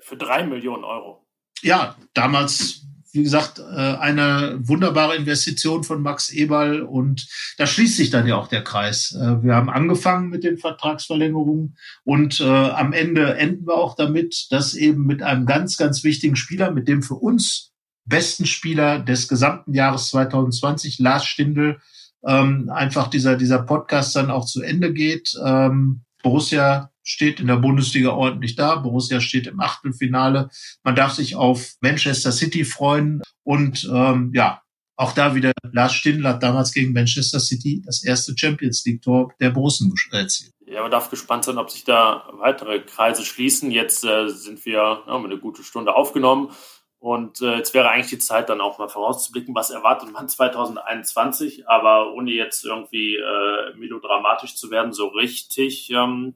Für 0.00 0.16
drei 0.16 0.44
Millionen 0.44 0.82
Euro. 0.82 1.24
Ja, 1.62 1.94
damals 2.12 2.84
wie 3.14 3.22
gesagt, 3.22 3.60
äh, 3.60 3.62
eine 3.62 4.58
wunderbare 4.60 5.14
Investition 5.14 5.84
von 5.84 6.02
Max 6.02 6.30
Eberl 6.32 6.82
und 6.82 7.28
da 7.56 7.66
schließt 7.66 7.96
sich 7.96 8.10
dann 8.10 8.26
ja 8.26 8.34
auch 8.34 8.48
der 8.48 8.64
Kreis. 8.64 9.12
Äh, 9.12 9.42
wir 9.42 9.54
haben 9.54 9.70
angefangen 9.70 10.30
mit 10.30 10.42
den 10.42 10.58
Vertragsverlängerungen 10.58 11.76
und 12.02 12.40
äh, 12.40 12.44
am 12.44 12.92
Ende 12.92 13.36
enden 13.36 13.66
wir 13.66 13.76
auch 13.76 13.94
damit, 13.94 14.48
dass 14.50 14.74
eben 14.74 15.06
mit 15.06 15.22
einem 15.22 15.46
ganz, 15.46 15.76
ganz 15.76 16.02
wichtigen 16.02 16.34
Spieler, 16.34 16.72
mit 16.72 16.88
dem 16.88 17.02
für 17.02 17.14
uns 17.14 17.70
besten 18.04 18.46
Spieler 18.46 18.98
des 18.98 19.28
gesamten 19.28 19.74
Jahres 19.74 20.08
2020, 20.08 20.98
Lars 20.98 21.24
Stindl, 21.24 21.78
ähm, 22.26 22.68
einfach 22.68 23.08
dieser, 23.08 23.36
dieser 23.36 23.62
Podcast 23.62 24.16
dann 24.16 24.30
auch 24.30 24.44
zu 24.44 24.60
Ende 24.60 24.92
geht. 24.92 25.34
Ähm, 25.44 26.02
Borussia 26.22 26.90
steht 27.04 27.38
in 27.38 27.46
der 27.46 27.56
Bundesliga 27.56 28.10
ordentlich 28.10 28.56
da. 28.56 28.76
Borussia 28.76 29.20
steht 29.20 29.46
im 29.46 29.60
Achtelfinale. 29.60 30.48
Man 30.82 30.96
darf 30.96 31.12
sich 31.12 31.36
auf 31.36 31.74
Manchester 31.80 32.32
City 32.32 32.64
freuen. 32.64 33.22
Und 33.44 33.88
ähm, 33.92 34.32
ja, 34.34 34.62
auch 34.96 35.12
da 35.12 35.34
wieder 35.34 35.52
Lars 35.72 35.94
Stindl 35.94 36.38
damals 36.40 36.72
gegen 36.72 36.92
Manchester 36.92 37.40
City 37.40 37.82
das 37.84 38.04
erste 38.04 38.34
Champions 38.36 38.84
League-Tor 38.84 39.32
der 39.40 39.50
Borussen 39.50 39.92
erzielt. 40.10 40.52
Ja, 40.66 40.82
man 40.82 40.90
darf 40.90 41.10
gespannt 41.10 41.44
sein, 41.44 41.58
ob 41.58 41.70
sich 41.70 41.84
da 41.84 42.28
weitere 42.32 42.80
Kreise 42.80 43.24
schließen. 43.24 43.70
Jetzt 43.70 44.04
äh, 44.04 44.28
sind 44.28 44.64
wir 44.64 44.72
ja, 44.72 45.04
eine 45.06 45.38
gute 45.38 45.62
Stunde 45.62 45.94
aufgenommen. 45.94 46.50
Und 46.98 47.42
äh, 47.42 47.56
jetzt 47.56 47.74
wäre 47.74 47.90
eigentlich 47.90 48.08
die 48.08 48.18
Zeit, 48.18 48.48
dann 48.48 48.62
auch 48.62 48.78
mal 48.78 48.88
vorauszublicken, 48.88 49.54
was 49.54 49.68
erwartet 49.68 50.10
man 50.10 50.26
2021, 50.30 51.68
aber 51.68 52.14
ohne 52.14 52.30
jetzt 52.30 52.64
irgendwie 52.64 53.16
äh, 53.16 53.76
melodramatisch 53.76 54.56
zu 54.56 54.70
werden, 54.70 54.94
so 54.94 55.08
richtig 55.08 55.90
ähm, 55.90 56.34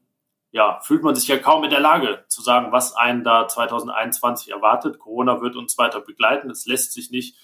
ja, 0.50 0.80
fühlt 0.80 1.02
man 1.02 1.14
sich 1.14 1.28
ja 1.28 1.38
kaum 1.38 1.64
in 1.64 1.70
der 1.70 1.80
Lage 1.80 2.24
zu 2.28 2.40
sagen, 2.40 2.72
was 2.72 2.94
einen 2.94 3.22
da 3.22 3.48
2021 3.48 4.50
erwartet. 4.50 4.98
Corona 4.98 5.40
wird 5.42 5.56
uns 5.56 5.76
weiter 5.76 6.00
begleiten. 6.00 6.50
Es 6.50 6.66
lässt 6.66 6.92
sich 6.92 7.10
nicht 7.10 7.36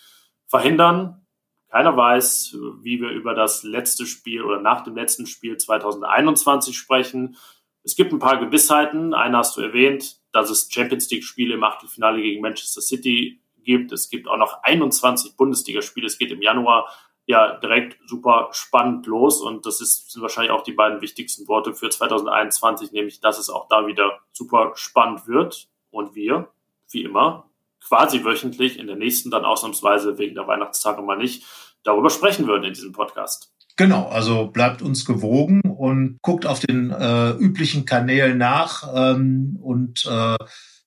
verhindern. 0.46 1.26
Keiner 1.68 1.96
weiß, 1.96 2.56
wie 2.82 3.00
wir 3.00 3.10
über 3.10 3.34
das 3.34 3.62
letzte 3.62 4.06
Spiel 4.06 4.42
oder 4.42 4.60
nach 4.60 4.84
dem 4.84 4.94
letzten 4.94 5.26
Spiel 5.26 5.56
2021 5.56 6.76
sprechen. 6.76 7.36
Es 7.82 7.96
gibt 7.96 8.12
ein 8.12 8.20
paar 8.20 8.38
Gewissheiten. 8.38 9.12
Eine 9.12 9.38
hast 9.38 9.56
du 9.56 9.60
erwähnt. 9.60 10.22
dass 10.32 10.50
es 10.50 10.68
Champions 10.68 11.08
League-Spiele 11.10 11.54
im 11.54 11.62
Achtelfinale 11.62 12.20
gegen 12.20 12.40
Manchester 12.40 12.80
City 12.80 13.40
gibt. 13.62 13.92
Es 13.92 14.08
gibt 14.10 14.26
auch 14.26 14.36
noch 14.36 14.64
21 14.64 15.36
Bundesligaspiele. 15.36 16.06
Es 16.06 16.18
geht 16.18 16.32
im 16.32 16.42
Januar 16.42 16.88
ja 17.26 17.56
direkt 17.58 17.98
super 18.06 18.48
spannend 18.52 19.06
los 19.06 19.40
und 19.40 19.66
das 19.66 19.80
ist, 19.80 20.12
sind 20.12 20.22
wahrscheinlich 20.22 20.52
auch 20.52 20.62
die 20.62 20.72
beiden 20.72 21.00
wichtigsten 21.00 21.48
Worte 21.48 21.74
für 21.74 21.88
2021, 21.88 22.92
nämlich 22.92 23.20
dass 23.20 23.38
es 23.38 23.48
auch 23.48 23.68
da 23.68 23.86
wieder 23.86 24.18
super 24.32 24.72
spannend 24.74 25.26
wird 25.26 25.68
und 25.90 26.14
wir, 26.14 26.48
wie 26.90 27.02
immer, 27.02 27.48
quasi 27.86 28.24
wöchentlich, 28.24 28.78
in 28.78 28.86
der 28.86 28.96
nächsten 28.96 29.30
dann 29.30 29.44
ausnahmsweise 29.44 30.18
wegen 30.18 30.34
der 30.34 30.46
Weihnachtstage 30.46 31.02
mal 31.02 31.16
nicht, 31.16 31.44
darüber 31.82 32.10
sprechen 32.10 32.46
würden 32.46 32.64
in 32.64 32.74
diesem 32.74 32.92
Podcast. 32.92 33.50
Genau, 33.76 34.06
also 34.08 34.46
bleibt 34.46 34.82
uns 34.82 35.04
gewogen 35.04 35.60
und 35.62 36.18
guckt 36.22 36.46
auf 36.46 36.60
den 36.60 36.90
äh, 36.90 37.30
üblichen 37.32 37.84
Kanälen 37.84 38.38
nach 38.38 38.88
ähm, 38.94 39.58
und 39.60 40.04
äh, 40.06 40.36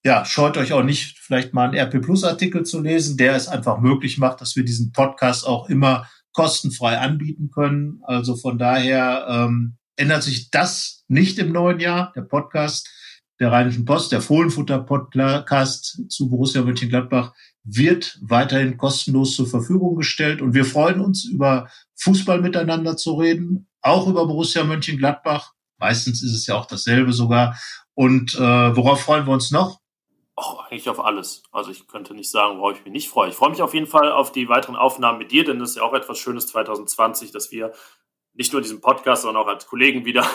ja, 0.06 0.24
scheut 0.24 0.56
euch 0.56 0.72
auch 0.72 0.84
nicht, 0.84 1.20
vielleicht 1.20 1.54
mal 1.54 1.66
einen 1.66 1.78
RP 1.78 2.02
Plus 2.02 2.24
Artikel 2.24 2.64
zu 2.64 2.82
lesen, 2.82 3.18
der 3.18 3.36
es 3.36 3.50
einfach 3.50 3.80
möglich 3.80 4.18
macht, 4.18 4.40
dass 4.40 4.56
wir 4.56 4.64
diesen 4.64 4.94
Podcast 4.94 5.46
auch 5.46 5.68
immer 5.68 6.08
kostenfrei 6.38 7.00
anbieten 7.00 7.50
können. 7.50 8.00
Also 8.04 8.36
von 8.36 8.60
daher 8.60 9.26
ähm, 9.28 9.78
ändert 9.96 10.22
sich 10.22 10.52
das 10.52 11.04
nicht 11.08 11.40
im 11.40 11.52
neuen 11.52 11.80
Jahr. 11.80 12.14
Der 12.16 12.22
Podcast 12.22 12.88
der 13.40 13.52
Rheinischen 13.52 13.86
Post, 13.86 14.12
der 14.12 14.22
Fohlenfutter-Podcast 14.22 16.04
zu 16.10 16.30
Borussia 16.30 16.62
Mönchengladbach 16.62 17.34
wird 17.64 18.20
weiterhin 18.22 18.78
kostenlos 18.78 19.36
zur 19.36 19.48
Verfügung 19.48 19.96
gestellt 19.96 20.44
und 20.44 20.54
wir 20.54 20.66
freuen 20.66 21.02
uns 21.02 21.26
über 21.26 21.70
Fußball 21.96 22.40
miteinander 22.40 22.98
zu 22.98 23.16
reden, 23.16 23.68
auch 23.82 24.08
über 24.08 24.28
Borussia 24.28 24.64
Mönchengladbach. 24.64 25.54
Meistens 25.80 26.22
ist 26.22 26.34
es 26.34 26.46
ja 26.46 26.54
auch 26.54 26.68
dasselbe 26.68 27.14
sogar. 27.14 27.60
Und 27.96 28.36
äh, 28.36 28.76
worauf 28.76 29.02
freuen 29.02 29.26
wir 29.26 29.34
uns 29.34 29.50
noch? 29.50 29.80
Oh, 30.40 30.60
eigentlich 30.60 30.88
auf 30.88 31.04
alles. 31.04 31.42
Also 31.52 31.72
ich 31.72 31.88
könnte 31.88 32.14
nicht 32.14 32.30
sagen, 32.30 32.60
worauf 32.60 32.78
ich 32.78 32.86
mich 32.86 32.94
nicht 32.94 33.10
freue. 33.10 33.30
Ich 33.30 33.36
freue 33.36 33.50
mich 33.50 33.64
auf 33.64 33.74
jeden 33.74 33.88
Fall 33.88 34.12
auf 34.12 34.32
die 34.32 34.48
weiteren 34.48 34.76
Aufnahmen 34.76 35.18
mit 35.18 35.32
dir, 35.32 35.44
denn 35.44 35.58
das 35.58 35.72
ist 35.72 35.78
ja 35.78 35.82
auch 35.82 35.96
etwas 35.96 36.20
Schönes 36.20 36.46
2020, 36.46 37.32
dass 37.32 37.52
wir 37.52 37.74
nicht 38.36 38.54
nur 38.54 38.62
diesen 38.62 38.80
Podcast, 38.80 39.24
sondern 39.24 39.44
auch 39.44 39.48
als 39.48 39.66
Kollegen 39.66 40.06
wieder 40.06 40.24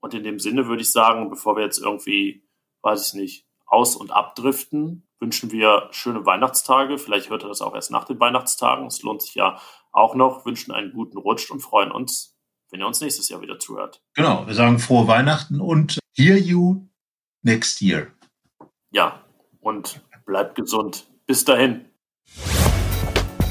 Und 0.00 0.12
in 0.12 0.24
dem 0.24 0.38
Sinne 0.38 0.68
würde 0.68 0.82
ich 0.82 0.92
sagen, 0.92 1.30
bevor 1.30 1.56
wir 1.56 1.64
jetzt 1.64 1.78
irgendwie, 1.78 2.44
weiß 2.82 3.08
ich 3.08 3.14
nicht, 3.14 3.46
aus- 3.64 3.96
und 3.96 4.10
abdriften, 4.10 5.08
wünschen 5.20 5.50
wir 5.52 5.88
schöne 5.92 6.26
Weihnachtstage. 6.26 6.98
Vielleicht 6.98 7.30
hört 7.30 7.44
ihr 7.44 7.48
das 7.48 7.62
auch 7.62 7.74
erst 7.74 7.90
nach 7.90 8.04
den 8.04 8.20
Weihnachtstagen. 8.20 8.86
Es 8.86 9.02
lohnt 9.02 9.22
sich 9.22 9.34
ja 9.34 9.58
auch 9.90 10.14
noch. 10.14 10.44
Wünschen 10.44 10.72
einen 10.72 10.92
guten 10.92 11.16
Rutsch 11.16 11.50
und 11.50 11.60
freuen 11.60 11.92
uns, 11.92 12.36
wenn 12.70 12.80
ihr 12.80 12.86
uns 12.86 13.00
nächstes 13.00 13.28
Jahr 13.28 13.40
wieder 13.40 13.58
zuhört. 13.58 14.02
Genau, 14.14 14.46
wir 14.46 14.54
sagen 14.54 14.78
frohe 14.78 15.06
Weihnachten 15.06 15.60
und 15.60 15.98
hear 16.16 16.36
you 16.36 16.86
next 17.42 17.82
year. 17.82 18.08
Ja, 18.92 19.24
und 19.60 20.00
bleibt 20.26 20.54
gesund. 20.54 21.06
Bis 21.26 21.44
dahin. 21.44 21.84